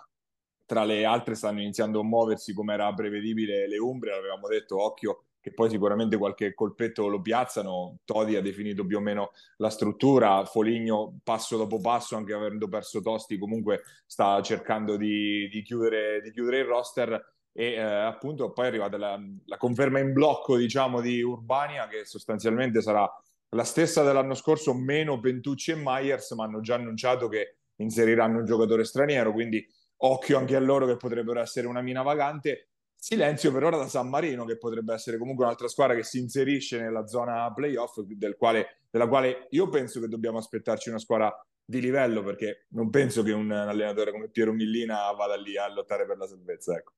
Tra 0.67 0.83
le 0.83 1.05
altre 1.05 1.35
stanno 1.35 1.61
iniziando 1.61 1.99
a 1.99 2.03
muoversi 2.03 2.51
come 2.53 2.73
era 2.73 2.91
prevedibile 2.91 3.67
le 3.67 3.77
Umbre, 3.77 4.13
avevamo 4.13 4.47
detto 4.47 4.81
occhio 4.81 5.25
che 5.45 5.53
poi 5.53 5.69
sicuramente 5.69 6.17
qualche 6.17 6.55
colpetto 6.55 7.07
lo 7.07 7.21
piazzano. 7.21 7.99
Todi 8.03 8.35
ha 8.35 8.41
definito 8.41 8.83
più 8.83 8.97
o 8.97 8.99
meno 8.99 9.33
la 9.57 9.69
struttura, 9.69 10.43
Foligno 10.45 11.19
passo 11.23 11.55
dopo 11.55 11.79
passo, 11.79 12.15
anche 12.15 12.33
avendo 12.33 12.67
perso 12.67 12.99
Tosti, 12.99 13.37
comunque 13.37 13.83
sta 14.07 14.41
cercando 14.41 14.97
di, 14.97 15.47
di, 15.47 15.61
chiudere, 15.61 16.19
di 16.23 16.31
chiudere, 16.31 16.61
il 16.61 16.65
roster 16.65 17.33
e 17.51 17.73
eh, 17.73 17.79
appunto 17.79 18.53
poi 18.53 18.65
è 18.65 18.67
arrivata 18.69 18.97
la, 18.97 19.21
la, 19.45 19.57
conferma 19.57 19.99
in 19.99 20.13
blocco 20.13 20.57
diciamo 20.57 20.99
di 20.99 21.21
Urbania 21.21 21.87
che 21.87 22.05
sostanzialmente 22.05 22.81
sarà 22.81 23.07
la 23.49 23.63
stessa 23.63 24.01
dell'anno 24.01 24.33
scorso 24.33 24.73
meno 24.73 25.19
Pentucci 25.19 25.71
e 25.71 25.75
Myers 25.77 26.31
ma 26.31 26.45
hanno 26.45 26.59
già 26.59 26.73
annunciato 26.73 27.29
che 27.29 27.59
inseriranno 27.75 28.39
un 28.39 28.45
giocatore 28.45 28.83
straniero 28.83 29.31
quindi 29.31 29.65
occhio 29.97 30.37
anche 30.37 30.55
a 30.55 30.59
loro 30.59 30.85
che 30.85 30.97
potrebbero 30.97 31.39
essere 31.39 31.67
una 31.67 31.81
mina 31.81 32.01
vagante 32.01 32.71
Silenzio 33.05 33.51
per 33.51 33.63
ora 33.63 33.77
da 33.77 33.87
San 33.87 34.09
Marino, 34.09 34.45
che 34.45 34.57
potrebbe 34.57 34.91
essere 34.91 35.19
comunque 35.19 35.45
un'altra 35.45 35.67
squadra 35.67 35.95
che 35.95 36.01
si 36.01 36.17
inserisce 36.17 36.81
nella 36.81 37.05
zona 37.05 37.53
playoff, 37.53 37.99
del 37.99 38.35
quale, 38.35 38.79
della 38.89 39.07
quale 39.07 39.45
io 39.51 39.69
penso 39.69 39.99
che 39.99 40.07
dobbiamo 40.07 40.39
aspettarci 40.39 40.89
una 40.89 40.97
squadra 40.97 41.31
di 41.63 41.79
livello, 41.79 42.23
perché 42.23 42.65
non 42.69 42.89
penso 42.89 43.21
che 43.21 43.31
un 43.31 43.51
allenatore 43.51 44.09
come 44.09 44.31
Piero 44.31 44.53
Millina 44.53 45.11
vada 45.11 45.35
lì 45.35 45.55
a 45.55 45.71
lottare 45.71 46.07
per 46.07 46.17
la 46.17 46.25
salvezza. 46.25 46.75
Ecco. 46.75 46.93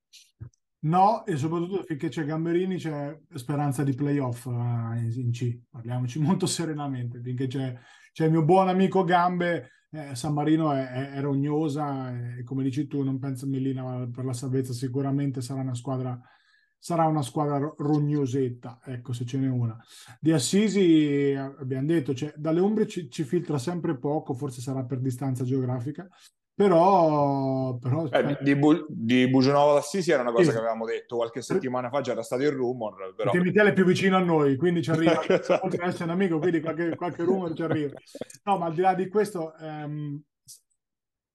No, 0.83 1.25
e 1.25 1.35
soprattutto 1.35 1.83
finché 1.83 2.07
c'è 2.07 2.23
Gamberini 2.23 2.77
c'è 2.77 3.19
speranza 3.33 3.83
di 3.83 3.93
playoff 3.93 4.45
uh, 4.45 4.93
in 4.95 5.31
C, 5.33 5.59
parliamoci 5.69 6.19
molto 6.19 6.45
serenamente, 6.47 7.19
finché 7.19 7.47
c'è, 7.47 7.77
c'è 8.13 8.23
il 8.23 8.31
mio 8.31 8.45
buon 8.45 8.69
amico 8.69 9.03
Gambe 9.03 9.71
eh, 9.91 10.15
San 10.15 10.33
Marino 10.33 10.71
è, 10.71 10.85
è, 10.87 11.11
è 11.11 11.21
rognosa 11.21 12.37
e 12.37 12.43
come 12.43 12.63
dici 12.63 12.87
tu 12.87 13.03
non 13.03 13.19
penso 13.19 13.47
Millina 13.47 14.07
per 14.13 14.25
la 14.25 14.33
salvezza 14.33 14.73
sicuramente 14.73 15.41
sarà 15.41 15.61
una 15.61 15.75
squadra 15.75 16.19
sarà 16.79 17.05
una 17.05 17.21
squadra 17.21 17.57
rognosetta 17.77 18.79
ecco 18.85 19.13
se 19.13 19.25
ce 19.25 19.37
n'è 19.37 19.47
una. 19.47 19.77
Di 20.19 20.31
Assisi 20.31 21.33
abbiamo 21.35 21.87
detto 21.87 22.13
cioè, 22.13 22.33
dalle 22.35 22.59
ombre 22.59 22.87
ci, 22.87 23.09
ci, 23.09 23.23
filtra 23.23 23.57
sempre 23.57 23.97
poco 23.97 24.33
forse 24.33 24.61
sarà 24.61 24.83
per 24.83 24.99
distanza 24.99 25.43
geografica 25.43 26.07
però, 26.57 27.77
però 27.77 28.07
eh, 28.07 28.35
di, 28.41 28.55
Bu- 28.55 28.87
di 28.89 29.29
Bugianovo 29.29 29.75
d'Assisi 29.75 30.09
era 30.09 30.23
una 30.23 30.31
cosa 30.31 30.45
sì. 30.45 30.49
che 30.53 30.57
avevamo 30.57 30.87
detto 30.87 31.17
qualche 31.17 31.43
settimana 31.43 31.91
fa, 31.91 32.01
c'era 32.01 32.23
stato 32.23 32.41
il 32.41 32.49
rumor. 32.49 33.13
Però... 33.15 33.29
Perché 33.29 33.61
è 33.61 33.73
più 33.73 33.85
vicino 33.85 34.17
a 34.17 34.21
noi, 34.21 34.55
quindi 34.55 34.81
ci 34.81 34.89
arriva. 34.89 35.19
Oltre 35.61 35.83
ad 35.83 35.89
essere 35.89 36.05
un 36.05 36.09
amico, 36.09 36.39
quindi 36.39 36.59
qualche, 36.59 36.95
qualche 36.95 37.23
rumor 37.23 37.53
ci 37.53 37.61
arriva. 37.61 37.93
No, 38.45 38.57
ma 38.57 38.65
al 38.65 38.73
di 38.73 38.81
là 38.81 38.95
di 38.95 39.07
questo, 39.07 39.55
ehm, 39.55 40.19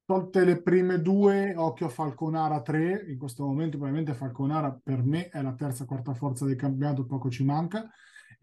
tolte 0.04 0.44
le 0.44 0.61
prime 0.61 1.00
due, 1.00 1.54
occhio 1.56 1.87
a 1.87 1.90
Falconara 1.90 2.61
3, 2.61 3.04
in 3.06 3.16
questo 3.16 3.44
momento 3.44 3.76
probabilmente 3.76 4.14
Falconara 4.14 4.76
per 4.82 5.04
me 5.04 5.28
è 5.28 5.40
la 5.40 5.54
terza, 5.54 5.85
quarta 5.85 6.14
forza 6.14 6.44
del 6.46 6.56
campionato, 6.56 7.06
poco 7.06 7.30
ci 7.30 7.44
manca. 7.44 7.88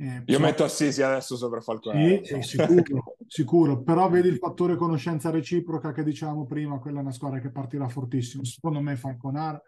Eh, 0.01 0.23
Io 0.27 0.39
metto 0.39 0.63
Assisi 0.63 1.01
adesso 1.01 1.35
sopra 1.35 1.59
Falconara. 1.59 2.23
Sì, 2.23 2.41
sicuro, 2.41 3.15
sicuro, 3.27 3.81
però 3.81 4.09
vedi 4.09 4.29
il 4.29 4.37
fattore 4.37 4.77
conoscenza 4.77 5.29
reciproca 5.29 5.91
che 5.91 6.03
dicevamo 6.03 6.45
prima, 6.45 6.79
quella 6.79 6.99
è 6.99 7.01
una 7.01 7.11
squadra 7.11 7.39
che 7.39 7.51
partirà 7.51 7.89
fortissimo, 7.89 8.45
secondo 8.45 8.79
me 8.79 8.95
Falconara. 8.95 9.61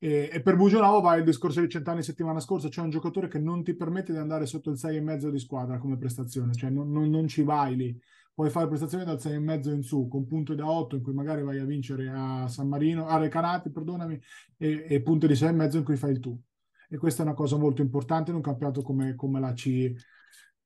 E, 0.00 0.30
e 0.32 0.40
per 0.40 0.56
Bugionavo 0.56 1.02
va 1.02 1.16
il 1.16 1.24
discorso 1.24 1.60
di 1.60 1.68
cent'anni 1.68 2.02
settimana 2.02 2.40
scorsa, 2.40 2.68
c'è 2.68 2.80
un 2.80 2.88
giocatore 2.88 3.28
che 3.28 3.38
non 3.38 3.62
ti 3.62 3.74
permette 3.74 4.12
di 4.12 4.18
andare 4.18 4.46
sotto 4.46 4.70
il 4.70 4.78
6,5 4.80 5.28
di 5.28 5.38
squadra 5.38 5.76
come 5.76 5.98
prestazione, 5.98 6.54
cioè 6.54 6.70
non, 6.70 6.90
non, 6.90 7.10
non 7.10 7.28
ci 7.28 7.42
vai 7.42 7.76
lì. 7.76 8.00
Puoi 8.32 8.48
fare 8.48 8.68
prestazioni 8.68 9.04
dal 9.04 9.16
6,5 9.16 9.70
in 9.70 9.82
su, 9.82 10.08
con 10.08 10.24
punti 10.24 10.54
da 10.54 10.70
8 10.70 10.96
in 10.96 11.02
cui 11.02 11.12
magari 11.12 11.42
vai 11.42 11.58
a 11.58 11.64
vincere 11.66 12.08
a 12.08 12.48
San 12.48 12.68
Marino, 12.68 13.06
a 13.06 13.18
Recanati, 13.18 13.70
perdonami, 13.70 14.18
e, 14.56 14.86
e 14.88 15.02
punti 15.02 15.26
di 15.26 15.34
6,5 15.34 15.76
in 15.76 15.84
cui 15.84 15.96
fai 15.96 16.12
il 16.12 16.20
tu 16.20 16.40
e 16.88 16.96
questa 16.96 17.22
è 17.22 17.26
una 17.26 17.34
cosa 17.34 17.56
molto 17.56 17.82
importante 17.82 18.30
in 18.30 18.36
un 18.36 18.42
campionato 18.42 18.82
come, 18.82 19.14
come, 19.14 19.38
la, 19.40 19.52
C, 19.52 19.92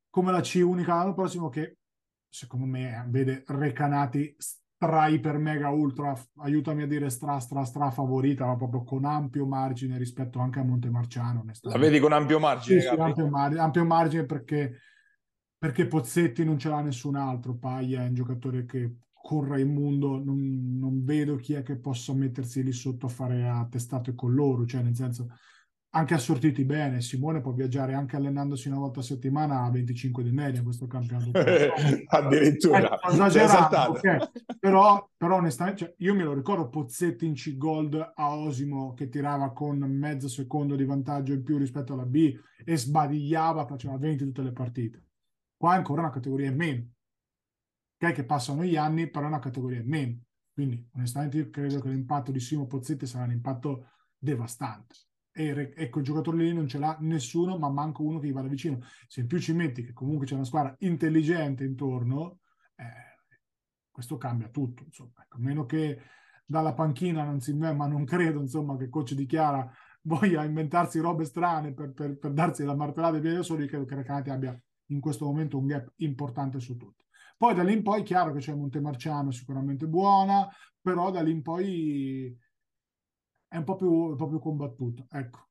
come 0.09 0.31
la 0.31 0.41
C 0.41 0.61
unica 0.65 0.95
l'anno 0.95 1.15
prossimo 1.15 1.49
che 1.49 1.79
secondo 2.29 2.65
me 2.65 3.05
vede 3.09 3.43
Recanati 3.47 4.37
stra 4.39 5.07
iper 5.09 5.39
mega 5.39 5.69
ultra. 5.71 6.17
Aiutami 6.39 6.83
a 6.83 6.87
dire 6.87 7.11
stra 7.11 7.39
stra 7.41 7.65
stra 7.65 7.91
favorita 7.91 8.47
ma 8.47 8.57
proprio 8.57 8.85
con 8.85 9.05
ampio 9.05 9.47
margine 9.47 9.99
rispetto 9.99 10.39
anche 10.39 10.61
a 10.61 10.65
Montemarciano 10.65 11.45
la 11.61 11.79
vedi 11.79 11.99
con 11.99 12.13
ampio 12.13 12.39
margine 12.39 12.81
sì, 12.81 12.89
sì, 12.89 12.95
ampio, 12.95 13.29
margine, 13.29 13.61
ampio 13.61 13.85
margine 13.85 14.25
perché 14.25 14.79
perché 15.59 15.87
Pozzetti 15.87 16.45
non 16.45 16.59
ce 16.59 16.69
l'ha 16.71 16.81
nessun 16.81 17.15
altro. 17.15 17.55
Paglia 17.55 18.03
è 18.03 18.09
un 18.09 18.15
giocatore 18.15 18.65
che 18.65 18.97
corra 19.13 19.59
immondo 19.59 20.21
non, 20.21 20.77
non 20.77 21.05
vedo 21.05 21.37
chi 21.37 21.53
è 21.55 21.63
che 21.63 21.77
possa 21.77 22.13
mettersi 22.13 22.65
lì 22.65 22.73
sotto 22.73 23.07
a 23.07 23.09
fare 23.09 23.49
a 23.49 23.65
testato 23.71 24.13
con 24.17 24.35
loro 24.35 24.65
cioè 24.67 24.83
nel 24.83 24.97
senso 24.97 25.29
anche 25.95 26.15
assortiti 26.15 26.65
bene. 26.65 27.01
Simone 27.01 27.41
può 27.41 27.53
viaggiare 27.53 27.95
anche 27.95 28.17
allenandosi 28.17 28.69
una 28.69 28.79
volta 28.79 29.01
a 29.01 29.03
settimana 29.03 29.63
a 29.63 29.71
25 29.71 30.23
di 30.23 30.31
media 30.31 30.59
in 30.59 30.65
questo 30.65 30.87
campionato. 30.87 31.31
Addirittura. 32.07 32.99
Eh, 32.99 33.13
esagerato, 33.13 33.91
okay. 33.91 34.19
però, 34.59 35.09
però 35.17 35.37
onestamente 35.37 35.85
cioè, 35.85 35.95
io 35.99 36.15
me 36.15 36.25
lo 36.25 36.33
ricordo 36.33 36.69
Pozzetti 36.69 37.27
in 37.27 37.35
C-Gold 37.35 38.13
a 38.15 38.37
Osimo 38.37 38.95
che 38.95 39.09
tirava 39.09 39.53
con 39.53 39.79
mezzo 39.79 40.29
secondo 40.29 40.77
di 40.77 40.85
vantaggio 40.85 41.35
in 41.35 41.43
più 41.43 41.59
rispetto 41.59 41.93
alla 41.93 42.07
B 42.07 42.39
e 42.65 42.77
sbadigliava, 42.77 43.67
faceva 43.67 43.97
20 43.99 44.25
tutte 44.25 44.43
le 44.43 44.53
partite. 44.53 45.05
Qua 45.57 45.75
è 45.75 45.77
ancora 45.77 46.01
una 46.01 46.11
categoria 46.11 46.49
in 46.49 46.57
meno. 46.57 46.87
Ok, 47.99 48.13
che 48.13 48.25
passano 48.25 48.65
gli 48.65 48.77
anni, 48.77 49.11
però 49.11 49.27
è 49.27 49.29
una 49.29 49.39
categoria 49.39 49.81
in 49.81 49.89
meno. 49.89 50.21
Quindi 50.53 50.89
onestamente 50.95 51.37
io 51.39 51.51
credo 51.51 51.81
che 51.81 51.89
l'impatto 51.89 52.33
di 52.33 52.41
Simo 52.41 52.67
Pozzetti 52.67 53.07
sarà 53.07 53.25
un 53.25 53.31
impatto 53.33 53.89
devastante 54.19 54.95
e 55.33 55.73
ecco 55.75 55.99
il 55.99 56.05
giocatore 56.05 56.37
lì 56.37 56.53
non 56.53 56.69
ce 56.69 56.79
l'ha 56.79 56.97
nessuno, 57.01 57.59
ma 57.59 57.71
manco 57.71 58.03
uno 58.03 58.19
che 58.19 58.29
gli 58.29 58.33
vada 58.33 58.49
vicino. 58.49 58.81
Se 59.09 59.21
in 59.21 59.27
più 59.27 59.39
ci 59.39 59.53
metti 59.53 59.83
che 59.83 59.93
comunque 59.93 60.27
c'è 60.27 60.35
una 60.35 60.45
squadra 60.45 60.75
intelligente 60.81 61.65
intorno, 61.65 62.41
eh, 62.77 63.13
questo 63.91 64.19
cambia 64.19 64.49
tutto. 64.49 64.85
Insomma. 64.85 65.23
Ecco, 65.23 65.39
meno 65.39 65.65
che 65.65 65.99
dalla 66.45 66.75
panchina 66.75 67.25
non 67.25 67.41
si 67.41 67.55
ma 67.55 67.87
non 67.87 68.05
credo 68.05 68.41
insomma, 68.41 68.77
che 68.77 68.85
il 68.85 68.91
coach 68.91 69.15
dichiara 69.15 69.71
voglia 70.03 70.45
inventarsi 70.45 70.99
robe 70.99 71.25
strane 71.25 71.73
per, 71.73 71.93
per, 71.93 72.19
per 72.19 72.33
darsi 72.33 72.65
la 72.65 72.75
martellata 72.75 73.19
via 73.19 73.35
da 73.35 73.43
soli, 73.43 73.67
credo 73.67 73.85
che 73.85 73.95
Recanati 73.95 74.31
abbia 74.31 74.61
in 74.87 75.01
questo 75.01 75.25
momento 75.25 75.59
un 75.59 75.67
gap 75.67 75.93
importante 75.97 76.61
su 76.61 76.77
tutti. 76.77 77.05
Poi 77.37 77.55
da 77.55 77.63
lì 77.63 77.73
in 77.73 77.83
poi 77.83 78.01
è 78.01 78.05
chiaro 78.05 78.33
che 78.33 78.41
c'è 78.41 78.55
Montemarciano 78.55 79.31
sicuramente 79.31 79.87
buona, 79.87 80.49
però 80.81 81.11
da 81.11 81.23
lì 81.23 81.31
in 81.31 81.43
poi 81.43 82.37
è 83.53 83.59
un 83.59 83.65
po' 83.65 83.77
più, 83.77 84.17
po 84.17 84.29
più 84.29 84.41
combattuto. 84.41 85.07
Ecco. 85.11 85.49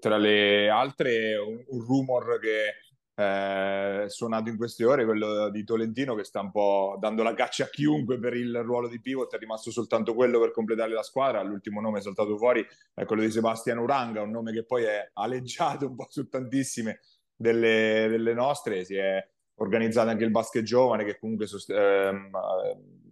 Tra 0.00 0.16
le 0.16 0.68
altre, 0.68 1.36
un, 1.36 1.62
un 1.64 1.80
rumor 1.84 2.40
che 2.40 2.74
eh, 3.14 4.08
suonato 4.08 4.48
in 4.48 4.56
queste 4.56 4.84
ore, 4.84 5.04
quello 5.04 5.48
di 5.48 5.62
Tolentino 5.62 6.16
che 6.16 6.24
sta 6.24 6.40
un 6.40 6.50
po' 6.50 6.96
dando 6.98 7.22
la 7.22 7.34
caccia 7.34 7.64
a 7.64 7.68
chiunque 7.68 8.18
per 8.18 8.34
il 8.34 8.62
ruolo 8.64 8.88
di 8.88 9.00
pivot, 9.00 9.32
è 9.32 9.38
rimasto 9.38 9.70
soltanto 9.70 10.12
quello 10.12 10.40
per 10.40 10.50
completare 10.50 10.92
la 10.92 11.04
squadra, 11.04 11.40
l'ultimo 11.42 11.80
nome 11.80 12.00
saltato 12.00 12.36
fuori, 12.36 12.66
è 12.94 13.04
quello 13.04 13.22
di 13.22 13.30
Sebastian 13.30 13.78
Uranga, 13.78 14.22
un 14.22 14.30
nome 14.30 14.52
che 14.52 14.64
poi 14.64 14.82
è 14.82 15.10
aleggiato 15.12 15.86
un 15.86 15.94
po' 15.94 16.06
su 16.10 16.28
tantissime 16.28 16.98
delle, 17.36 18.08
delle 18.08 18.34
nostre, 18.34 18.84
si 18.84 18.96
è 18.96 19.24
organizzato 19.56 20.08
anche 20.08 20.24
il 20.24 20.30
basket 20.30 20.64
giovane 20.64 21.04
che 21.04 21.16
comunque 21.16 21.46
sost- 21.46 21.70
ehm, 21.70 22.30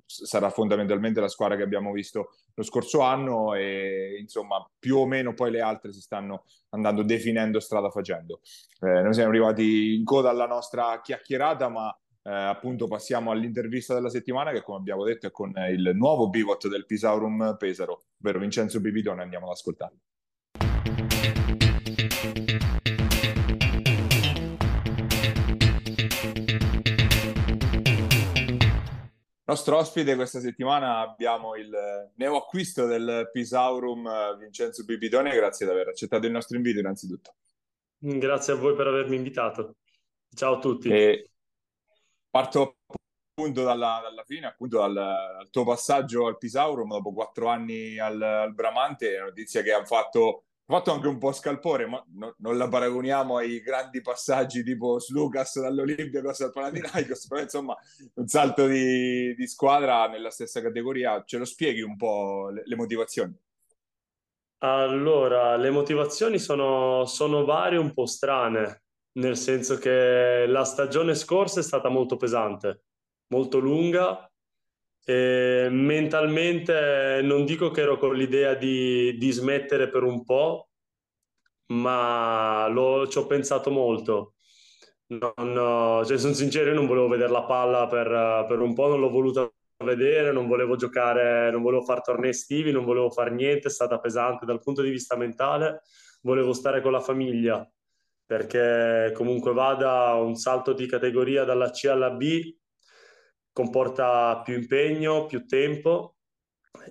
sarà 0.09 0.49
fondamentalmente 0.49 1.21
la 1.21 1.29
squadra 1.29 1.57
che 1.57 1.63
abbiamo 1.63 1.93
visto 1.93 2.31
lo 2.55 2.63
scorso 2.63 3.01
anno 3.01 3.55
e 3.55 4.17
insomma 4.19 4.67
più 4.79 4.97
o 4.97 5.07
meno 5.07 5.35
poi 5.35 5.51
le 5.51 5.61
altre 5.61 5.93
si 5.93 6.01
stanno 6.01 6.45
andando 6.71 7.03
definendo 7.03 7.61
strada 7.61 7.91
facendo. 7.91 8.41
Eh, 8.81 9.03
noi 9.03 9.13
siamo 9.13 9.29
arrivati 9.29 9.95
in 9.95 10.05
coda 10.05 10.31
alla 10.31 10.47
nostra 10.47 11.01
chiacchierata 11.03 11.69
ma 11.69 11.95
eh, 12.23 12.31
appunto 12.31 12.89
passiamo 12.89 13.31
all'intervista 13.31 13.95
della 13.95 14.11
settimana 14.11 14.51
che 14.51 14.63
come 14.63 14.79
abbiamo 14.79 15.05
detto 15.05 15.27
è 15.27 15.31
con 15.31 15.53
il 15.71 15.93
nuovo 15.95 16.31
pivot 16.31 16.69
del 16.69 16.87
Pisaurum 16.87 17.57
Pesaro, 17.59 18.03
ovvero 18.21 18.39
Vincenzo 18.39 18.81
Pipitone, 18.81 19.23
andiamo 19.23 19.47
ad 19.47 19.53
ascoltare. 19.53 19.95
Nostro 29.49 29.79
ospite 29.79 30.15
questa 30.15 30.41
settimana 30.41 30.99
abbiamo 30.99 31.57
il 31.57 31.71
neoacquisto 32.17 32.85
del 32.85 33.31
Pisaurum 33.33 34.37
Vincenzo 34.37 34.85
Bibidone, 34.85 35.35
grazie 35.35 35.65
di 35.65 35.73
aver 35.73 35.89
accettato 35.89 36.27
il 36.27 36.33
nostro 36.33 36.59
invito 36.59 36.81
innanzitutto. 36.81 37.37
Grazie 37.97 38.53
a 38.53 38.57
voi 38.57 38.75
per 38.75 38.89
avermi 38.89 39.17
invitato. 39.17 39.77
Ciao 40.35 40.57
a 40.57 40.59
tutti. 40.59 40.91
E 40.91 41.31
parto 42.29 42.77
appunto 43.33 43.63
dalla, 43.65 44.01
dalla 44.03 44.23
fine, 44.25 44.49
appunto 44.49 44.81
dal, 44.81 44.93
dal, 44.93 45.49
tuo 45.49 45.65
passaggio 45.65 46.27
al 46.27 46.37
Pisaurum 46.37 46.91
dopo 46.91 47.15
quattro 47.15 47.49
anni 47.49 47.99
al, 47.99 48.21
al 48.21 48.53
Bramante, 48.53 49.19
notizia 49.19 49.63
che 49.63 49.73
ha 49.73 49.83
fatto 49.83 50.48
fatto 50.75 50.93
anche 50.93 51.09
un 51.09 51.17
po' 51.17 51.33
scalpore, 51.33 51.87
ma 51.87 52.05
no, 52.13 52.35
non 52.39 52.59
la 52.59 52.69
paragoniamo 52.69 53.39
ai 53.39 53.63
grandi 53.63 54.03
passaggi 54.03 54.63
tipo 54.63 54.99
Slucas 55.01 55.61
dall'Olimpiakos 55.61 56.41
al 56.41 56.53
Panathinaikos, 56.53 57.27
però 57.27 57.41
insomma 57.41 57.75
un 58.15 58.27
salto 58.27 58.67
di, 58.67 59.35
di, 59.35 59.47
squadra 59.47 60.09
nella 60.09 60.31
stessa 60.31 60.61
categoria, 60.61 61.23
ce 61.25 61.39
lo 61.39 61.47
spieghi 61.47 61.81
un 61.81 61.97
po' 61.97 62.51
le, 62.51 62.63
le 62.67 62.77
motivazioni? 62.77 63.35
Allora, 64.59 65.57
le 65.57 65.71
motivazioni 65.71 66.39
sono, 66.39 67.07
sono 67.07 67.47
varie, 67.47 67.79
un 67.79 67.95
po' 67.95 68.05
strane, 68.05 68.83
nel 69.13 69.39
senso 69.39 69.79
che 69.79 70.45
la 70.47 70.65
stagione 70.65 71.15
scorsa 71.15 71.61
è 71.61 71.63
stata 71.63 71.89
molto 71.89 72.17
pesante, 72.17 72.83
molto 73.29 73.59
lunga, 73.59 74.28
e 75.09 75.69
mentalmente 75.71 77.23
non 77.23 77.47
dico 77.47 77.71
che 77.71 77.81
ero 77.81 77.97
con 77.97 78.15
l'idea 78.15 78.53
di, 78.53 79.17
di 79.17 79.31
smettere 79.31 79.89
per 79.89 80.03
un 80.03 80.23
po', 80.23 80.69
ma 81.69 82.69
lo, 82.69 83.09
ci 83.09 83.17
ho 83.17 83.27
pensato 83.27 83.71
molto. 83.71 84.35
Non, 85.07 86.05
cioè, 86.05 86.19
sono 86.19 86.35
sincero, 86.35 86.69
io 86.69 86.75
non 86.75 86.87
volevo 86.87 87.09
vedere 87.09 87.31
la 87.31 87.45
palla 87.45 87.87
per, 87.87 88.45
per, 88.47 88.61
un 88.61 88.75
po', 88.75 88.89
non 88.89 89.01
l'ho 89.01 89.09
voluta 89.09 89.51
vedere, 89.83 90.31
non 90.31 90.47
volevo 90.47 90.77
giocare, 90.77 91.51
non 91.51 91.63
volevo 91.63 91.85
fare 91.85 92.03
tornei 92.05 92.31
estivi, 92.31 92.71
non 92.71 92.85
volevo 92.85 93.09
fare 93.09 93.31
niente, 93.31 93.69
è 93.69 93.71
stata 93.71 93.99
pesante 94.01 94.45
dal 94.45 94.61
punto 94.61 94.83
di 94.83 94.91
vista 94.91 95.17
mentale, 95.17 95.81
volevo 96.21 96.53
stare 96.53 96.83
con 96.83 96.93
la 96.93 97.01
famiglia 97.01 97.67
perché 98.27 99.11
comunque 99.15 99.55
vada 99.55 100.13
un 100.17 100.35
salto 100.35 100.75
di 100.75 100.87
categoria 100.87 101.45
dalla 101.45 101.71
C 101.71 101.87
alla 101.87 102.11
B 102.11 102.57
comporta 103.59 104.41
più 104.45 104.55
impegno, 104.55 105.27
più 105.27 105.45
tempo 105.45 106.19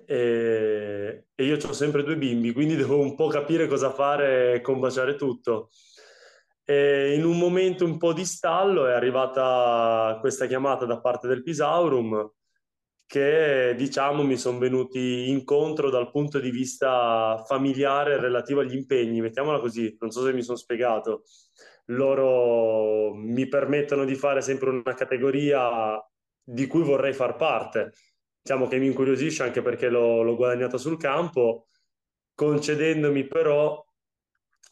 e, 0.06 1.28
e 1.34 1.46
io 1.46 1.56
ho 1.56 1.72
sempre 1.72 2.04
due 2.04 2.18
bimbi, 2.18 2.52
quindi 2.52 2.76
devo 2.76 3.00
un 3.00 3.16
po' 3.16 3.28
capire 3.28 3.68
cosa 3.68 3.90
fare 3.94 4.56
e 4.56 4.62
combaciare 4.62 5.16
tutto. 5.16 5.70
E 6.66 7.16
in 7.16 7.24
un 7.24 7.38
momento 7.38 7.86
un 7.86 7.98
po' 7.98 8.12
di 8.12 8.26
stallo 8.26 8.86
è 8.86 8.92
arrivata 8.92 10.18
questa 10.20 10.46
chiamata 10.46 10.84
da 10.86 11.00
parte 11.00 11.30
del 11.30 11.42
Pisaurum 11.42 12.34
che 13.06 13.74
diciamo 13.78 14.24
mi 14.24 14.36
sono 14.36 14.58
venuti 14.58 15.30
incontro 15.30 15.90
dal 15.90 16.12
punto 16.12 16.40
di 16.40 16.52
vista 16.52 17.42
familiare 17.48 18.20
relativo 18.20 18.60
agli 18.60 18.76
impegni, 18.76 19.22
mettiamola 19.22 19.62
così, 19.62 19.96
non 20.02 20.12
so 20.12 20.22
se 20.26 20.34
mi 20.34 20.42
sono 20.42 20.58
spiegato. 20.58 21.24
Loro 21.92 23.14
mi 23.16 23.48
permettono 23.48 24.04
di 24.04 24.16
fare 24.16 24.42
sempre 24.42 24.70
una 24.72 24.94
categoria 24.94 25.98
di 26.50 26.66
cui 26.66 26.82
vorrei 26.82 27.12
far 27.12 27.36
parte, 27.36 27.92
diciamo 28.42 28.68
che 28.68 28.78
mi 28.78 28.86
incuriosisce 28.86 29.44
anche 29.44 29.62
perché 29.62 29.90
l'ho, 29.90 30.22
l'ho 30.22 30.38
guadagnato 30.38 30.78
sul 30.78 30.98
campo, 30.98 31.68
concedendomi 32.34 33.28
però 33.28 33.86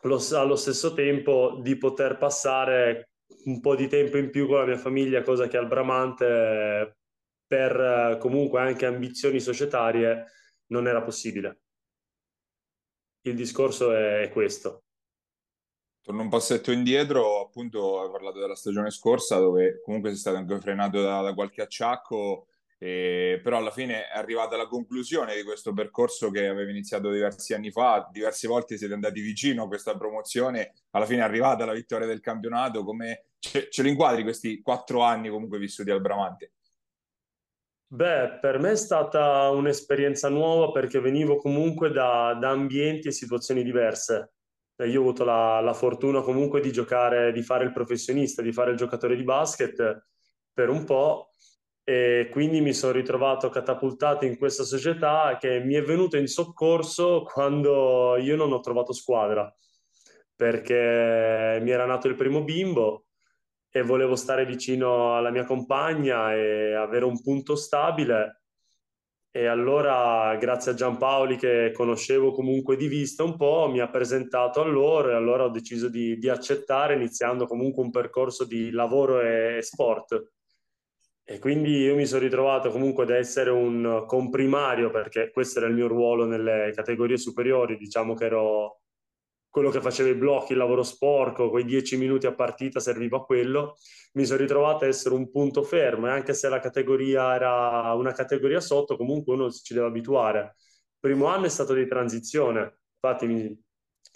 lo, 0.03 0.21
allo 0.31 0.55
stesso 0.55 0.93
tempo 0.93 1.59
di 1.61 1.77
poter 1.77 2.17
passare 2.17 3.09
un 3.45 3.59
po' 3.59 3.75
di 3.75 3.89
tempo 3.89 4.17
in 4.17 4.29
più 4.29 4.47
con 4.47 4.59
la 4.59 4.65
mia 4.65 4.77
famiglia, 4.77 5.21
cosa 5.21 5.47
che 5.47 5.57
al 5.57 5.67
Bramante 5.67 6.97
per 7.45 8.17
comunque 8.21 8.61
anche 8.61 8.85
ambizioni 8.85 9.41
societarie 9.41 10.27
non 10.67 10.87
era 10.87 11.01
possibile. 11.01 11.59
Il 13.23 13.35
discorso 13.35 13.91
è 13.91 14.29
questo. 14.31 14.84
Torno 16.05 16.21
un 16.21 16.29
passetto 16.29 16.71
indietro, 16.71 17.41
appunto 17.41 17.99
hai 17.99 18.11
parlato 18.11 18.39
della 18.39 18.53
stagione 18.53 18.91
scorsa 18.91 19.39
dove 19.39 19.81
comunque 19.83 20.09
sei 20.09 20.19
stato 20.19 20.37
anche 20.37 20.59
frenato 20.59 21.01
da, 21.01 21.21
da 21.21 21.33
qualche 21.33 21.63
acciacco, 21.63 22.45
eh, 22.77 23.39
però 23.41 23.57
alla 23.57 23.71
fine 23.71 24.07
è 24.07 24.15
arrivata 24.15 24.55
la 24.55 24.67
conclusione 24.67 25.35
di 25.35 25.41
questo 25.41 25.73
percorso 25.73 26.29
che 26.29 26.47
aveva 26.47 26.69
iniziato 26.69 27.09
diversi 27.09 27.55
anni 27.55 27.71
fa, 27.71 28.07
diverse 28.11 28.47
volte 28.47 28.77
siete 28.77 28.93
andati 28.93 29.19
vicino 29.19 29.63
a 29.63 29.67
questa 29.67 29.97
promozione, 29.97 30.73
alla 30.91 31.07
fine 31.07 31.21
è 31.21 31.23
arrivata 31.23 31.65
la 31.65 31.73
vittoria 31.73 32.05
del 32.05 32.19
campionato, 32.19 32.83
come 32.83 33.29
ce, 33.39 33.69
ce 33.71 33.81
lo 33.81 33.87
inquadri 33.87 34.21
questi 34.21 34.61
quattro 34.61 35.01
anni 35.01 35.29
comunque 35.29 35.57
vissuti 35.57 35.89
al 35.89 36.01
Bramante? 36.01 36.51
Beh, 37.87 38.37
per 38.39 38.59
me 38.59 38.71
è 38.71 38.75
stata 38.75 39.49
un'esperienza 39.49 40.29
nuova 40.29 40.71
perché 40.71 40.99
venivo 40.99 41.37
comunque 41.37 41.89
da, 41.89 42.37
da 42.39 42.51
ambienti 42.51 43.07
e 43.07 43.11
situazioni 43.11 43.63
diverse 43.63 44.34
io 44.83 44.99
ho 44.99 45.01
avuto 45.03 45.23
la, 45.23 45.61
la, 45.61 45.73
fortuna 45.73 46.21
comunque 46.21 46.59
di 46.59 46.71
giocare, 46.71 47.31
di 47.31 47.41
fare 47.41 47.63
il 47.63 47.71
professionista, 47.71 48.41
di 48.41 48.51
fare 48.51 48.71
il 48.71 48.77
giocatore 48.77 49.15
di 49.15 49.23
basket 49.23 50.07
per 50.51 50.69
un 50.69 50.83
po' 50.83 51.29
e 51.83 52.29
quindi 52.31 52.61
mi 52.61 52.73
sono 52.73 52.93
ritrovato 52.93 53.49
catapultato 53.49 54.25
in 54.25 54.37
questa 54.37 54.63
società 54.63 55.37
che 55.39 55.59
mi 55.59 55.75
è 55.75 55.81
venuta 55.81 56.17
in 56.17 56.27
soccorso 56.27 57.23
quando 57.23 58.17
io 58.17 58.35
non 58.35 58.51
ho 58.51 58.59
trovato 58.59 58.91
squadra 58.91 59.53
perché 60.35 61.59
mi 61.61 61.69
era 61.69 61.85
nato 61.85 62.07
il 62.07 62.15
primo 62.15 62.43
bimbo 62.43 63.05
e 63.69 63.81
volevo 63.83 64.15
stare 64.15 64.45
vicino 64.45 65.15
alla 65.15 65.29
mia 65.29 65.45
compagna 65.45 66.33
e 66.33 66.73
avere 66.73 67.05
un 67.05 67.21
punto 67.21 67.55
stabile 67.55 68.44
e 69.37 69.47
allora, 69.47 70.33
grazie 70.37 70.71
a 70.71 70.75
Giampaoli, 70.75 71.35
che 71.35 71.73
conoscevo 71.73 72.31
comunque 72.31 72.77
di 72.77 72.87
vista 72.87 73.21
un 73.25 73.35
po', 73.35 73.67
mi 73.69 73.81
ha 73.81 73.89
presentato 73.89 74.61
a 74.61 74.65
loro 74.65 75.09
e 75.09 75.13
allora 75.13 75.43
ho 75.43 75.49
deciso 75.49 75.89
di, 75.89 76.17
di 76.17 76.29
accettare, 76.29 76.93
iniziando 76.93 77.45
comunque 77.45 77.83
un 77.83 77.91
percorso 77.91 78.45
di 78.45 78.71
lavoro 78.71 79.19
e 79.19 79.59
sport. 79.61 80.31
E 81.21 81.39
quindi 81.39 81.79
io 81.79 81.95
mi 81.95 82.05
sono 82.05 82.21
ritrovato 82.21 82.69
comunque 82.69 83.03
ad 83.03 83.09
essere 83.09 83.49
un 83.49 84.05
comprimario, 84.07 84.89
perché 84.89 85.31
questo 85.31 85.59
era 85.59 85.67
il 85.67 85.73
mio 85.73 85.87
ruolo 85.87 86.23
nelle 86.23 86.71
categorie 86.73 87.17
superiori, 87.17 87.75
diciamo 87.75 88.13
che 88.13 88.25
ero 88.27 88.83
quello 89.55 89.69
che 89.69 89.79
faceva 89.79 90.09
i 90.09 90.15
blocchi, 90.15 90.51
il 90.51 90.57
lavoro 90.57 90.83
sporco, 90.83 91.49
quei 91.49 91.63
dieci 91.63 91.95
minuti 91.95 92.25
a 92.25 92.33
partita 92.33 92.81
serviva 92.81 93.15
a 93.15 93.21
quello, 93.21 93.77
mi 94.15 94.25
sono 94.25 94.39
ritrovato 94.39 94.83
a 94.83 94.89
essere 94.89 95.15
un 95.15 95.31
punto 95.31 95.63
fermo 95.63 96.07
e 96.07 96.09
anche 96.09 96.33
se 96.33 96.49
la 96.49 96.59
categoria 96.59 97.33
era 97.33 97.93
una 97.93 98.11
categoria 98.11 98.59
sotto, 98.59 98.97
comunque 98.97 99.33
uno 99.33 99.49
ci 99.49 99.73
deve 99.73 99.85
abituare. 99.87 100.55
Il 100.57 100.97
primo 100.99 101.27
anno 101.27 101.45
è 101.45 101.49
stato 101.49 101.73
di 101.73 101.87
transizione, 101.87 102.79
infatti 103.01 103.27
mi, 103.27 103.63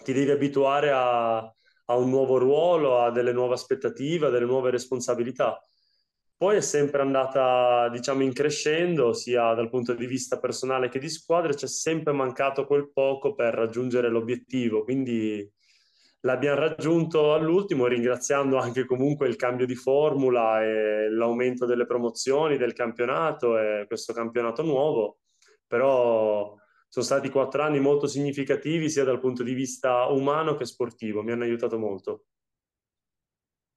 ti 0.04 0.12
devi 0.12 0.30
abituare 0.30 0.90
a, 0.90 1.38
a 1.38 1.96
un 1.96 2.10
nuovo 2.10 2.36
ruolo, 2.36 2.98
a 3.00 3.10
delle 3.10 3.32
nuove 3.32 3.54
aspettative, 3.54 4.26
a 4.26 4.30
delle 4.30 4.44
nuove 4.44 4.70
responsabilità. 4.70 5.58
Poi 6.40 6.56
è 6.56 6.62
sempre 6.62 7.02
andata, 7.02 7.90
diciamo, 7.90 8.22
in 8.22 8.32
crescendo, 8.32 9.12
sia 9.12 9.52
dal 9.52 9.68
punto 9.68 9.92
di 9.92 10.06
vista 10.06 10.38
personale 10.38 10.88
che 10.88 10.98
di 10.98 11.10
squadra, 11.10 11.52
c'è 11.52 11.66
sempre 11.66 12.14
mancato 12.14 12.64
quel 12.64 12.90
poco 12.94 13.34
per 13.34 13.52
raggiungere 13.52 14.08
l'obiettivo, 14.08 14.82
quindi 14.82 15.46
l'abbiamo 16.20 16.58
raggiunto 16.58 17.34
all'ultimo, 17.34 17.86
ringraziando 17.86 18.56
anche 18.56 18.86
comunque 18.86 19.28
il 19.28 19.36
cambio 19.36 19.66
di 19.66 19.74
formula 19.74 20.64
e 20.64 21.10
l'aumento 21.10 21.66
delle 21.66 21.84
promozioni 21.84 22.56
del 22.56 22.72
campionato 22.72 23.58
e 23.58 23.84
questo 23.86 24.14
campionato 24.14 24.62
nuovo, 24.62 25.18
però 25.66 26.56
sono 26.88 27.04
stati 27.04 27.28
quattro 27.28 27.60
anni 27.60 27.80
molto 27.80 28.06
significativi 28.06 28.88
sia 28.88 29.04
dal 29.04 29.20
punto 29.20 29.42
di 29.42 29.52
vista 29.52 30.06
umano 30.06 30.54
che 30.54 30.64
sportivo, 30.64 31.22
mi 31.22 31.32
hanno 31.32 31.44
aiutato 31.44 31.78
molto. 31.78 32.24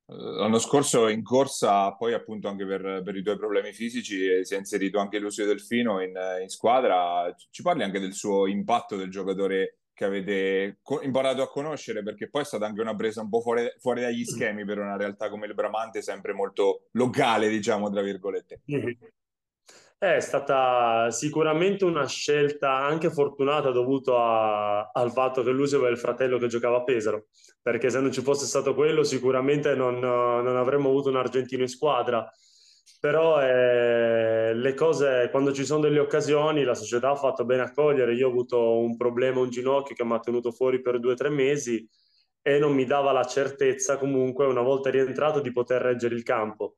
L'anno 0.06 0.60
scorso 0.60 1.08
in 1.08 1.24
corsa, 1.24 1.93
poi 1.93 2.14
appunto 2.14 2.49
anche 2.49 2.66
per, 2.66 3.01
per, 3.04 3.16
i 3.16 3.24
tuoi 3.24 3.38
problemi 3.38 3.72
fisici, 3.72 4.26
eh, 4.26 4.45
si 4.45 4.54
è 4.54 4.58
inserito 4.58 4.99
anche 4.99 5.18
Lucio 5.18 5.45
Delfino 5.45 6.01
in, 6.01 6.14
in, 6.41 6.49
squadra. 6.49 7.34
Ci 7.49 7.62
parli 7.62 7.84
anche 7.84 7.99
del 7.99 8.14
suo 8.14 8.47
impatto 8.47 8.97
del 8.97 9.10
giocatore 9.10 9.78
che 9.93 10.06
avete 10.06 10.80
co- 10.82 11.01
imparato 11.01 11.41
a 11.41 11.49
conoscere, 11.49 12.04
perché 12.04 12.30
poi 12.30 12.41
è 12.41 12.45
stata 12.45 12.66
anche 12.66 12.82
una 12.82 12.95
presa 12.95 13.22
un 13.22 13.30
po' 13.30 13.39
fuori, 13.39 13.66
fuori 13.80 14.01
dagli 14.01 14.26
schemi 14.26 14.66
per 14.66 14.80
una 14.80 14.97
realtà 14.97 15.30
come 15.30 15.45
il 15.45 15.54
Bramante, 15.54 16.01
sempre 16.01 16.34
molto 16.34 16.88
locale, 16.91 17.47
diciamo, 17.47 17.89
tra 17.89 18.01
virgolette. 18.01 18.62
È 20.04 20.20
stata 20.20 21.10
sicuramente 21.12 21.86
una 21.86 22.06
scelta 22.06 22.76
anche 22.76 23.10
fortunata 23.10 23.72
dovuta 23.72 24.91
al 24.91 25.14
fatto 25.14 25.43
che 25.43 25.51
Lucio 25.51 25.78
aveva 25.78 25.91
il 25.91 25.97
fratello 25.97 26.38
che 26.38 26.47
giocava 26.47 26.80
a 26.80 26.84
Pesaro, 26.84 27.28
perché 27.62 27.89
se 27.89 28.01
non 28.01 28.12
ci 28.12 28.22
fosse 28.22 28.45
stato 28.45 28.76
quello 28.76 29.04
sicuramente 29.04 29.76
non, 29.76 29.99
non 29.99 30.58
avremmo 30.58 30.89
avuto 30.89 31.08
un 31.08 31.16
argentino 31.16 31.62
in 31.62 31.70
squadra. 31.70 32.30
Però 32.99 33.41
eh, 33.41 34.54
le 34.54 34.74
cose, 34.74 35.30
quando 35.32 35.54
ci 35.54 35.64
sono 35.64 35.80
delle 35.80 35.99
occasioni, 35.99 36.66
la 36.66 36.76
società 36.76 37.12
ha 37.12 37.16
fatto 37.16 37.45
bene 37.45 37.62
a 37.62 37.72
cogliere. 37.72 38.14
Io 38.14 38.28
ho 38.28 38.32
avuto 38.32 38.80
un 38.80 38.97
problema, 38.97 39.39
un 39.39 39.49
ginocchio 39.49 39.95
che 39.95 40.04
mi 40.04 40.16
ha 40.16 40.20
tenuto 40.20 40.51
fuori 40.51 40.82
per 40.82 40.99
due 40.99 41.14
o 41.14 41.16
tre 41.16 41.30
mesi 41.30 41.88
e 42.41 42.60
non 42.60 42.74
mi 42.74 42.84
dava 42.84 43.14
la 43.14 43.24
certezza 43.24 43.97
comunque, 43.97 44.45
una 44.47 44.64
volta 44.64 44.89
rientrato, 44.89 45.39
di 45.39 45.54
poter 45.54 45.82
reggere 45.82 46.14
il 46.14 46.24
campo. 46.24 46.76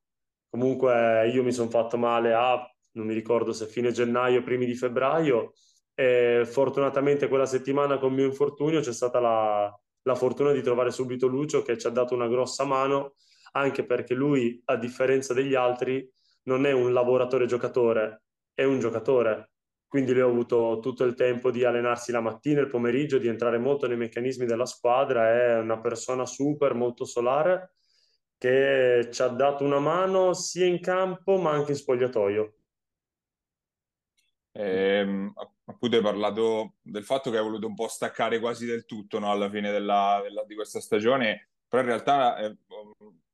Comunque 0.47 1.27
io 1.33 1.41
mi 1.41 1.51
sono 1.51 1.71
fatto 1.71 1.97
male 1.97 2.31
a 2.31 2.69
non 2.95 3.05
mi 3.05 3.13
ricordo 3.13 3.53
se 3.53 3.67
fine 3.67 3.91
gennaio, 3.91 4.43
primi 4.43 4.65
di 4.65 4.75
febbraio. 4.75 5.53
E 5.93 6.43
fortunatamente 6.45 7.27
quella 7.27 7.45
settimana 7.45 7.97
con 7.97 8.09
il 8.09 8.15
mio 8.15 8.25
infortunio 8.25 8.81
c'è 8.81 8.91
stata 8.91 9.19
la, 9.19 9.79
la 10.01 10.15
fortuna 10.15 10.51
di 10.51 10.61
trovare 10.61 10.91
subito 10.91 11.27
Lucio 11.27 11.61
che 11.61 11.77
ci 11.77 11.87
ha 11.87 11.91
dato 11.91 12.13
una 12.13 12.27
grossa 12.27 12.65
mano, 12.65 13.15
anche 13.53 13.85
perché 13.85 14.13
lui, 14.13 14.61
a 14.65 14.75
differenza 14.75 15.33
degli 15.33 15.55
altri, 15.55 16.07
non 16.43 16.65
è 16.65 16.71
un 16.71 16.93
lavoratore 16.93 17.45
giocatore, 17.45 18.23
è 18.53 18.63
un 18.63 18.79
giocatore. 18.79 19.51
Quindi 19.87 20.11
lui 20.11 20.21
ha 20.21 20.25
avuto 20.25 20.79
tutto 20.81 21.05
il 21.05 21.13
tempo 21.13 21.51
di 21.51 21.63
allenarsi 21.63 22.11
la 22.11 22.19
mattina, 22.19 22.59
il 22.59 22.67
pomeriggio, 22.67 23.17
di 23.17 23.27
entrare 23.27 23.57
molto 23.57 23.87
nei 23.87 23.95
meccanismi 23.95 24.45
della 24.45 24.65
squadra. 24.65 25.31
È 25.31 25.59
una 25.59 25.79
persona 25.79 26.25
super, 26.25 26.73
molto 26.73 27.05
solare, 27.05 27.75
che 28.37 29.07
ci 29.11 29.21
ha 29.21 29.27
dato 29.29 29.63
una 29.63 29.79
mano 29.79 30.33
sia 30.33 30.65
in 30.65 30.81
campo 30.81 31.37
ma 31.37 31.51
anche 31.51 31.71
in 31.71 31.77
spogliatoio. 31.77 32.53
Eh, 34.57 35.33
appunto 35.65 35.97
hai 35.97 36.01
parlato 36.01 36.75
del 36.81 37.03
fatto 37.03 37.29
che 37.29 37.37
hai 37.37 37.43
voluto 37.43 37.67
un 37.67 37.73
po' 37.73 37.89
staccare 37.89 38.39
quasi 38.39 38.65
del 38.65 38.85
tutto 38.85 39.19
no, 39.19 39.29
alla 39.29 39.49
fine 39.49 39.69
della, 39.69 40.21
della, 40.23 40.45
di 40.45 40.55
questa 40.55 40.79
stagione, 40.79 41.49
però 41.67 41.81
in 41.81 41.89
realtà 41.89 42.37
eh, 42.37 42.55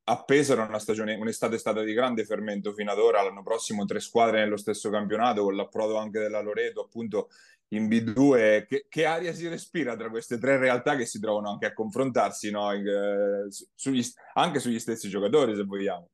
a 0.06 0.24
Pesaro 0.24 0.64
una 0.64 0.80
stagione, 0.80 1.14
un'estate 1.14 1.56
è 1.56 1.60
stata 1.60 1.84
di 1.84 1.94
grande 1.94 2.26
fermento 2.26 2.74
fino 2.74 2.92
ad 2.92 2.98
ora, 2.98 3.22
l'anno 3.22 3.44
prossimo 3.44 3.86
tre 3.86 4.00
squadre 4.00 4.40
nello 4.40 4.58
stesso 4.58 4.90
campionato 4.90 5.44
con 5.44 5.56
l'approdo 5.56 5.98
anche 5.98 6.20
della 6.20 6.42
Loreto 6.42 6.82
appunto 6.82 7.30
in 7.70 7.88
B2, 7.88 8.66
che, 8.66 8.88
che 8.90 9.06
aria 9.06 9.32
si 9.32 9.48
respira 9.48 9.96
tra 9.96 10.10
queste 10.10 10.40
tre 10.40 10.58
realtà 10.58 10.96
che 10.96 11.06
si 11.06 11.20
trovano 11.20 11.52
anche 11.52 11.68
a 11.68 11.74
confrontarsi 11.74 12.50
no? 12.50 12.74
in, 12.74 12.86
eh, 12.88 13.48
sugli, 13.76 14.04
anche 14.34 14.60
sugli 14.60 14.80
stessi 14.80 15.08
giocatori 15.08 15.56
se 15.56 15.64
vogliamo. 15.64 16.10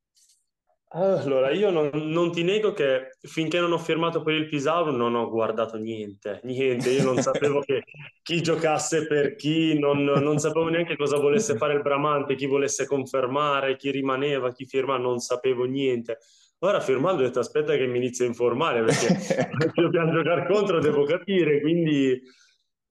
Allora, 0.91 1.51
io 1.51 1.69
non, 1.69 1.89
non, 1.93 2.31
ti 2.31 2.43
nego 2.43 2.71
che 2.71 3.17
finché 3.19 3.59
non 3.59 3.73
ho 3.73 3.77
firmato 3.77 4.21
per 4.21 4.35
il 4.35 4.47
Pisauro 4.47 4.91
non 4.91 5.15
ho 5.15 5.29
guardato 5.29 5.75
niente, 5.75 6.39
niente, 6.43 6.89
io 6.91 7.03
non 7.03 7.21
sapevo 7.21 7.59
che 7.59 7.83
chi 8.23 8.41
giocasse 8.41 9.05
per 9.05 9.35
chi, 9.35 9.77
non, 9.77 10.05
non, 10.05 10.39
sapevo 10.39 10.69
neanche 10.69 10.95
cosa 10.95 11.17
volesse 11.17 11.57
fare 11.57 11.73
il 11.73 11.81
Bramante, 11.81 12.35
chi 12.35 12.45
volesse 12.45 12.85
confermare, 12.85 13.75
chi 13.75 13.91
rimaneva, 13.91 14.53
chi 14.53 14.65
firma, 14.65 14.97
non 14.97 15.19
sapevo 15.19 15.65
niente. 15.65 16.19
Ora 16.59 16.79
firmando 16.79 17.21
ho 17.21 17.25
detto 17.25 17.39
aspetta 17.39 17.75
che 17.75 17.85
mi 17.85 17.97
inizio 17.97 18.23
a 18.23 18.29
informare 18.29 18.81
perché 18.83 19.51
dobbiamo 19.75 20.13
giocare 20.13 20.47
contro, 20.47 20.79
devo 20.79 21.03
capire, 21.03 21.59
quindi 21.59 22.19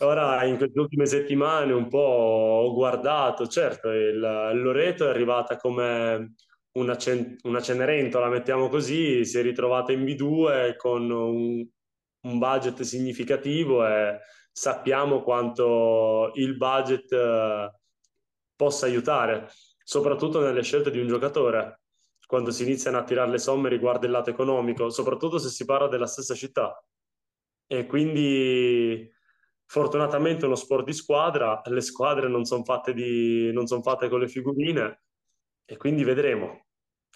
ora 0.00 0.44
in 0.44 0.58
queste 0.58 0.78
ultime 0.78 1.06
settimane 1.06 1.72
un 1.72 1.88
po' 1.88 1.98
ho 1.98 2.74
guardato, 2.74 3.46
certo, 3.46 3.90
il, 3.90 4.18
Loreto 4.18 5.06
è 5.06 5.08
arrivata 5.08 5.56
come 5.56 6.34
una, 6.76 6.96
cen- 6.96 7.36
una 7.42 7.60
Cenerentola, 7.60 8.28
mettiamo 8.28 8.68
così, 8.68 9.24
si 9.24 9.38
è 9.38 9.42
ritrovata 9.42 9.92
in 9.92 10.04
B2 10.04 10.76
con 10.76 11.10
un, 11.10 11.66
un 12.20 12.38
budget 12.38 12.82
significativo 12.82 13.86
e 13.86 14.18
sappiamo 14.52 15.22
quanto 15.22 16.32
il 16.34 16.56
budget 16.56 17.12
eh, 17.12 17.72
possa 18.54 18.86
aiutare, 18.86 19.50
soprattutto 19.84 20.40
nelle 20.40 20.62
scelte 20.62 20.90
di 20.90 20.98
un 20.98 21.08
giocatore. 21.08 21.80
quando 22.26 22.50
si 22.50 22.64
iniziano 22.64 22.98
a 22.98 23.04
tirare 23.04 23.30
le 23.30 23.38
somme 23.38 23.68
riguardo 23.68 24.06
il 24.06 24.12
lato 24.12 24.30
economico, 24.30 24.90
soprattutto 24.90 25.38
se 25.38 25.48
si 25.48 25.64
parla 25.64 25.88
della 25.88 26.06
stessa 26.06 26.34
città. 26.34 26.82
E 27.68 27.86
quindi 27.86 29.10
fortunatamente 29.64 30.46
uno 30.46 30.54
sport 30.54 30.84
di 30.84 30.92
squadra, 30.92 31.60
le 31.64 31.80
squadre 31.80 32.28
non 32.28 32.44
sono 32.44 32.64
fatte, 32.64 32.94
son 33.66 33.82
fatte 33.82 34.08
con 34.08 34.20
le 34.20 34.28
figurine 34.28 35.02
e 35.64 35.76
quindi 35.76 36.04
vedremo. 36.04 36.65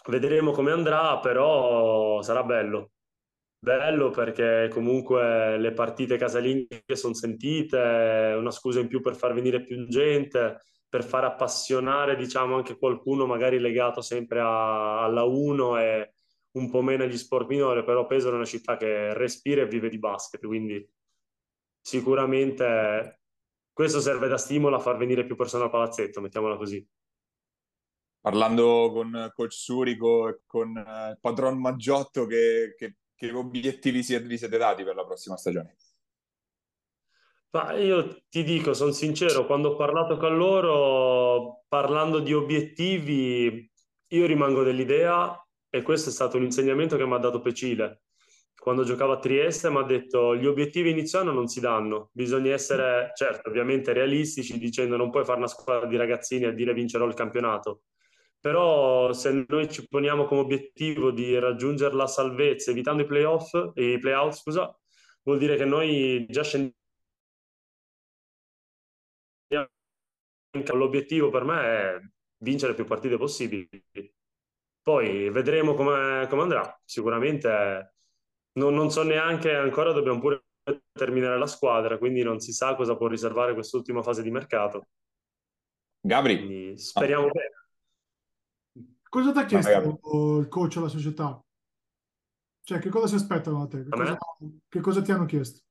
Vedremo 0.07 0.53
come 0.53 0.73
andrà, 0.73 1.19
però 1.19 2.23
sarà 2.23 2.43
bello. 2.43 2.93
Bello 3.59 4.11
perché 4.11 4.69
comunque 4.73 5.59
le 5.59 5.73
partite 5.73 6.17
casalinghe 6.17 6.83
sono 6.95 7.13
sentite, 7.13 8.35
una 8.37 8.51
scusa 8.51 8.81
in 8.81 8.89
più 8.89 9.03
per 9.03 9.15
far 9.17 9.35
venire 9.35 9.63
più 9.63 9.87
gente, 9.87 10.63
per 10.89 11.05
far 11.05 11.25
appassionare 11.25 12.17
diciamo 12.17 12.57
anche 12.57 12.79
qualcuno 12.79 13.27
magari 13.27 13.59
legato 13.59 14.01
sempre 14.01 14.41
a, 14.41 15.05
alla 15.05 15.25
1 15.25 15.79
e 15.79 16.13
un 16.53 16.71
po' 16.71 16.83
meno 16.83 17.05
agli 17.05 17.17
sport 17.19 17.49
minori, 17.49 17.85
però 17.85 18.07
Pesaro 18.07 18.33
è 18.33 18.37
una 18.37 18.45
città 18.47 18.77
che 18.77 19.15
respira 19.15 19.63
e 19.63 19.67
vive 19.67 19.89
di 19.89 19.99
basket, 19.99 20.45
quindi 20.47 20.85
sicuramente 21.81 23.21
questo 23.73 24.01
serve 24.01 24.29
da 24.29 24.39
stimolo 24.39 24.77
a 24.77 24.81
far 24.81 24.97
venire 24.97 25.25
più 25.25 25.37
persone 25.37 25.65
al 25.65 25.71
palazzetto, 25.71 26.21
mettiamola 26.21 26.57
così. 26.57 26.87
Parlando 28.21 28.91
con 28.93 29.33
coach 29.35 29.53
Surico 29.53 30.29
e 30.29 30.41
con 30.47 30.77
eh, 30.77 31.17
padron 31.21 31.59
Maggiotto, 31.59 32.27
che, 32.27 32.75
che, 32.77 32.97
che 33.15 33.33
obiettivi 33.33 33.99
vi 34.01 34.37
siete 34.39 34.59
dati 34.59 34.85
per 34.85 34.95
la 34.95 35.07
prossima 35.07 35.37
stagione? 35.37 35.77
Ma 37.53 37.73
io 37.73 38.23
ti 38.29 38.45
dico, 38.45 38.75
sono 38.75 38.93
sincero, 38.93 39.45
quando 39.45 39.71
ho 39.71 39.77
parlato 39.77 40.17
con 40.19 40.37
loro, 40.37 41.65
parlando 41.67 42.21
di 42.21 42.33
obiettivi, 42.33 43.69
io 44.09 44.27
rimango 44.27 44.63
dell'idea, 44.63 45.37
e 45.69 45.83
questo 45.83 46.11
è 46.11 46.13
stato 46.13 46.37
un 46.37 46.45
insegnamento 46.45 46.97
che 46.97 47.07
mi 47.07 47.15
ha 47.15 47.19
dato 47.19 47.41
Pecile. 47.41 48.03
Quando 48.55 48.85
giocavo 48.85 49.13
a 49.13 49.19
Trieste 49.19 49.71
mi 49.71 49.79
ha 49.79 49.83
detto 49.83 50.37
gli 50.37 50.47
obiettivi 50.47 50.91
iniziali 50.91 51.33
non 51.33 51.49
si 51.49 51.61
danno, 51.61 52.11
bisogna 52.13 52.53
essere, 52.53 53.11
certo, 53.15 53.49
ovviamente 53.49 53.95
realistici, 53.95 54.59
dicendo 54.59 54.97
non 54.97 55.11
puoi 55.11 55.25
fare 55.25 55.39
una 55.39 55.49
squadra 55.49 55.89
di 55.89 55.97
ragazzini 55.97 56.45
e 56.45 56.55
dire 56.55 56.75
vincerò 56.75 57.07
il 57.07 57.15
campionato. 57.15 57.85
Però 58.41 59.13
se 59.13 59.45
noi 59.49 59.71
ci 59.71 59.87
poniamo 59.87 60.25
come 60.25 60.41
obiettivo 60.41 61.11
di 61.11 61.39
raggiungere 61.39 61.95
la 61.95 62.07
salvezza 62.07 62.71
evitando 62.71 63.03
i 63.03 63.07
playoff, 63.07 63.53
i 63.75 63.99
playout, 63.99 64.33
scusa, 64.33 64.75
vuol 65.23 65.39
dire 65.39 65.57
che 65.57 65.67
noi 65.67 66.27
già 66.29 66.43
scendiamo 66.43 66.75
l'obiettivo 70.73 71.31
per 71.31 71.45
me 71.45 71.61
è 71.61 72.01
vincere 72.39 72.75
più 72.75 72.85
partite 72.85 73.17
possibili. 73.17 73.69
Poi 74.83 75.31
vedremo 75.31 75.75
come, 75.75 76.27
come 76.29 76.43
andrà. 76.43 76.81
Sicuramente 76.85 77.95
non, 78.53 78.75
non, 78.75 78.91
so 78.91 79.03
neanche 79.03 79.55
ancora, 79.55 79.93
dobbiamo 79.93 80.19
pure 80.19 80.45
terminare 80.93 81.39
la 81.39 81.47
squadra, 81.47 81.99
quindi 81.99 82.23
non 82.23 82.41
si 82.41 82.53
sa 82.53 82.75
cosa 82.75 82.97
può 82.97 83.07
riservare 83.07 83.55
quest'ultima 83.55 84.03
fase 84.03 84.23
di 84.23 84.31
mercato. 84.31 84.89
Gabri, 86.01 86.39
quindi 86.39 86.79
speriamo 86.79 87.27
ah. 87.27 87.31
bene. 87.31 87.60
Cosa 89.11 89.33
ti 89.33 89.39
ha 89.39 89.45
chiesto 89.45 90.39
il 90.39 90.47
coach 90.47 90.77
alla 90.77 90.87
società? 90.87 91.45
Cioè, 92.63 92.79
che 92.79 92.91
cosa 92.91 93.09
si 93.09 93.17
aspettano 93.17 93.67
da 93.67 93.67
te? 93.67 93.83
Che, 93.83 93.91
cosa, 93.91 94.19
che 94.69 94.81
cosa 94.81 95.03
ti 95.03 95.11
hanno 95.11 95.25
chiesto? 95.25 95.65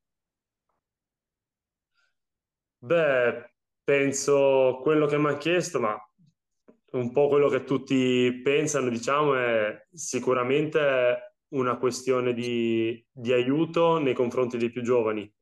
Beh, 2.79 3.53
penso 3.81 4.79
quello 4.81 5.05
che 5.05 5.17
mi 5.17 5.29
ha 5.29 5.37
chiesto, 5.37 5.79
ma 5.79 5.97
un 6.91 7.11
po' 7.13 7.29
quello 7.29 7.47
che 7.47 7.63
tutti 7.63 8.41
pensano, 8.43 8.89
diciamo, 8.89 9.35
è 9.35 9.87
sicuramente 9.89 11.35
una 11.53 11.77
questione 11.77 12.33
di, 12.33 13.07
di 13.09 13.31
aiuto 13.31 13.99
nei 13.99 14.13
confronti 14.13 14.57
dei 14.57 14.69
più 14.69 14.81
giovani. 14.81 15.33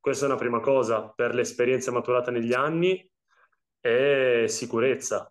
Questa 0.00 0.24
è 0.24 0.28
una 0.28 0.38
prima 0.38 0.60
cosa 0.60 1.10
per 1.10 1.34
l'esperienza 1.34 1.90
maturata 1.90 2.30
negli 2.30 2.54
anni 2.54 3.06
e 3.80 4.46
sicurezza. 4.48 5.30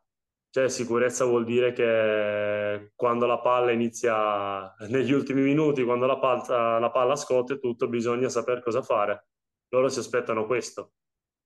Cioè, 0.54 0.70
sicurezza 0.70 1.26
vuol 1.26 1.46
dire 1.46 1.72
che 1.74 2.92
quando 2.96 3.26
la 3.26 3.40
palla 3.40 3.72
inizia 3.72 4.72
negli 4.88 5.12
ultimi 5.12 5.42
minuti, 5.42 5.84
quando 5.84 6.06
la 6.06 6.20
palla, 6.20 6.78
la 6.78 6.92
palla 6.92 7.16
scotte 7.16 7.58
tutto, 7.58 7.88
bisogna 7.88 8.30
sapere 8.30 8.62
cosa 8.62 8.84
fare. 8.84 9.30
Loro 9.70 9.90
si 9.90 9.98
aspettano 9.98 10.46
questo 10.46 10.92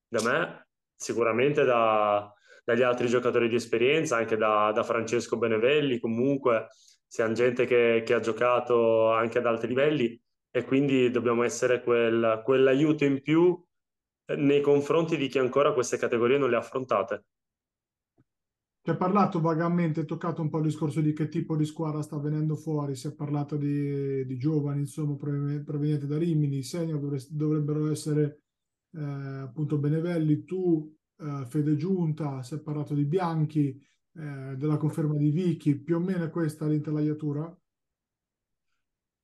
da 0.09 0.21
me, 0.23 0.67
sicuramente 0.93 1.63
da, 1.63 2.29
dagli 2.65 2.81
altri 2.81 3.07
giocatori 3.07 3.47
di 3.47 3.55
esperienza, 3.55 4.17
anche 4.17 4.35
da, 4.35 4.73
da 4.73 4.83
Francesco 4.83 5.37
Benevelli, 5.37 5.99
comunque 5.99 6.67
siamo 7.07 7.31
gente 7.33 7.65
che, 7.65 8.03
che, 8.05 8.13
ha 8.13 8.19
giocato 8.19 9.09
anche 9.13 9.37
ad 9.37 9.45
alti 9.45 9.67
livelli 9.67 10.21
e 10.51 10.65
quindi 10.65 11.09
dobbiamo 11.11 11.43
essere 11.43 11.81
quel, 11.81 12.41
quell'aiuto 12.43 13.05
in 13.05 13.21
più 13.21 13.57
nei 14.35 14.59
confronti 14.59 15.15
di 15.15 15.29
chi 15.29 15.39
ancora 15.39 15.71
queste 15.71 15.97
categorie 15.97 16.37
non 16.37 16.49
le 16.49 16.57
ha 16.57 16.59
affrontate. 16.59 17.23
Si 18.87 18.93
è 18.93 18.95
parlato 18.95 19.41
vagamente, 19.41 20.05
toccato 20.05 20.41
un 20.41 20.47
po' 20.47 20.59
il 20.59 20.63
discorso 20.63 21.01
di 21.01 21.11
che 21.11 21.27
tipo 21.27 21.57
di 21.57 21.65
squadra 21.65 22.01
sta 22.01 22.17
venendo 22.19 22.55
fuori, 22.55 22.95
si 22.95 23.07
è 23.07 23.13
parlato 23.13 23.57
di, 23.57 24.25
di 24.25 24.37
giovani, 24.37 24.79
insomma, 24.79 25.13
provenienti 25.17 26.07
da 26.07 26.17
Rimini, 26.17 26.63
senior 26.63 27.01
dovrebbero 27.29 27.91
essere 27.91 28.43
eh, 28.93 29.01
appunto 29.01 29.77
Benevelli, 29.77 30.45
tu, 30.45 30.89
eh, 31.19 31.45
Fede 31.49 31.75
Giunta, 31.75 32.41
si 32.43 32.55
è 32.55 32.59
parlato 32.61 32.93
di 32.93 33.03
Bianchi, 33.03 33.77
eh, 34.15 34.55
della 34.55 34.77
conferma 34.77 35.17
di 35.17 35.31
Vicky, 35.31 35.75
più 35.75 35.97
o 35.97 35.99
meno 35.99 36.23
è 36.23 36.29
questa 36.29 36.65
l'intelaiatura? 36.65 37.53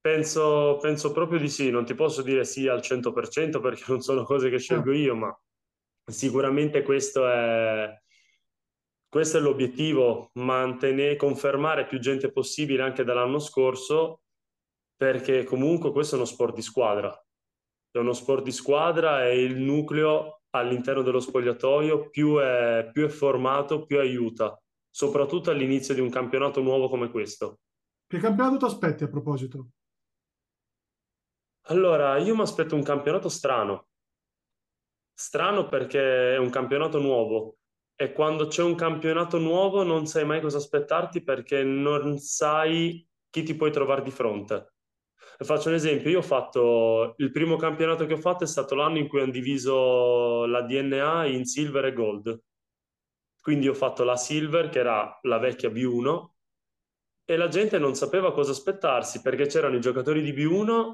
Penso, 0.02 0.78
penso 0.82 1.14
proprio 1.14 1.40
di 1.40 1.48
sì, 1.48 1.70
non 1.70 1.86
ti 1.86 1.96
posso 1.96 2.22
dire 2.22 2.44
sì 2.44 2.68
al 2.68 2.82
100% 2.82 3.62
perché 3.62 3.86
non 3.88 4.02
sono 4.02 4.26
cose 4.26 4.50
che 4.50 4.60
scelgo 4.60 4.92
ah. 4.92 4.96
io, 4.96 5.16
ma 5.16 5.42
sicuramente 6.06 6.82
questo 6.82 7.26
è, 7.26 8.03
questo 9.14 9.38
è 9.38 9.42
l'obiettivo, 9.42 10.32
mantenere, 10.40 11.18
confermare 11.18 11.86
più 11.86 12.00
gente 12.00 12.32
possibile 12.32 12.82
anche 12.82 13.04
dall'anno 13.04 13.38
scorso, 13.38 14.22
perché 14.96 15.44
comunque 15.44 15.92
questo 15.92 16.16
è 16.16 16.18
uno 16.18 16.26
sport 16.26 16.56
di 16.56 16.64
squadra 16.64 17.24
è 17.98 18.00
uno 18.00 18.14
sport 18.14 18.44
di 18.44 18.52
squadra 18.52 19.28
e 19.28 19.44
il 19.44 19.56
nucleo 19.56 20.42
all'interno 20.56 21.04
dello 21.04 21.20
spogliatoio 21.20 22.10
più 22.10 22.38
è, 22.38 22.90
più 22.92 23.06
è 23.06 23.10
formato, 23.10 23.86
più 23.86 24.00
aiuta, 24.00 24.60
soprattutto 24.90 25.52
all'inizio 25.52 25.94
di 25.94 26.00
un 26.00 26.10
campionato 26.10 26.62
nuovo 26.62 26.90
come 26.90 27.12
questo. 27.12 27.60
Che 28.08 28.18
campionato 28.18 28.58
ti 28.58 28.66
aspetti 28.66 29.04
a 29.04 29.08
proposito? 29.10 29.70
Allora, 31.68 32.18
io 32.18 32.36
mi 32.36 32.42
aspetto 32.42 32.74
un 32.74 32.84
campionato 32.84 33.30
strano. 33.30 33.90
Strano 35.14 35.68
perché 35.68 36.34
è 36.34 36.38
un 36.38 36.50
campionato 36.50 37.00
nuovo 37.00 37.58
e 38.04 38.12
quando 38.12 38.48
c'è 38.48 38.62
un 38.62 38.76
campionato 38.76 39.38
nuovo 39.38 39.84
non 39.84 40.06
sai 40.06 40.26
mai 40.26 40.42
cosa 40.42 40.58
aspettarti 40.58 41.24
perché 41.24 41.64
non 41.64 42.18
sai 42.18 43.08
chi 43.30 43.44
ti 43.44 43.56
puoi 43.56 43.72
trovare 43.72 44.02
di 44.02 44.12
fronte. 44.12 44.74
Faccio 45.38 45.70
un 45.70 45.76
esempio, 45.76 46.10
io 46.10 46.18
ho 46.18 46.22
fatto, 46.22 47.14
il 47.18 47.32
primo 47.32 47.56
campionato 47.56 48.06
che 48.06 48.14
ho 48.14 48.18
fatto 48.18 48.44
è 48.44 48.48
stato 48.48 48.76
l'anno 48.76 48.98
in 48.98 49.08
cui 49.08 49.22
hanno 49.22 49.32
diviso 49.32 50.46
la 50.46 50.64
DNA 50.64 51.28
in 51.28 51.46
silver 51.46 51.86
e 51.86 51.94
gold. 51.94 52.42
Quindi 53.40 53.70
ho 53.70 53.74
fatto 53.74 54.04
la 54.04 54.18
silver, 54.18 54.68
che 54.68 54.80
era 54.80 55.20
la 55.22 55.38
vecchia 55.38 55.70
B1, 55.70 56.28
e 57.24 57.38
la 57.38 57.48
gente 57.48 57.80
non 57.80 57.96
sapeva 57.96 58.34
cosa 58.34 58.52
aspettarsi, 58.52 59.22
perché 59.22 59.46
c'erano 59.46 59.78
i 59.78 59.82
giocatori 59.82 60.22
di 60.22 60.34
B1 60.34 60.94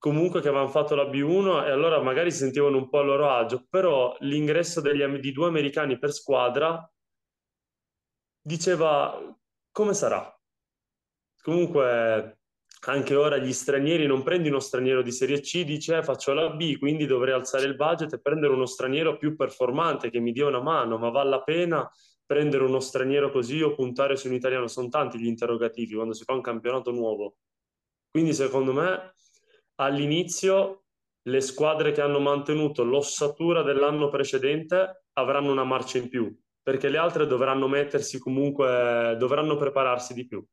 comunque 0.00 0.40
che 0.40 0.48
avevano 0.48 0.70
fatto 0.70 0.94
la 0.94 1.04
B1 1.04 1.66
e 1.66 1.70
allora 1.70 2.00
magari 2.00 2.32
si 2.32 2.38
sentivano 2.38 2.78
un 2.78 2.88
po' 2.88 3.00
a 3.00 3.02
loro 3.02 3.30
agio, 3.30 3.66
però 3.68 4.16
l'ingresso 4.20 4.80
degli, 4.80 5.04
di 5.18 5.30
due 5.30 5.46
americani 5.46 5.98
per 5.98 6.12
squadra 6.12 6.90
diceva 8.40 9.36
come 9.70 9.92
sarà. 9.92 10.34
Comunque 11.42 12.38
anche 12.86 13.14
ora 13.14 13.36
gli 13.36 13.52
stranieri, 13.52 14.06
non 14.06 14.22
prendi 14.22 14.48
uno 14.48 14.58
straniero 14.58 15.02
di 15.02 15.12
Serie 15.12 15.40
C, 15.40 15.64
dice 15.64 15.98
eh, 15.98 16.02
faccio 16.02 16.32
la 16.32 16.48
B, 16.48 16.78
quindi 16.78 17.04
dovrei 17.04 17.34
alzare 17.34 17.66
il 17.66 17.76
budget 17.76 18.14
e 18.14 18.20
prendere 18.20 18.54
uno 18.54 18.64
straniero 18.64 19.18
più 19.18 19.36
performante 19.36 20.08
che 20.08 20.18
mi 20.18 20.32
dia 20.32 20.46
una 20.46 20.62
mano, 20.62 20.96
ma 20.96 21.10
vale 21.10 21.28
la 21.28 21.42
pena 21.42 21.90
prendere 22.24 22.64
uno 22.64 22.80
straniero 22.80 23.30
così 23.30 23.60
o 23.60 23.74
puntare 23.74 24.16
su 24.16 24.28
un 24.28 24.34
italiano? 24.34 24.66
Sono 24.66 24.88
tanti 24.88 25.18
gli 25.18 25.26
interrogativi 25.26 25.94
quando 25.94 26.14
si 26.14 26.24
fa 26.24 26.32
un 26.32 26.40
campionato 26.40 26.90
nuovo. 26.90 27.36
Quindi 28.10 28.32
secondo 28.32 28.72
me 28.72 29.12
all'inizio 29.80 30.84
le 31.22 31.40
squadre 31.40 31.92
che 31.92 32.00
hanno 32.00 32.20
mantenuto 32.20 32.82
l'ossatura 32.82 33.62
dell'anno 33.62 34.08
precedente 34.08 35.04
avranno 35.14 35.50
una 35.52 35.64
marcia 35.64 35.98
in 35.98 36.08
più, 36.08 36.34
perché 36.62 36.88
le 36.88 36.98
altre 36.98 37.26
dovranno 37.26 37.68
mettersi 37.68 38.18
comunque, 38.18 39.16
dovranno 39.18 39.56
prepararsi 39.56 40.14
di 40.14 40.26
più 40.26 40.44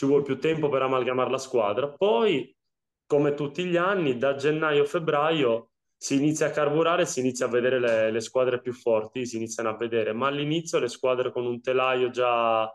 ci 0.00 0.06
vuole 0.06 0.22
più 0.22 0.38
tempo 0.38 0.70
per 0.70 0.80
amalgamare 0.80 1.28
la 1.28 1.36
squadra. 1.36 1.92
Poi, 1.92 2.56
come 3.04 3.34
tutti 3.34 3.66
gli 3.66 3.76
anni, 3.76 4.16
da 4.16 4.34
gennaio-febbraio 4.34 5.72
si 5.94 6.14
inizia 6.14 6.46
a 6.46 6.50
carburare, 6.50 7.04
si 7.04 7.20
inizia 7.20 7.44
a 7.44 7.50
vedere 7.50 7.78
le, 7.78 8.10
le, 8.10 8.20
squadre 8.20 8.62
più 8.62 8.72
forti, 8.72 9.26
si 9.26 9.36
iniziano 9.36 9.68
a 9.68 9.76
vedere, 9.76 10.14
ma 10.14 10.28
all'inizio 10.28 10.78
le 10.78 10.88
squadre 10.88 11.30
con 11.30 11.44
un 11.44 11.60
telaio 11.60 12.08
già 12.08 12.66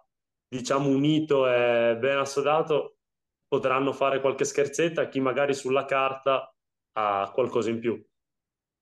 diciamo, 0.48 0.88
unito 0.88 1.48
e 1.48 1.98
ben 2.00 2.20
assodato, 2.20 2.95
potranno 3.56 3.94
fare 3.94 4.20
qualche 4.20 4.44
scherzetta, 4.44 5.08
chi 5.08 5.22
magari 5.22 5.54
sulla 5.54 5.86
carta 5.86 6.54
ha 6.94 7.32
qualcosa 7.34 7.70
in 7.70 7.80
più. 7.80 8.04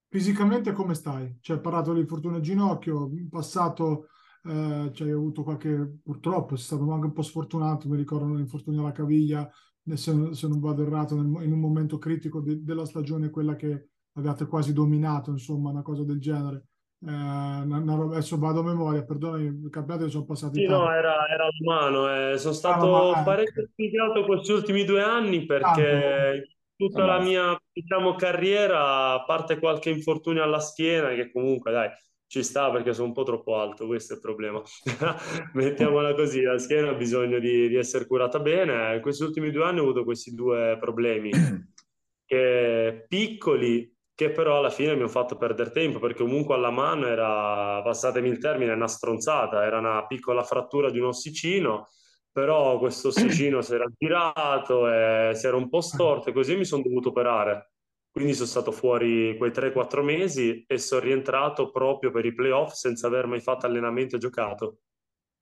Fisicamente 0.10 0.72
come 0.72 0.96
stai? 0.96 1.38
Cioè, 1.42 1.58
hai 1.58 1.62
parlato 1.62 1.92
dell'infortunio 1.92 2.38
al 2.38 2.44
ginocchio, 2.44 3.10
in 3.14 3.30
passato 3.30 4.08
eh, 4.44 4.90
cioè, 4.94 5.08
hai 5.08 5.14
avuto 5.14 5.44
qualche, 5.44 6.00
purtroppo 6.04 6.56
sei 6.56 6.66
stato 6.66 6.92
anche 6.92 7.06
un 7.06 7.14
po' 7.14 7.22
sfortunato, 7.22 7.88
mi 7.88 7.98
ricordo 7.98 8.34
l'infortunio 8.34 8.82
alla 8.82 8.92
caviglia, 8.92 9.50
se, 9.94 10.34
se 10.34 10.48
non 10.48 10.60
vado 10.60 10.84
errato, 10.84 11.16
nel, 11.16 11.44
in 11.46 11.52
un 11.52 11.60
momento 11.60 11.98
critico 11.98 12.42
de, 12.42 12.64
della 12.64 12.86
stagione, 12.86 13.30
quella 13.30 13.56
che 13.56 13.90
avete 14.14 14.46
quasi 14.48 14.74
dominato, 14.74 15.32
insomma, 15.32 15.70
una 15.70 15.82
cosa 15.82 16.04
del 16.04 16.20
genere. 16.20 16.66
Eh, 17.06 18.12
adesso 18.12 18.38
vado 18.38 18.62
a 18.62 18.64
memoria, 18.64 19.04
perdonami, 19.04 19.66
i 19.66 19.70
campionati 19.70 20.10
sono 20.10 20.26
passati. 20.26 20.60
Sì, 20.60 20.66
no, 20.66 20.90
era, 20.90 21.28
era 21.28 21.48
umano. 21.60 22.32
Eh. 22.32 22.38
Sono 22.38 22.54
stato 22.54 23.12
ah, 23.12 23.24
parecchio 23.24 23.68
spiegato 23.72 24.24
questi 24.26 24.54
ultimi 24.54 24.86
due 24.86 25.02
anni 25.02 25.46
perché 25.46 26.46
ah, 26.46 26.54
tutta 26.76 27.06
la 27.06 27.20
mia 27.20 27.60
diciamo, 27.72 28.16
carriera, 28.16 29.14
a 29.14 29.24
parte 29.26 29.60
qualche 29.60 29.90
infortunio 29.90 30.44
alla 30.44 30.60
schiena, 30.60 31.10
che 31.10 31.30
comunque 31.32 31.72
dai, 31.72 31.90
ci 32.28 32.42
sta 32.42 32.72
perché 32.72 32.94
sono 32.94 33.08
un 33.08 33.14
po' 33.14 33.24
troppo 33.24 33.58
alto, 33.58 33.86
questo 33.86 34.14
è 34.14 34.16
il 34.16 34.22
problema. 34.22 34.62
Mettiamola 35.54 36.14
così, 36.14 36.42
la 36.42 36.58
schiena 36.58 36.90
ha 36.90 36.96
bisogno 36.96 37.38
di, 37.40 37.68
di 37.68 37.76
essere 37.76 38.08
curata 38.08 38.40
bene. 38.40 38.96
In 38.96 39.02
questi 39.02 39.24
ultimi 39.24 39.52
due 39.52 39.66
anni 39.66 39.80
ho 39.80 39.84
avuto 39.84 40.06
questi 40.06 40.34
due 40.34 40.78
problemi, 40.80 41.32
che 42.26 43.06
piccoli, 43.08 43.93
che 44.16 44.32
però 44.32 44.60
alla 44.60 44.70
fine 44.70 44.94
mi 44.94 45.00
hanno 45.00 45.08
fatto 45.08 45.38
perdere 45.38 45.72
tempo 45.72 46.00
perché 46.00 46.24
comunque 46.24 46.56
alla 46.56 46.70
mano 46.70 47.08
era, 47.08 47.82
passatemi 47.82 48.30
il 48.30 48.38
termine, 48.38 48.74
una 48.74 48.88
stronzata, 48.88 49.64
era 49.64 49.80
una 49.80 50.06
piccola 50.06 50.44
frattura 50.44 50.92
di 50.92 51.00
un 51.00 51.08
ossicino, 51.08 51.88
però 52.32 52.78
questo 52.78 53.08
ossicino 53.10 53.62
si 53.62 53.74
era 53.74 53.86
girato 53.98 54.88
e 54.88 55.32
si 55.34 55.48
era 55.48 55.56
un 55.56 55.70
po' 55.70 55.82
storto 55.82 56.30
e 56.30 56.34
così 56.34 56.56
mi 56.56 56.66
sono 56.66 56.84
dovuto 56.84 57.10
operare. 57.10 57.72
Quindi 58.12 58.36
sono 58.36 58.48
stato 58.48 58.72
fuori 58.72 59.36
quei 59.38 59.50
3-4 59.50 60.04
mesi 60.04 60.64
e 60.68 60.78
sono 60.78 61.02
rientrato 61.02 61.72
proprio 61.72 62.12
per 62.12 62.26
i 62.26 62.34
playoff 62.36 62.74
senza 62.74 63.08
aver 63.08 63.26
mai 63.26 63.40
fatto 63.40 63.66
allenamento 63.66 64.18
e 64.18 64.20
giocato. 64.20 64.82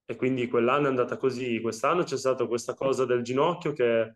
E 0.06 0.16
quindi 0.16 0.48
quell'anno 0.48 0.86
è 0.86 0.90
andata 0.90 1.18
così. 1.18 1.60
Quest'anno 1.60 2.04
c'è 2.04 2.18
stata 2.18 2.48
questa 2.48 2.74
cosa 2.74 3.04
del 3.04 3.24
ginocchio 3.24 3.74
che 3.74 4.16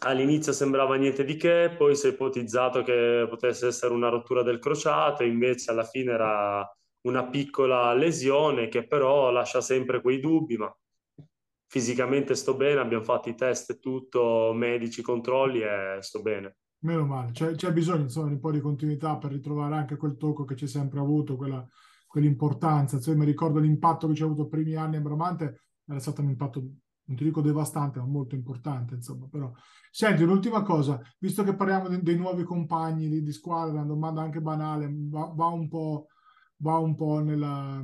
all'inizio 0.00 0.52
sembrava 0.52 0.96
niente 0.96 1.24
di 1.24 1.36
che, 1.36 1.74
poi 1.76 1.96
si 1.96 2.06
è 2.06 2.10
ipotizzato 2.10 2.82
che 2.82 3.26
potesse 3.28 3.66
essere 3.68 3.92
una 3.92 4.08
rottura 4.08 4.42
del 4.42 4.58
crociato, 4.58 5.24
invece 5.24 5.70
alla 5.70 5.84
fine 5.84 6.12
era 6.12 6.68
una 7.02 7.28
piccola 7.28 7.94
lesione 7.94 8.68
che 8.68 8.86
però 8.86 9.30
lascia 9.30 9.60
sempre 9.60 10.00
quei 10.00 10.20
dubbi, 10.20 10.56
ma 10.56 10.74
fisicamente 11.66 12.34
sto 12.34 12.54
bene, 12.56 12.80
abbiamo 12.80 13.04
fatto 13.04 13.28
i 13.28 13.34
test 13.34 13.70
e 13.70 13.78
tutto, 13.78 14.52
medici, 14.54 15.02
controlli 15.02 15.60
e 15.60 15.98
sto 16.00 16.22
bene. 16.22 16.56
Meno 16.80 17.04
male, 17.04 17.32
c'è, 17.32 17.54
c'è 17.54 17.72
bisogno 17.72 18.02
insomma, 18.02 18.28
di 18.28 18.34
un 18.34 18.40
po' 18.40 18.52
di 18.52 18.60
continuità 18.60 19.16
per 19.16 19.32
ritrovare 19.32 19.74
anche 19.74 19.96
quel 19.96 20.16
tocco 20.16 20.44
che 20.44 20.54
c'è 20.54 20.66
sempre 20.66 21.00
avuto, 21.00 21.36
quella, 21.36 21.66
quell'importanza. 22.06 22.96
Insomma, 22.96 23.18
mi 23.18 23.24
ricordo 23.24 23.58
l'impatto 23.58 24.06
che 24.06 24.14
c'è 24.14 24.24
avuto 24.24 24.42
i 24.42 24.48
primi 24.48 24.74
anni 24.74 24.96
a 24.96 25.00
Bramante, 25.00 25.62
era 25.86 25.98
stato 25.98 26.20
un 26.20 26.28
impatto 26.28 26.62
non 27.08 27.16
ti 27.16 27.24
dico 27.24 27.40
devastante, 27.40 27.98
ma 27.98 28.06
molto 28.06 28.34
importante, 28.34 28.94
insomma, 28.94 29.26
però. 29.28 29.50
Senti, 29.90 30.22
un'ultima 30.22 30.62
cosa, 30.62 31.00
visto 31.18 31.42
che 31.42 31.54
parliamo 31.54 31.88
dei, 31.88 32.02
dei 32.02 32.16
nuovi 32.16 32.44
compagni 32.44 33.08
di, 33.08 33.22
di, 33.22 33.32
squadra, 33.32 33.78
una 33.78 33.86
domanda 33.86 34.20
anche 34.20 34.42
banale, 34.42 34.88
va, 34.90 35.32
va, 35.34 35.46
un 35.46 35.68
po', 35.68 36.08
va 36.58 36.78
un 36.78 36.94
po' 36.94 37.20
nella... 37.20 37.82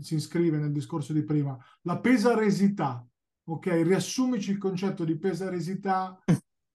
Si 0.00 0.14
iscrive 0.14 0.58
nel 0.58 0.72
discorso 0.72 1.12
di 1.12 1.24
prima. 1.24 1.56
La 1.82 2.00
pesaresità, 2.00 3.06
ok? 3.44 3.66
Riassumici 3.66 4.50
il 4.50 4.58
concetto 4.58 5.04
di 5.04 5.16
pesaresità 5.16 6.18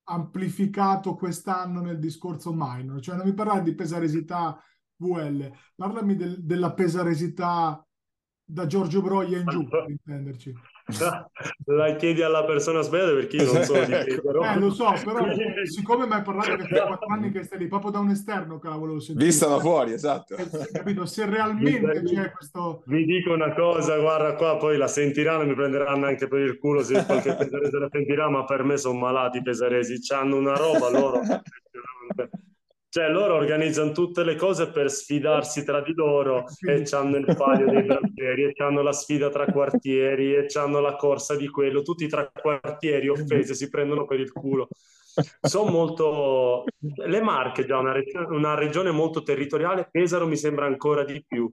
amplificato 0.07 1.15
quest'anno 1.15 1.81
nel 1.81 1.99
discorso 1.99 2.53
minor, 2.53 3.01
cioè 3.01 3.15
non 3.15 3.25
mi 3.25 3.33
parlare 3.33 3.63
di 3.63 3.73
pesaresità 3.73 4.61
VL, 4.97 5.51
parlami 5.75 6.15
del, 6.15 6.43
della 6.43 6.73
pesaresità 6.73 7.83
da 8.43 8.67
Giorgio 8.67 9.01
Broglia 9.01 9.39
in 9.39 9.47
giù, 9.47 9.67
per 9.67 9.89
intenderci. 9.89 10.53
La 11.65 11.95
chiedi 11.95 12.21
alla 12.21 12.45
persona 12.45 12.81
sbagliata 12.81 13.13
perché 13.13 13.37
io 13.37 13.51
non 13.51 13.63
so 13.63 13.73
di 13.73 13.85
che 13.85 14.21
però... 14.21 14.43
Eh, 14.43 14.59
lo 14.59 14.71
so, 14.71 14.93
però 15.03 15.25
siccome 15.65 16.05
mi 16.05 16.13
hai 16.13 16.21
parlato 16.21 16.55
che 16.57 16.67
sono 16.67 16.87
quattro 16.87 17.07
anni 17.07 17.31
che 17.31 17.43
stai 17.43 17.59
lì, 17.59 17.67
proprio 17.67 17.91
da 17.91 17.99
un 17.99 18.09
esterno 18.09 18.59
che 18.59 18.67
la 18.67 18.75
volevo 18.75 18.99
sentire. 18.99 19.25
Vista 19.25 19.47
da 19.47 19.59
fuori, 19.59 19.93
esatto. 19.93 20.35
Eh, 20.35 20.47
capito? 20.71 21.05
Se 21.05 21.25
realmente 21.25 22.03
c'è 22.03 22.31
questo... 22.31 22.83
Vi 22.85 23.03
dico 23.05 23.33
una 23.33 23.53
cosa, 23.53 23.97
guarda 23.97 24.35
qua, 24.35 24.57
poi 24.57 24.77
la 24.77 24.87
sentiranno 24.87 25.41
e 25.41 25.45
mi 25.47 25.55
prenderanno 25.55 26.05
anche 26.05 26.27
per 26.27 26.41
il 26.41 26.57
culo 26.59 26.83
se 26.83 27.03
qualche 27.03 27.33
pesarese 27.35 27.79
la 27.79 27.89
sentirà, 27.91 28.29
ma 28.29 28.45
per 28.45 28.63
me 28.63 28.77
sono 28.77 28.99
malati 28.99 29.39
i 29.39 29.41
pesaresi, 29.41 29.99
hanno 30.13 30.37
una 30.37 30.55
roba 30.55 30.89
loro... 30.89 31.21
Cioè 32.95 33.09
loro 33.09 33.35
organizzano 33.35 33.91
tutte 33.91 34.23
le 34.23 34.37
cose 34.37 34.71
per 34.71 34.89
sfidarsi 34.89 35.65
tra 35.65 35.81
di 35.81 35.93
loro 35.93 36.45
e 36.65 36.85
hanno 36.91 37.17
il 37.17 37.35
palio 37.35 37.69
dei 37.69 37.83
braccieri 37.83 38.43
e 38.43 38.53
hanno 38.63 38.81
la 38.81 38.93
sfida 38.93 39.29
tra 39.29 39.45
quartieri 39.47 40.33
e 40.33 40.47
hanno 40.53 40.79
la 40.79 40.95
corsa 40.95 41.35
di 41.35 41.49
quello, 41.49 41.81
tutti 41.81 42.07
tra 42.07 42.31
quartieri 42.31 43.09
offese 43.09 43.53
si 43.53 43.67
prendono 43.67 44.05
per 44.05 44.21
il 44.21 44.31
culo. 44.31 44.69
Sono 45.41 45.69
molto... 45.71 46.63
Le 46.79 47.21
Marche, 47.21 47.65
già 47.65 47.79
una, 47.79 47.91
reg- 47.91 48.29
una 48.29 48.55
regione 48.55 48.91
molto 48.91 49.23
territoriale, 49.23 49.89
Pesaro 49.91 50.25
mi 50.25 50.37
sembra 50.37 50.65
ancora 50.65 51.03
di 51.03 51.21
più. 51.27 51.51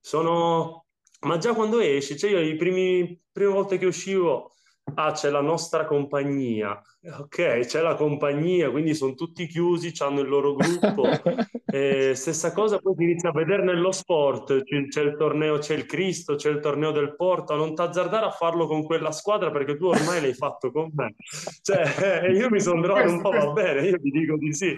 Sono... 0.00 0.86
Ma 1.20 1.38
già 1.38 1.54
quando 1.54 1.78
esci, 1.78 2.18
cioè 2.18 2.30
io 2.30 2.40
le 2.40 2.56
prime 2.56 3.20
volte 3.32 3.78
che 3.78 3.86
uscivo 3.86 4.53
ah 4.94 5.12
c'è 5.12 5.30
la 5.30 5.40
nostra 5.40 5.84
compagnia, 5.86 6.80
ok 7.18 7.60
c'è 7.60 7.80
la 7.80 7.94
compagnia, 7.94 8.70
quindi 8.70 8.94
sono 8.94 9.14
tutti 9.14 9.46
chiusi, 9.46 9.92
hanno 9.98 10.20
il 10.20 10.28
loro 10.28 10.54
gruppo, 10.54 11.04
e 11.66 12.12
stessa 12.14 12.52
cosa 12.52 12.78
poi 12.78 12.94
si 12.96 13.02
inizia 13.02 13.30
a 13.30 13.32
vedere 13.32 13.64
nello 13.64 13.92
sport, 13.92 14.62
c'è, 14.62 14.86
c'è 14.88 15.02
il 15.02 15.16
torneo, 15.16 15.58
c'è 15.58 15.74
il 15.74 15.86
Cristo, 15.86 16.34
c'è 16.36 16.50
il 16.50 16.60
torneo 16.60 16.92
del 16.92 17.16
Porto, 17.16 17.56
non 17.56 17.74
t'azzardare 17.74 18.26
a 18.26 18.30
farlo 18.30 18.66
con 18.66 18.84
quella 18.84 19.10
squadra 19.10 19.50
perché 19.50 19.76
tu 19.76 19.86
ormai 19.86 20.20
l'hai 20.20 20.34
fatto 20.34 20.70
con 20.70 20.90
me, 20.94 21.14
cioè 21.62 22.28
io 22.30 22.50
mi 22.50 22.60
sono 22.60 22.82
trovato 22.82 23.10
un 23.10 23.20
po' 23.20 23.30
va 23.30 23.52
bene, 23.52 23.86
io 23.88 23.98
ti 23.98 24.10
dico 24.10 24.36
di 24.36 24.52
sì, 24.52 24.76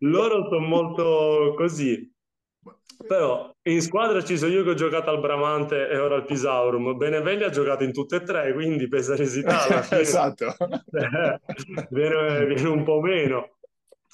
loro 0.00 0.48
sono 0.48 0.66
molto 0.66 1.54
così, 1.56 2.14
però 3.06 3.52
in 3.62 3.82
squadra 3.82 4.22
ci 4.22 4.38
sono 4.38 4.52
io 4.52 4.62
che 4.62 4.70
ho 4.70 4.74
giocato 4.74 5.10
al 5.10 5.20
Bramante 5.20 5.88
e 5.88 5.98
ora 5.98 6.14
al 6.14 6.24
Pisaurum. 6.24 6.96
Benevelli 6.96 7.44
ha 7.44 7.50
giocato 7.50 7.84
in 7.84 7.92
tutte 7.92 8.16
e 8.16 8.22
tre, 8.22 8.52
quindi 8.52 8.88
pesaresità 8.88 9.64
alla 9.64 9.82
fine. 9.82 10.00
esatto. 10.00 10.54
viene, 11.90 12.46
viene, 12.46 12.68
un 12.68 12.84
po' 12.84 13.00
meno. 13.00 13.56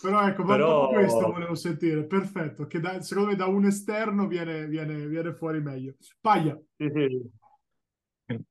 Però 0.00 0.26
ecco, 0.26 0.44
Però... 0.44 0.88
questo 0.88 1.30
volevo 1.30 1.54
sentire. 1.54 2.04
Perfetto, 2.04 2.66
che 2.66 2.80
da, 2.80 3.00
secondo 3.02 3.30
me 3.30 3.36
da 3.36 3.46
un 3.46 3.66
esterno 3.66 4.26
viene, 4.26 4.66
viene, 4.66 5.06
viene 5.06 5.32
fuori 5.32 5.60
meglio. 5.60 5.94
Paglia. 6.20 6.58
Sì, 6.76 6.90
sì. 6.92 7.40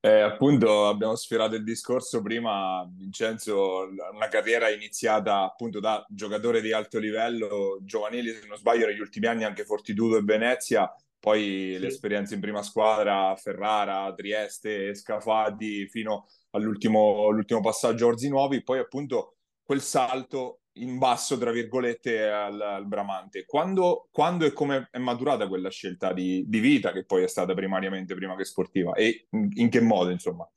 Eh, 0.00 0.20
appunto 0.20 0.86
abbiamo 0.86 1.14
sfiorato 1.16 1.54
il 1.54 1.64
discorso 1.64 2.22
prima, 2.22 2.88
Vincenzo, 2.90 3.88
una 4.12 4.28
carriera 4.28 4.70
iniziata 4.70 5.42
appunto 5.42 5.80
da 5.80 6.04
giocatore 6.08 6.60
di 6.60 6.72
alto 6.72 6.98
livello, 6.98 7.78
giovanili 7.82 8.32
se 8.32 8.46
non 8.46 8.56
sbaglio 8.56 8.86
negli 8.86 9.00
ultimi 9.00 9.26
anni 9.26 9.44
anche 9.44 9.64
Fortitudo 9.64 10.16
e 10.16 10.22
Venezia, 10.22 10.92
poi 11.18 11.74
sì. 11.74 11.78
l'esperienza 11.78 12.34
in 12.34 12.40
prima 12.40 12.62
squadra, 12.62 13.36
Ferrara, 13.36 14.12
Trieste, 14.14 14.94
Scafati 14.94 15.86
fino 15.88 16.26
all'ultimo 16.50 17.60
passaggio 17.62 18.06
a 18.06 18.08
Orzi 18.08 18.28
Nuovi, 18.28 18.62
poi 18.62 18.78
appunto 18.78 19.36
quel 19.62 19.80
salto 19.80 20.61
in 20.74 20.98
basso, 20.98 21.36
tra 21.36 21.50
virgolette, 21.50 22.28
al, 22.28 22.60
al 22.60 22.86
Bramante. 22.86 23.44
Quando, 23.44 24.08
quando, 24.10 24.44
e 24.44 24.52
come 24.52 24.88
è 24.90 24.98
maturata 24.98 25.48
quella 25.48 25.70
scelta 25.70 26.12
di, 26.12 26.44
di, 26.46 26.60
vita, 26.60 26.92
che 26.92 27.04
poi 27.04 27.24
è 27.24 27.28
stata 27.28 27.54
primariamente 27.54 28.14
prima 28.14 28.36
che 28.36 28.44
sportiva? 28.44 28.94
E 28.94 29.26
in, 29.30 29.48
in 29.54 29.68
che 29.68 29.80
modo, 29.80 30.10
insomma? 30.10 30.48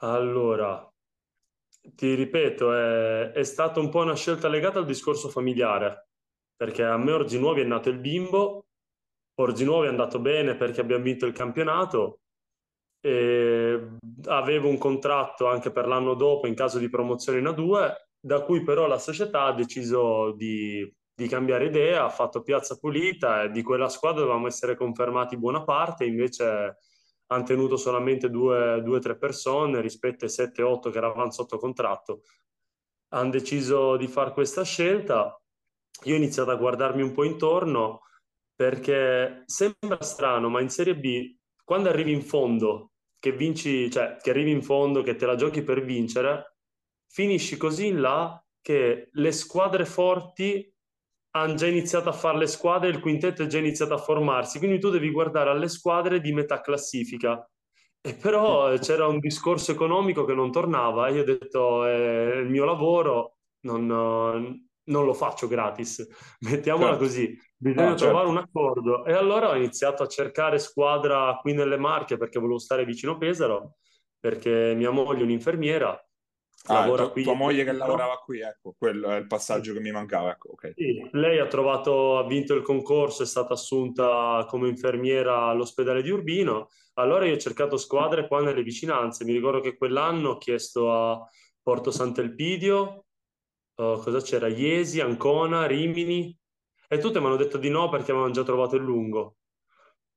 Allora, 0.00 0.90
ti 1.80 2.14
ripeto, 2.14 2.72
è, 2.72 3.30
è, 3.32 3.42
stata 3.44 3.80
un 3.80 3.88
po' 3.88 4.02
una 4.02 4.14
scelta 4.14 4.48
legata 4.48 4.78
al 4.78 4.86
discorso 4.86 5.28
familiare, 5.28 6.08
perché 6.54 6.84
a 6.84 6.96
me 6.96 7.12
Orginuovi 7.12 7.62
è 7.62 7.64
nato 7.64 7.88
il 7.88 7.98
bimbo, 7.98 8.66
Orginuovi 9.34 9.86
è 9.86 9.90
andato 9.90 10.20
bene 10.20 10.56
perché 10.56 10.80
abbiamo 10.80 11.04
vinto 11.04 11.26
il 11.26 11.32
campionato, 11.32 12.20
e 13.00 13.96
avevo 14.26 14.68
un 14.68 14.76
contratto 14.76 15.46
anche 15.46 15.70
per 15.70 15.86
l'anno 15.86 16.14
dopo 16.14 16.46
in 16.48 16.54
caso 16.54 16.78
di 16.78 16.88
promozione 16.88 17.38
in 17.38 17.44
A2 17.46 18.07
da 18.20 18.42
cui 18.42 18.62
però 18.62 18.86
la 18.86 18.98
società 18.98 19.44
ha 19.44 19.52
deciso 19.52 20.32
di, 20.32 20.90
di 21.14 21.28
cambiare 21.28 21.66
idea, 21.66 22.04
ha 22.04 22.10
fatto 22.10 22.42
piazza 22.42 22.76
pulita 22.76 23.44
e 23.44 23.50
di 23.50 23.62
quella 23.62 23.88
squadra 23.88 24.20
dovevamo 24.20 24.46
essere 24.46 24.76
confermati 24.76 25.36
buona 25.36 25.62
parte, 25.64 26.04
invece 26.04 26.78
hanno 27.30 27.44
tenuto 27.44 27.76
solamente 27.76 28.30
due 28.30 28.80
o 28.80 28.98
tre 28.98 29.16
persone 29.16 29.80
rispetto 29.80 30.24
ai 30.24 30.30
7-8 30.30 30.90
che 30.90 30.98
eravamo 30.98 31.30
sotto 31.30 31.58
contratto. 31.58 32.22
Hanno 33.08 33.30
deciso 33.30 33.96
di 33.96 34.06
fare 34.06 34.32
questa 34.32 34.62
scelta. 34.64 35.40
Io 36.04 36.14
ho 36.14 36.16
iniziato 36.16 36.50
a 36.50 36.56
guardarmi 36.56 37.02
un 37.02 37.12
po' 37.12 37.24
intorno 37.24 38.02
perché 38.54 39.42
sembra 39.46 40.00
strano, 40.00 40.48
ma 40.48 40.60
in 40.60 40.70
Serie 40.70 40.96
B 40.96 41.36
quando 41.68 41.90
arrivi 41.90 42.12
in 42.12 42.22
fondo, 42.22 42.92
che 43.18 43.32
vinci, 43.32 43.90
cioè 43.90 44.16
che 44.22 44.30
arrivi 44.30 44.50
in 44.52 44.62
fondo, 44.62 45.02
che 45.02 45.16
te 45.16 45.26
la 45.26 45.34
giochi 45.34 45.62
per 45.62 45.84
vincere, 45.84 46.57
finisci 47.08 47.56
così 47.56 47.86
in 47.86 48.00
là 48.00 48.42
che 48.60 49.08
le 49.10 49.32
squadre 49.32 49.84
forti 49.84 50.72
hanno 51.30 51.54
già 51.54 51.66
iniziato 51.66 52.08
a 52.08 52.12
fare 52.12 52.38
le 52.38 52.46
squadre, 52.46 52.88
il 52.88 53.00
quintetto 53.00 53.42
è 53.42 53.46
già 53.46 53.58
iniziato 53.58 53.94
a 53.94 53.98
formarsi, 53.98 54.58
quindi 54.58 54.78
tu 54.78 54.90
devi 54.90 55.10
guardare 55.10 55.50
alle 55.50 55.68
squadre 55.68 56.20
di 56.20 56.32
metà 56.32 56.60
classifica. 56.60 57.48
E 58.00 58.14
però 58.14 58.76
c'era 58.78 59.06
un 59.06 59.18
discorso 59.18 59.72
economico 59.72 60.24
che 60.24 60.34
non 60.34 60.50
tornava, 60.50 61.08
io 61.08 61.22
ho 61.22 61.24
detto 61.24 61.84
è 61.84 62.36
il 62.36 62.48
mio 62.48 62.64
lavoro, 62.64 63.36
non, 63.60 63.86
non 63.86 65.04
lo 65.04 65.14
faccio 65.14 65.48
gratis, 65.48 66.06
mettiamola 66.40 66.90
certo. 66.90 67.04
così, 67.04 67.38
bisogna 67.56 67.90
no, 67.90 67.94
trovare 67.94 68.26
certo. 68.26 68.30
un 68.30 68.36
accordo. 68.36 69.04
E 69.04 69.12
allora 69.12 69.50
ho 69.50 69.56
iniziato 69.56 70.02
a 70.02 70.08
cercare 70.08 70.58
squadra 70.58 71.36
qui 71.40 71.52
nelle 71.52 71.76
Marche 71.76 72.16
perché 72.16 72.38
volevo 72.38 72.58
stare 72.58 72.84
vicino 72.84 73.18
Pesaro, 73.18 73.76
perché 74.18 74.74
mia 74.76 74.90
moglie 74.90 75.20
è 75.20 75.24
un'infermiera, 75.24 76.07
Ah, 76.68 76.80
lavora 76.80 77.06
tu, 77.06 77.12
qui. 77.12 77.22
Tua 77.22 77.34
moglie 77.34 77.64
che 77.64 77.72
lavorava 77.72 78.16
qui, 78.18 78.40
ecco, 78.40 78.74
quello 78.76 79.08
è 79.10 79.16
il 79.16 79.26
passaggio 79.26 79.72
che 79.72 79.80
mi 79.80 79.90
mancava. 79.90 80.30
Ecco, 80.30 80.52
okay. 80.52 80.72
sì, 80.76 81.08
lei 81.12 81.38
ha 81.38 81.46
trovato, 81.46 82.18
ha 82.18 82.26
vinto 82.26 82.54
il 82.54 82.62
concorso, 82.62 83.22
è 83.22 83.26
stata 83.26 83.54
assunta 83.54 84.44
come 84.48 84.68
infermiera 84.68 85.46
all'ospedale 85.46 86.02
di 86.02 86.10
Urbino. 86.10 86.68
Allora 86.94 87.26
io 87.26 87.34
ho 87.34 87.38
cercato 87.38 87.76
squadre 87.76 88.26
qua 88.26 88.42
nelle 88.42 88.62
vicinanze. 88.62 89.24
Mi 89.24 89.32
ricordo 89.32 89.60
che 89.60 89.76
quell'anno 89.76 90.30
ho 90.30 90.38
chiesto 90.38 90.92
a 90.92 91.28
Porto 91.62 91.90
Sant'Elpidio, 91.90 93.04
uh, 93.76 94.00
cosa 94.00 94.20
c'era? 94.20 94.48
Iesi, 94.48 95.00
Ancona, 95.00 95.66
Rimini, 95.66 96.36
e 96.88 96.98
tutte 96.98 97.20
mi 97.20 97.26
hanno 97.26 97.36
detto 97.36 97.58
di 97.58 97.68
no 97.68 97.88
perché 97.88 98.10
avevano 98.10 98.32
già 98.32 98.42
trovato 98.42 98.76
il 98.76 98.82
lungo. 98.82 99.36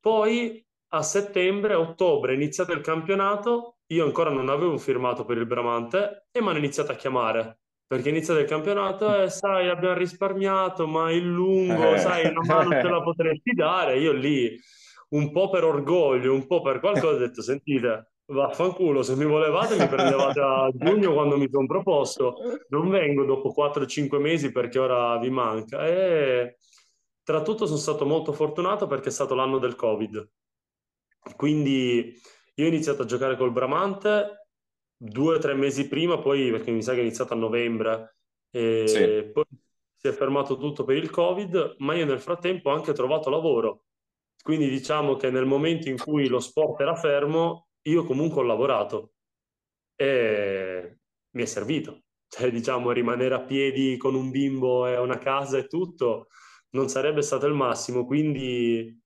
Poi 0.00 0.64
a 0.94 1.02
settembre, 1.02 1.74
ottobre, 1.74 2.32
è 2.32 2.34
iniziato 2.34 2.72
il 2.72 2.80
campionato 2.80 3.76
io 3.92 4.04
ancora 4.04 4.30
non 4.30 4.48
avevo 4.48 4.78
firmato 4.78 5.24
per 5.24 5.36
il 5.36 5.46
Bramante 5.46 6.28
e 6.30 6.40
mi 6.40 6.48
hanno 6.48 6.58
iniziato 6.58 6.92
a 6.92 6.96
chiamare 6.96 7.58
perché 7.86 8.08
è 8.08 8.12
iniziato 8.12 8.40
il 8.40 8.46
campionato 8.46 9.14
e 9.14 9.24
eh, 9.24 9.30
sai 9.30 9.68
abbiamo 9.68 9.94
risparmiato 9.94 10.86
ma 10.86 11.10
il 11.10 11.26
lungo 11.26 11.96
sai 11.98 12.26
una 12.26 12.40
mano 12.42 12.70
te 12.70 12.88
la 12.88 13.02
potresti 13.04 13.52
dare? 13.52 13.98
Io 13.98 14.12
lì 14.12 14.58
un 15.10 15.30
po' 15.30 15.50
per 15.50 15.64
orgoglio 15.64 16.32
un 16.32 16.46
po' 16.46 16.62
per 16.62 16.80
qualcosa 16.80 17.16
ho 17.16 17.18
detto 17.18 17.42
sentite 17.42 18.12
vaffanculo 18.24 19.02
se 19.02 19.14
mi 19.14 19.26
volevate 19.26 19.76
mi 19.76 19.88
prendevate 19.88 20.40
a 20.40 20.70
giugno 20.72 21.12
quando 21.12 21.36
mi 21.36 21.50
sono 21.50 21.66
proposto 21.66 22.36
non 22.68 22.88
vengo 22.88 23.24
dopo 23.24 23.52
4-5 23.54 24.18
mesi 24.18 24.52
perché 24.52 24.78
ora 24.78 25.18
vi 25.18 25.28
manca. 25.28 25.86
E 25.86 26.56
tra 27.22 27.42
tutto 27.42 27.66
sono 27.66 27.78
stato 27.78 28.06
molto 28.06 28.32
fortunato 28.32 28.86
perché 28.86 29.10
è 29.10 29.12
stato 29.12 29.34
l'anno 29.34 29.58
del 29.58 29.76
covid. 29.76 30.28
Quindi 31.36 32.18
io 32.54 32.64
ho 32.64 32.68
iniziato 32.68 33.02
a 33.02 33.06
giocare 33.06 33.36
col 33.36 33.52
Bramante 33.52 34.48
due 34.96 35.36
o 35.36 35.38
tre 35.38 35.54
mesi 35.54 35.88
prima, 35.88 36.18
poi 36.18 36.50
perché 36.50 36.70
mi 36.70 36.82
sa 36.82 36.92
che 36.92 36.98
è 36.98 37.02
iniziato 37.02 37.32
a 37.32 37.36
novembre, 37.36 38.16
e 38.50 38.84
sì. 38.86 39.30
poi 39.32 39.44
si 39.96 40.08
è 40.08 40.12
fermato 40.12 40.56
tutto 40.56 40.84
per 40.84 40.96
il 40.96 41.10
Covid, 41.10 41.76
ma 41.78 41.94
io 41.94 42.04
nel 42.04 42.20
frattempo 42.20 42.70
ho 42.70 42.74
anche 42.74 42.92
trovato 42.92 43.30
lavoro. 43.30 43.84
Quindi 44.42 44.68
diciamo 44.68 45.16
che 45.16 45.30
nel 45.30 45.46
momento 45.46 45.88
in 45.88 45.96
cui 45.96 46.26
lo 46.26 46.40
sport 46.40 46.80
era 46.80 46.94
fermo, 46.94 47.68
io 47.82 48.04
comunque 48.04 48.40
ho 48.40 48.44
lavorato 48.44 49.12
e 49.94 50.98
mi 51.30 51.42
è 51.42 51.46
servito. 51.46 52.02
Cioè, 52.28 52.50
diciamo, 52.50 52.92
rimanere 52.92 53.34
a 53.34 53.42
piedi 53.42 53.96
con 53.96 54.14
un 54.14 54.30
bimbo 54.30 54.86
e 54.86 54.96
una 54.96 55.18
casa 55.18 55.58
e 55.58 55.66
tutto 55.66 56.28
non 56.70 56.88
sarebbe 56.88 57.22
stato 57.22 57.46
il 57.46 57.54
massimo. 57.54 58.04
Quindi 58.06 59.01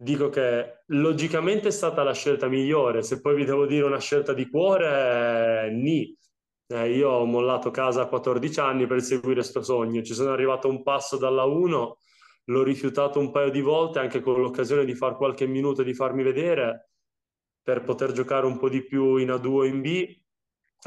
dico 0.00 0.28
che 0.28 0.82
logicamente 0.86 1.68
è 1.68 1.70
stata 1.72 2.02
la 2.04 2.14
scelta 2.14 2.48
migliore. 2.48 3.02
Se 3.02 3.20
poi 3.20 3.34
vi 3.34 3.44
devo 3.44 3.66
dire 3.66 3.84
una 3.84 3.98
scelta 3.98 4.32
di 4.32 4.48
cuore, 4.48 5.66
eh, 5.66 5.70
ni. 5.70 6.16
Eh, 6.70 6.92
io 6.94 7.10
ho 7.10 7.24
mollato 7.24 7.70
casa 7.70 8.02
a 8.02 8.06
14 8.06 8.60
anni 8.60 8.86
per 8.86 9.02
seguire 9.02 9.34
questo 9.40 9.62
sogno. 9.62 10.02
Ci 10.02 10.14
sono 10.14 10.32
arrivato 10.32 10.68
un 10.68 10.82
passo 10.82 11.16
dalla 11.18 11.44
1, 11.44 11.98
l'ho 12.44 12.62
rifiutato 12.62 13.18
un 13.18 13.30
paio 13.30 13.50
di 13.50 13.60
volte 13.60 13.98
anche 13.98 14.20
con 14.20 14.40
l'occasione 14.40 14.84
di 14.84 14.94
fare 14.94 15.16
qualche 15.16 15.46
minuto 15.46 15.82
e 15.82 15.84
di 15.84 15.94
farmi 15.94 16.22
vedere 16.22 16.90
per 17.62 17.82
poter 17.82 18.12
giocare 18.12 18.46
un 18.46 18.58
po' 18.58 18.68
di 18.68 18.84
più 18.84 19.16
in 19.16 19.28
A2 19.30 19.46
o 19.48 19.64
in 19.64 19.80
B. 19.80 20.16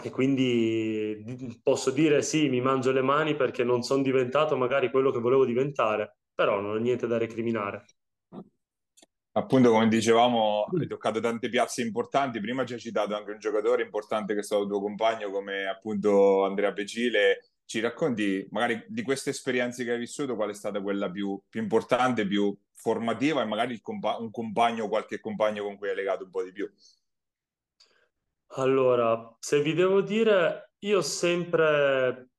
E 0.04 0.10
quindi 0.10 1.60
posso 1.62 1.92
dire 1.92 2.22
sì, 2.22 2.48
mi 2.50 2.62
mangio 2.62 2.92
le 2.92 3.02
mani 3.02 3.36
perché 3.36 3.64
non 3.64 3.82
sono 3.82 4.02
diventato 4.04 4.56
magari 4.56 4.90
quello 4.90 5.12
che 5.12 5.20
volevo 5.20 5.46
diventare, 5.46 6.20
però 6.34 6.62
non 6.62 6.72
ho 6.72 6.78
niente 6.78 7.08
da 7.08 7.18
recriminare 7.18 7.86
appunto 9.34 9.72
come 9.72 9.88
dicevamo 9.88 10.66
hai 10.78 10.88
toccato 10.88 11.20
tante 11.20 11.50
piazze 11.50 11.82
importanti. 11.82 12.40
Prima 12.40 12.66
ci 12.66 12.74
hai 12.74 12.80
citato 12.80 13.16
anche 13.16 13.32
un 13.32 13.40
giocatore 13.40 13.84
importante 13.84 14.34
che 14.34 14.40
è 14.40 14.44
stato 14.44 14.68
tuo 14.68 14.82
compagno 14.82 15.30
come 15.32 15.68
appunto 15.68 16.46
Andrea 16.46 16.74
Pecile. 16.74 17.46
Ci 17.66 17.80
racconti 17.80 18.46
magari 18.52 18.84
di 18.88 19.02
queste 19.02 19.30
esperienze 19.30 19.86
che 19.86 19.92
hai 19.92 20.00
vissuto 20.00 20.36
qual 20.36 20.50
è 20.50 20.54
stata 20.54 20.82
quella 20.82 21.10
più, 21.10 21.42
più 21.48 21.62
importante 21.62 22.28
più 22.28 22.56
formativa 22.74 23.42
e 23.42 23.46
magari 23.46 23.80
compa- 23.80 24.18
un 24.18 24.30
compagno 24.30 24.90
qualche 24.90 25.20
compagno 25.20 25.64
con 25.64 25.78
cui 25.78 25.90
hai 25.90 25.96
legato 25.96 26.26
un 26.26 26.32
po' 26.32 26.44
di 26.44 26.52
più? 26.52 26.70
Allora 28.56 29.34
se 29.40 29.62
vi 29.62 29.74
devo 29.74 30.02
dire 30.02 30.74
io 30.80 31.02
sempre 31.02 32.32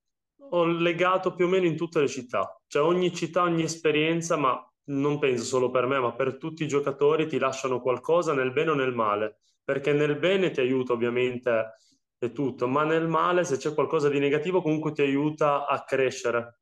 ho 0.51 0.67
legato 0.67 1.35
più 1.35 1.47
o 1.47 1.49
meno 1.49 1.65
in 1.65 1.77
tutte 1.77 2.01
le 2.01 2.09
città. 2.09 2.61
Cioè 2.67 2.83
ogni 2.83 3.15
città 3.15 3.43
ogni 3.43 3.63
esperienza 3.63 4.37
ma 4.37 4.72
non 4.85 5.19
penso 5.19 5.45
solo 5.45 5.71
per 5.71 5.87
me, 5.87 5.99
ma 5.99 6.13
per 6.13 6.37
tutti 6.37 6.65
i 6.65 6.69
giocatori 6.69 7.27
ti 7.27 7.39
lasciano 7.39 7.81
qualcosa 7.81 8.33
nel 8.35 8.53
bene 8.53 8.71
o 8.71 8.75
nel 8.75 8.93
male, 8.93 9.41
perché 9.63 9.93
nel 9.93 10.17
bene 10.17 10.51
ti 10.51 10.61
aiuta 10.61 10.93
ovviamente 10.93 11.77
e 12.19 12.33
tutto, 12.33 12.69
ma 12.69 12.85
nel 12.85 13.09
male 13.09 13.45
se 13.45 13.57
c'è 13.57 13.75
qualcosa 13.75 14.09
di 14.09 14.19
negativo 14.19 14.63
comunque 14.63 14.93
ti 14.93 15.03
aiuta 15.03 15.67
a 15.67 15.83
crescere, 15.85 16.61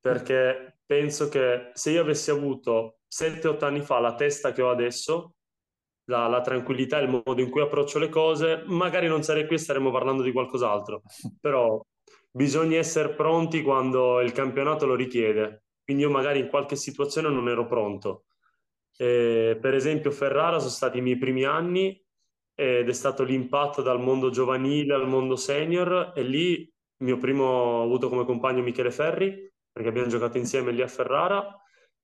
perché 0.00 0.80
penso 0.84 1.28
che 1.28 1.70
se 1.72 1.90
io 1.90 2.02
avessi 2.02 2.30
avuto 2.30 3.00
7-8 3.08 3.64
anni 3.64 3.80
fa 3.80 3.98
la 4.00 4.14
testa 4.14 4.52
che 4.52 4.62
ho 4.62 4.70
adesso, 4.70 5.34
la, 6.04 6.26
la, 6.26 6.40
tranquillità 6.40 6.98
il 6.98 7.08
modo 7.08 7.40
in 7.40 7.50
cui 7.50 7.60
approccio 7.60 7.98
le 7.98 8.08
cose, 8.08 8.62
magari 8.66 9.08
non 9.08 9.22
sarei 9.22 9.46
qui 9.46 9.56
e 9.56 9.58
staremmo 9.58 9.90
parlando 9.90 10.22
di 10.22 10.32
qualcos'altro, 10.32 11.02
però 11.40 11.80
bisogna 12.30 12.78
essere 12.78 13.14
pronti 13.14 13.62
quando 13.62 14.20
il 14.20 14.32
campionato 14.32 14.86
lo 14.86 14.94
richiede 14.94 15.62
quindi 15.88 16.04
io 16.04 16.10
magari 16.10 16.40
in 16.40 16.48
qualche 16.48 16.76
situazione 16.76 17.30
non 17.30 17.48
ero 17.48 17.64
pronto. 17.64 18.26
Eh, 18.98 19.56
per 19.58 19.72
esempio 19.72 20.10
Ferrara 20.10 20.58
sono 20.58 20.70
stati 20.70 20.98
i 20.98 21.00
miei 21.00 21.16
primi 21.16 21.44
anni 21.44 21.98
ed 22.54 22.86
è 22.86 22.92
stato 22.92 23.22
l'impatto 23.22 23.80
dal 23.80 23.98
mondo 23.98 24.28
giovanile 24.28 24.92
al 24.92 25.08
mondo 25.08 25.34
senior 25.34 26.12
e 26.14 26.22
lì 26.24 26.60
il 26.60 27.06
mio 27.06 27.16
primo 27.16 27.44
ho 27.44 27.82
avuto 27.84 28.10
come 28.10 28.26
compagno 28.26 28.60
Michele 28.60 28.90
Ferri 28.90 29.50
perché 29.72 29.88
abbiamo 29.88 30.08
giocato 30.08 30.36
insieme 30.36 30.72
lì 30.72 30.82
a 30.82 30.88
Ferrara. 30.88 31.58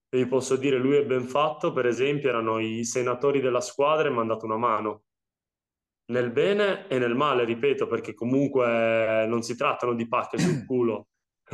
E 0.08 0.16
vi 0.16 0.26
posso 0.26 0.56
dire 0.56 0.78
lui 0.78 0.96
è 0.96 1.04
ben 1.04 1.24
fatto, 1.24 1.74
per 1.74 1.84
esempio 1.84 2.30
erano 2.30 2.60
i 2.60 2.86
senatori 2.86 3.42
della 3.42 3.60
squadra 3.60 4.08
e 4.08 4.10
mi 4.10 4.20
hanno 4.20 4.32
dato 4.32 4.46
una 4.46 4.56
mano. 4.56 5.02
Nel 6.06 6.30
bene 6.30 6.88
e 6.88 6.98
nel 6.98 7.14
male, 7.14 7.44
ripeto, 7.44 7.86
perché 7.86 8.14
comunque 8.14 9.26
non 9.26 9.42
si 9.42 9.54
trattano 9.54 9.92
di 9.92 10.08
pacche 10.08 10.38
sul 10.38 10.64
culo, 10.64 11.08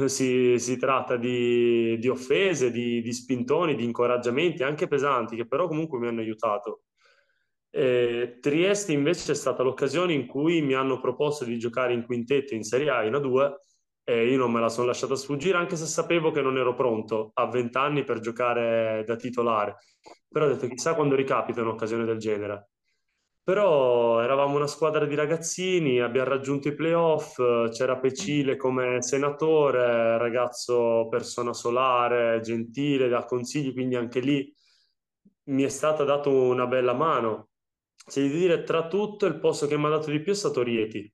si, 0.09 0.59
si 0.59 0.77
tratta 0.77 1.17
di, 1.17 1.99
di 1.99 2.09
offese, 2.09 2.71
di, 2.71 3.01
di, 3.01 3.13
spintoni, 3.13 3.75
di 3.75 3.85
incoraggiamenti 3.85 4.63
anche 4.63 4.89
pesanti 4.89 5.37
che 5.37 5.47
però 5.47 5.67
comunque 5.69 5.99
mi 5.99 6.09
hanno 6.09 6.21
aiutato. 6.21 6.83
E 7.71 8.39
Trieste 8.41 8.93
invece 8.93 9.33
è 9.33 9.35
stata 9.35 9.63
l'occasione 9.63 10.13
in 10.13 10.27
cui 10.27 10.61
mi 10.61 10.75
hanno 10.75 11.01
proposto 11.01 11.45
di 11.45 11.59
giocare 11.59 11.93
in 11.93 12.05
quintetto 12.05 12.55
in 12.55 12.65
Serie 12.65 12.91
A 12.91 13.05
in 13.05 13.13
A2 13.13 13.53
e 14.03 14.29
io 14.29 14.39
non 14.39 14.51
me 14.51 14.61
la 14.61 14.69
sono 14.69 14.87
lasciata 14.89 15.15
sfuggire 15.15 15.57
anche 15.57 15.77
se 15.77 15.87
sapevo 15.87 16.33
che 16.33 16.43
non 16.43 16.59
ero 16.59 16.75
pronto 16.75 17.31
a 17.35 17.47
20 17.47 17.79
anni 17.79 18.03
per 18.03 18.19
giocare 18.19 19.05
da 19.07 19.15
titolare. 19.15 19.77
Però 20.29 20.47
ho 20.47 20.49
detto 20.49 20.67
chissà 20.67 20.95
quando 20.95 21.15
ricapita 21.15 21.61
un'occasione 21.61 22.05
del 22.05 22.19
genere. 22.19 22.70
Però 23.43 24.21
eravamo 24.21 24.57
una 24.57 24.67
squadra 24.67 25.07
di 25.07 25.15
ragazzini, 25.15 26.01
abbiamo 26.01 26.29
raggiunto 26.29 26.69
i 26.69 26.75
playoff, 26.75 27.37
c'era 27.71 27.99
Pecile 27.99 28.57
come 28.57 29.03
senatore, 29.03 30.19
ragazzo 30.19 31.09
persona 31.09 31.53
solare, 31.53 32.41
gentile, 32.43 33.09
da 33.09 33.25
consigli, 33.25 33.73
quindi 33.73 33.97
anche 33.97 34.21
lì 34.21 34.55
mi 35.45 35.63
è 35.65 35.69
stata 35.69 36.05
data 36.05 36.29
una 36.29 36.67
bella 36.67 36.93
mano. 36.93 37.49
Se 38.07 38.23
di 38.23 38.31
dire 38.31 38.63
tra 38.63 38.87
tutto 38.89 39.27
il 39.27 39.39
posto 39.39 39.67
che 39.67 39.77
mi 39.77 39.87
ha 39.87 39.91
dato 39.91 40.11
di 40.11 40.21
più 40.21 40.33
è 40.33 40.37
stato 40.37 40.63
Rieti. 40.63 41.13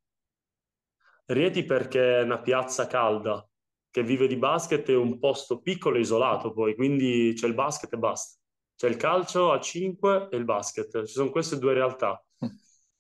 Rieti 1.26 1.64
perché 1.64 2.18
è 2.20 2.22
una 2.22 2.40
piazza 2.40 2.86
calda, 2.86 3.46
che 3.90 4.02
vive 4.02 4.26
di 4.26 4.36
basket, 4.36 4.88
è 4.88 4.94
un 4.94 5.18
posto 5.18 5.60
piccolo 5.60 5.96
e 5.96 6.00
isolato 6.00 6.52
poi, 6.52 6.74
quindi 6.74 7.32
c'è 7.34 7.46
il 7.46 7.54
basket 7.54 7.92
e 7.92 7.96
basta. 7.96 8.36
C'è 8.76 8.88
il 8.88 8.96
calcio 8.96 9.52
a 9.52 9.60
5 9.60 10.28
e 10.30 10.36
il 10.36 10.44
basket, 10.44 11.04
ci 11.04 11.12
sono 11.12 11.30
queste 11.30 11.58
due 11.58 11.72
realtà. 11.72 12.22
Mm. 12.44 12.48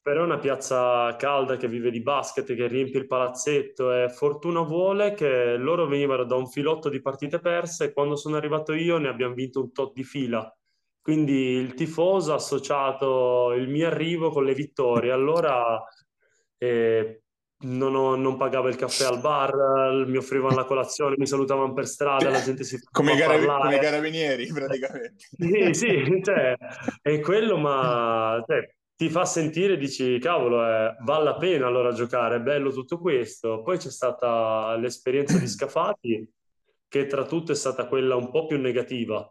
Però 0.00 0.20
è 0.22 0.24
una 0.24 0.38
piazza 0.38 1.14
calda 1.16 1.56
che 1.56 1.68
vive 1.68 1.90
di 1.90 2.00
basket, 2.00 2.54
che 2.54 2.66
riempie 2.66 3.00
il 3.00 3.06
palazzetto 3.06 3.92
e 3.92 4.08
fortuna 4.08 4.60
vuole 4.60 5.14
che 5.14 5.56
loro 5.56 5.86
venivano 5.86 6.24
da 6.24 6.36
un 6.36 6.46
filotto 6.46 6.88
di 6.88 7.02
partite 7.02 7.40
perse 7.40 7.84
e 7.84 7.92
quando 7.92 8.16
sono 8.16 8.36
arrivato 8.36 8.72
io 8.72 8.98
ne 8.98 9.08
abbiamo 9.08 9.34
vinto 9.34 9.60
un 9.60 9.72
tot 9.72 9.92
di 9.92 10.04
fila. 10.04 10.50
Quindi 11.00 11.32
il 11.32 11.74
tifoso 11.74 12.32
ha 12.32 12.36
associato 12.36 13.52
il 13.52 13.68
mio 13.68 13.86
arrivo 13.86 14.30
con 14.30 14.44
le 14.44 14.54
vittorie. 14.54 15.12
Allora 15.12 15.80
eh, 16.58 17.22
non, 17.58 17.94
ho, 17.94 18.16
non, 18.16 18.36
pagavo 18.36 18.68
il 18.68 18.76
caffè 18.76 19.06
al 19.06 19.20
bar, 19.20 20.06
mi 20.06 20.16
offrivano 20.16 20.54
la 20.54 20.64
colazione, 20.64 21.14
mi 21.18 21.26
salutavano 21.26 21.72
per 21.72 21.86
strada, 21.86 22.28
la 22.28 22.42
gente 22.42 22.64
si 22.64 22.78
come, 22.90 23.12
i 23.12 23.22
come 23.22 23.76
i 23.76 23.80
carabinieri 23.80 24.46
praticamente. 24.52 25.24
sì, 25.72 25.72
sì, 25.72 26.20
cioè, 26.22 26.56
è 27.00 27.20
quello, 27.20 27.56
ma 27.56 28.42
cioè, 28.46 28.68
ti 28.96 29.10
fa 29.10 29.24
sentire, 29.24 29.76
dici, 29.76 30.18
cavolo, 30.18 30.66
eh, 30.66 30.96
vale 31.04 31.24
la 31.24 31.36
pena 31.36 31.66
allora 31.66 31.92
giocare, 31.92 32.36
è 32.36 32.40
bello 32.40 32.70
tutto 32.70 32.98
questo. 32.98 33.62
Poi 33.62 33.78
c'è 33.78 33.90
stata 33.90 34.74
l'esperienza 34.76 35.38
di 35.38 35.46
Scafati, 35.46 36.30
che 36.88 37.06
tra 37.06 37.26
tutte 37.26 37.52
è 37.52 37.56
stata 37.56 37.86
quella 37.86 38.16
un 38.16 38.30
po' 38.30 38.46
più 38.46 38.58
negativa, 38.58 39.30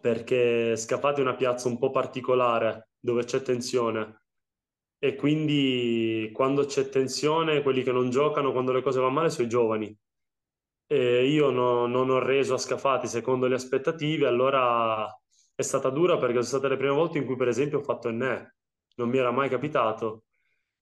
perché 0.00 0.76
Scafati 0.76 1.20
è 1.20 1.24
una 1.24 1.34
piazza 1.34 1.68
un 1.68 1.78
po' 1.78 1.90
particolare, 1.90 2.90
dove 3.00 3.24
c'è 3.24 3.42
tensione. 3.42 4.19
E 5.02 5.14
quindi 5.14 6.30
quando 6.32 6.66
c'è 6.66 6.90
tensione, 6.90 7.62
quelli 7.62 7.82
che 7.82 7.90
non 7.90 8.10
giocano, 8.10 8.52
quando 8.52 8.72
le 8.72 8.82
cose 8.82 9.00
vanno 9.00 9.12
male, 9.14 9.30
sono 9.30 9.46
i 9.46 9.50
giovani. 9.50 9.98
E 10.86 11.26
io 11.26 11.50
no, 11.50 11.86
non 11.86 12.10
ho 12.10 12.18
reso 12.18 12.54
a 12.54 12.58
Scafati 12.58 13.06
secondo 13.06 13.46
le 13.46 13.54
aspettative, 13.54 14.26
allora 14.26 15.06
è 15.54 15.62
stata 15.62 15.88
dura 15.88 16.18
perché 16.18 16.34
sono 16.34 16.44
state 16.44 16.68
le 16.68 16.76
prime 16.76 16.92
volte 16.92 17.18
in 17.18 17.24
cui, 17.24 17.36
per 17.36 17.48
esempio, 17.48 17.78
ho 17.78 17.82
fatto 17.82 18.08
Enne 18.08 18.56
non 18.96 19.08
mi 19.08 19.18
era 19.18 19.30
mai 19.30 19.48
capitato. 19.48 20.24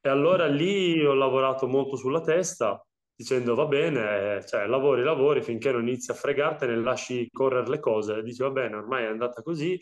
E 0.01 0.09
allora 0.09 0.47
lì 0.47 1.05
ho 1.05 1.15
lavorato 1.15 1.67
molto 1.67 1.97
sulla 1.97 2.21
testa, 2.21 2.85
dicendo 3.15 3.55
va 3.55 3.67
bene, 3.67 4.45
cioè 4.47 4.67
lavori, 4.67 5.03
lavori 5.03 5.43
finché 5.43 5.71
non 5.73 5.83
inizi 5.87 6.11
a 6.11 6.15
fregartene, 6.15 6.77
lasci 6.77 7.29
correre 7.31 7.69
le 7.69 7.81
cose. 7.81 8.23
Dici 8.23 8.43
va 8.43 8.51
bene, 8.51 8.77
ormai 8.77 9.05
è 9.05 9.09
andata 9.09 9.43
così. 9.43 9.75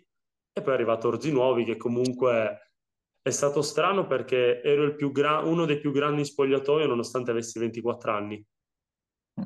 E 0.53 0.62
poi 0.62 0.72
è 0.72 0.74
arrivato 0.74 1.09
Orzi 1.09 1.32
Nuovi 1.32 1.64
che 1.64 1.76
comunque 1.76 2.66
è 3.27 3.31
stato 3.33 3.61
strano 3.61 4.07
perché 4.07 4.62
ero 4.62 4.95
gra- 5.11 5.41
uno 5.41 5.64
dei 5.64 5.81
più 5.81 5.91
grandi 5.91 6.24
spogliatoi 6.24 6.87
nonostante 6.87 7.33
avessi 7.33 7.59
24 7.59 8.12
anni. 8.12 8.47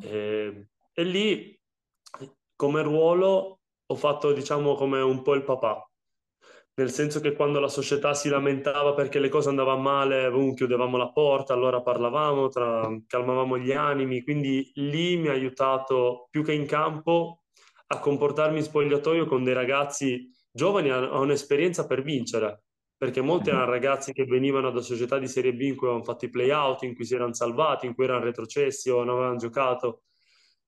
E, 0.03 0.68
e 0.93 1.03
lì 1.03 1.59
come 2.55 2.83
ruolo 2.83 3.61
ho 3.87 3.95
fatto 3.95 4.35
diciamo 4.35 4.74
come 4.74 5.01
un 5.01 5.22
po' 5.22 5.33
il 5.33 5.45
papà. 5.45 5.83
Nel 6.74 6.91
senso 6.91 7.20
che 7.20 7.33
quando 7.33 7.59
la 7.59 7.68
società 7.68 8.12
si 8.12 8.28
lamentava 8.28 8.93
perché 8.93 9.18
le 9.18 9.31
cose 9.31 9.49
andavano 9.49 9.81
male, 9.81 10.31
boom, 10.31 10.53
chiudevamo 10.53 10.99
la 10.99 11.11
porta, 11.11 11.55
allora 11.55 11.81
parlavamo, 11.81 12.49
tra, 12.49 12.87
calmavamo 13.07 13.57
gli 13.57 13.72
animi, 13.72 14.22
quindi 14.22 14.70
lì 14.74 15.16
mi 15.16 15.28
ha 15.28 15.33
aiutato 15.33 16.28
più 16.28 16.45
che 16.45 16.53
in 16.53 16.66
campo 16.66 17.45
a 17.87 17.99
comportarmi 17.99 18.59
in 18.59 18.64
spogliatoio 18.64 19.24
con 19.24 19.43
dei 19.43 19.55
ragazzi 19.55 20.31
giovani 20.53 20.91
a, 20.91 21.18
un'esperienza 21.18 21.87
per 21.87 22.03
vincere, 22.03 22.64
perché 23.01 23.23
molti 23.23 23.49
erano 23.49 23.71
ragazzi 23.71 24.13
che 24.13 24.27
venivano 24.27 24.71
da 24.71 24.83
società 24.83 25.19
di 25.19 25.27
Serie 25.27 25.55
B 25.55 25.63
in 25.63 25.75
cui 25.75 25.87
avevano 25.87 26.05
fatto 26.05 26.27
i 26.27 26.29
play-out, 26.29 26.83
in 26.83 26.95
cui 26.95 27.07
si 27.07 27.15
erano 27.15 27.33
salvati, 27.33 27.87
in 27.87 27.95
cui 27.95 28.05
erano 28.05 28.25
retrocessi 28.25 28.91
o 28.91 29.03
non 29.03 29.15
avevano 29.15 29.37
giocato. 29.37 30.03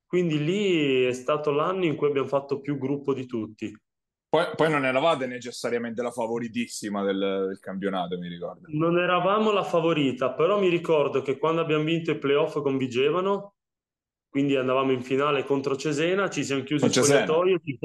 Quindi 0.07 0.43
lì 0.43 1.05
è 1.05 1.13
stato 1.13 1.51
l'anno 1.51 1.85
in 1.85 1.95
cui 1.95 2.07
abbiamo 2.09 2.29
fatto 2.29 2.61
più 2.61 2.79
gruppo 2.79 3.13
di 3.13 3.27
tutti 3.27 3.71
poi, 4.33 4.47
poi, 4.57 4.71
non 4.71 4.87
eravate 4.87 5.27
necessariamente 5.27 6.01
la 6.01 6.11
favoritissima 6.11 7.05
del, 7.05 7.19
del, 7.19 7.59
campionato, 7.61 8.17
mi 8.17 8.29
ricordo. 8.29 8.63
Non 8.69 8.97
eravamo 8.99 9.53
la 9.53 9.63
favorita, 9.63 10.33
però 10.33 10.59
mi 10.59 10.71
ricordo 10.71 11.21
che 11.21 11.37
quando 11.37 11.61
abbiamo 11.61 11.85
vinto 11.85 12.13
i 12.13 12.19
playoff 12.19 12.63
con 12.63 12.79
Vigevano, 12.79 13.57
quindi 14.31 14.57
andavamo 14.57 14.91
in 14.91 15.03
finale 15.03 15.45
contro 15.45 15.77
Cesena, 15.77 16.31
ci 16.31 16.45
siamo 16.45 16.63
chiusi 16.63 16.87
in 16.87 16.93
spogliatoio, 16.93 17.59
ci, 17.63 17.79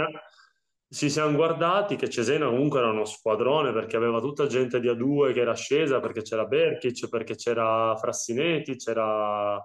ci 0.90 1.10
siamo 1.10 1.36
guardati 1.36 1.96
che 1.96 2.10
Cesena 2.10 2.48
comunque 2.48 2.80
era 2.80 2.90
uno 2.90 3.06
squadrone 3.06 3.74
perché 3.74 3.98
aveva 3.98 4.22
tutta 4.22 4.48
gente 4.48 4.80
di 4.80 4.88
A2 4.88 5.34
che 5.34 5.42
era 5.42 5.54
scesa, 5.54 6.00
perché 6.00 6.22
c'era 6.22 6.46
Berkic, 6.46 7.10
perché 7.10 7.36
c'era 7.36 7.96
Frassinetti, 7.98 8.76
c'era 8.78 9.62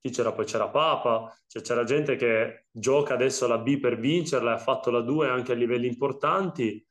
chi 0.00 0.10
c'era 0.10 0.32
poi 0.32 0.44
c'era 0.44 0.68
Papa, 0.68 1.36
cioè 1.46 1.62
c'era 1.62 1.84
gente 1.84 2.16
che 2.16 2.66
gioca 2.70 3.14
adesso 3.14 3.46
la 3.46 3.58
B 3.58 3.78
per 3.78 3.98
vincerla, 3.98 4.52
ha 4.52 4.58
fatto 4.58 4.90
la 4.90 5.00
2 5.00 5.28
anche 5.28 5.52
a 5.52 5.54
livelli 5.56 5.86
importanti. 5.86 6.84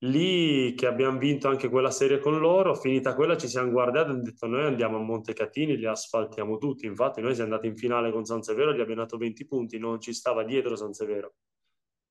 Lì 0.00 0.74
che 0.74 0.86
abbiamo 0.86 1.18
vinto 1.18 1.48
anche 1.48 1.70
quella 1.70 1.90
serie 1.90 2.18
con 2.18 2.38
loro, 2.38 2.74
finita 2.74 3.14
quella 3.14 3.36
ci 3.38 3.48
siamo 3.48 3.70
guardati 3.70 4.08
e 4.08 4.10
abbiamo 4.10 4.22
detto 4.22 4.46
noi 4.46 4.64
andiamo 4.64 4.96
a 4.98 5.00
Montecatini, 5.00 5.76
li 5.76 5.86
asfaltiamo 5.86 6.58
tutti. 6.58 6.84
Infatti 6.86 7.22
noi 7.22 7.34
siamo 7.34 7.50
andati 7.50 7.68
in 7.68 7.76
finale 7.78 8.12
con 8.12 8.24
San 8.24 8.42
Severo, 8.42 8.74
gli 8.74 8.80
abbiamo 8.80 9.02
dato 9.02 9.16
20 9.16 9.46
punti, 9.46 9.78
non 9.78 10.00
ci 10.00 10.12
stava 10.12 10.44
dietro 10.44 10.76
San 10.76 10.92
Severo. 10.92 11.34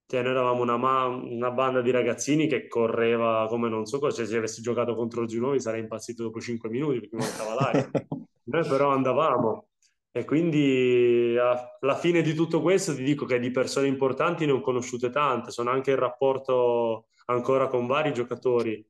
Cioè, 0.07 0.21
noi 0.21 0.31
eravamo 0.31 0.61
una, 0.61 0.77
ma- 0.77 1.05
una 1.05 1.51
banda 1.51 1.81
di 1.81 1.91
ragazzini 1.91 2.47
che 2.47 2.67
correva 2.67 3.47
come 3.49 3.69
non 3.69 3.85
so 3.85 3.99
cosa, 3.99 4.17
cioè, 4.17 4.25
se 4.25 4.37
avessi 4.37 4.61
giocato 4.61 4.95
contro 4.95 5.21
il 5.21 5.27
Giunoi 5.27 5.59
sarei 5.59 5.81
impazzito 5.81 6.23
dopo 6.23 6.39
5 6.39 6.69
minuti 6.69 6.99
perché 6.99 7.15
mancava 7.15 7.53
l'aria. 7.55 7.89
noi 8.45 8.67
però 8.67 8.91
andavamo 8.91 9.67
e 10.17 10.23
quindi 10.23 11.35
alla 11.37 11.95
fine 11.97 12.21
di 12.21 12.33
tutto 12.33 12.61
questo 12.61 12.95
ti 12.95 13.03
dico 13.03 13.25
che 13.25 13.37
di 13.37 13.51
persone 13.51 13.87
importanti 13.87 14.45
ne 14.45 14.53
ho 14.53 14.61
conosciute 14.61 15.09
tante, 15.09 15.51
sono 15.51 15.71
anche 15.71 15.91
in 15.91 15.97
rapporto 15.97 17.07
ancora 17.25 17.67
con 17.67 17.85
vari 17.85 18.13
giocatori. 18.13 18.81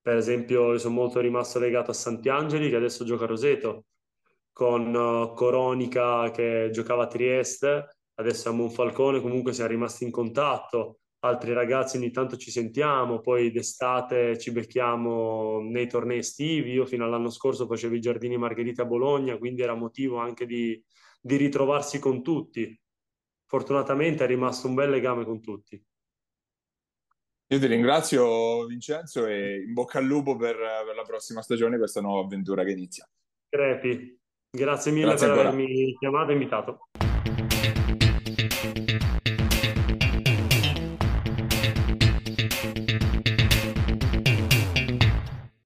Per 0.00 0.16
esempio, 0.16 0.72
io 0.72 0.78
sono 0.78 0.94
molto 0.94 1.20
rimasto 1.20 1.60
legato 1.60 1.92
a 1.92 1.94
Santiangeli, 1.94 2.70
che 2.70 2.74
adesso 2.74 3.04
gioca 3.04 3.22
a 3.22 3.28
Roseto, 3.28 3.84
con 4.52 4.92
uh, 4.92 5.32
Coronica 5.34 6.32
che 6.32 6.70
giocava 6.72 7.04
a 7.04 7.06
Trieste, 7.06 7.98
adesso 8.22 8.48
a 8.48 8.52
Monfalcone, 8.52 9.20
comunque 9.20 9.52
siamo 9.52 9.70
rimasti 9.70 10.04
in 10.04 10.10
contatto 10.10 10.96
altri 11.24 11.52
ragazzi 11.52 11.96
ogni 11.96 12.10
tanto 12.10 12.36
ci 12.36 12.50
sentiamo, 12.50 13.20
poi 13.20 13.50
d'estate 13.50 14.38
ci 14.38 14.50
becchiamo 14.50 15.60
nei 15.60 15.86
tornei 15.86 16.18
estivi. 16.18 16.72
Io 16.72 16.86
fino 16.86 17.04
all'anno 17.04 17.30
scorso 17.30 17.66
facevo 17.66 17.94
i 17.94 18.00
giardini 18.00 18.36
Margherita 18.36 18.82
a 18.82 18.86
Bologna, 18.86 19.38
quindi 19.38 19.62
era 19.62 19.74
motivo 19.74 20.18
anche 20.18 20.46
di, 20.46 20.82
di 21.20 21.36
ritrovarsi 21.36 21.98
con 21.98 22.22
tutti. 22.22 22.78
Fortunatamente 23.46 24.24
è 24.24 24.26
rimasto 24.26 24.66
un 24.66 24.74
bel 24.74 24.90
legame 24.90 25.24
con 25.24 25.40
tutti. 25.40 25.82
Io 27.52 27.58
ti 27.58 27.66
ringrazio 27.66 28.64
Vincenzo 28.64 29.26
e 29.26 29.62
in 29.62 29.74
bocca 29.74 29.98
al 29.98 30.06
lupo 30.06 30.36
per, 30.36 30.56
per 30.56 30.96
la 30.96 31.02
prossima 31.02 31.42
stagione, 31.42 31.76
questa 31.76 32.00
nuova 32.00 32.22
avventura 32.22 32.64
che 32.64 32.70
inizia. 32.70 33.08
Crepi, 33.48 34.18
grazie 34.50 34.90
mille 34.90 35.08
grazie 35.08 35.26
per 35.26 35.36
ancora. 35.36 35.54
avermi 35.54 35.96
chiamato 35.98 36.30
e 36.30 36.32
invitato. 36.32 36.88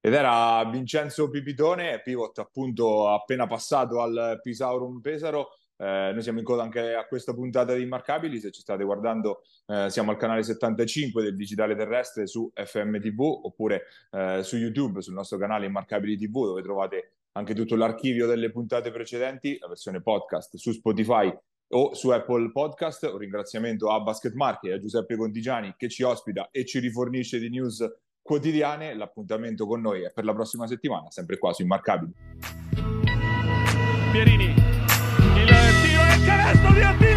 Ed 0.07 0.15
era 0.15 0.65
Vincenzo 0.71 1.29
Pipitone, 1.29 2.01
pivot 2.01 2.39
appunto 2.39 3.09
appena 3.09 3.49
passato 3.49 4.01
al 4.01 4.39
Pisaurum 4.41 5.01
Pesaro. 5.01 5.49
Eh, 5.77 6.11
noi 6.13 6.23
siamo 6.23 6.39
in 6.39 6.45
coda 6.45 6.63
anche 6.63 6.95
a 6.95 7.09
questa 7.09 7.35
puntata 7.35 7.75
di 7.75 7.83
Immarcabili, 7.83 8.39
se 8.39 8.53
ci 8.53 8.61
state 8.61 8.85
guardando 8.85 9.43
eh, 9.67 9.91
siamo 9.91 10.13
al 10.13 10.17
canale 10.17 10.45
75 10.45 11.25
del 11.25 11.35
Digitale 11.35 11.75
Terrestre 11.75 12.29
su 12.29 12.49
FMTV 12.55 13.21
oppure 13.21 13.83
eh, 14.13 14.45
su 14.45 14.57
YouTube, 14.57 15.03
sul 15.03 15.15
nostro 15.15 15.39
canale 15.39 15.67
Immarcabili 15.67 16.17
TV 16.17 16.45
dove 16.45 16.63
trovate 16.63 17.15
anche 17.33 17.55
tutto 17.55 17.75
l'archivio 17.75 18.29
delle 18.29 18.53
puntate 18.53 18.93
precedenti, 18.93 19.59
la 19.59 19.67
versione 19.67 20.03
podcast 20.03 20.55
su 20.57 20.71
Spotify 20.71 21.37
o 21.71 21.95
su 21.95 22.11
Apple 22.11 22.53
Podcast. 22.53 23.03
Un 23.11 23.19
ringraziamento 23.19 23.91
a 23.91 23.99
Basket 23.99 24.35
Market 24.35 24.71
e 24.71 24.75
a 24.75 24.79
Giuseppe 24.79 25.17
Contigiani 25.17 25.75
che 25.77 25.89
ci 25.89 26.05
ospita 26.05 26.51
e 26.53 26.65
ci 26.65 26.79
rifornisce 26.79 27.41
di 27.41 27.49
news 27.49 27.85
quotidiane. 28.27 28.95
L'appuntamento 28.95 29.67
con 29.67 29.81
noi 29.81 30.03
è 30.03 30.13
per 30.13 30.25
la 30.25 30.35
prossima 30.35 30.67
settimana, 30.67 31.11
sempre 31.11 31.39
qua 31.39 31.55
su 31.55 31.63
Immarcabili. 31.63 32.13
Pierini, 34.13 34.45
il 34.45 35.47
tiro 35.83 36.03
il 36.15 36.25
canestro 36.27 36.73
di 36.73 36.83
Attila! 36.83 37.16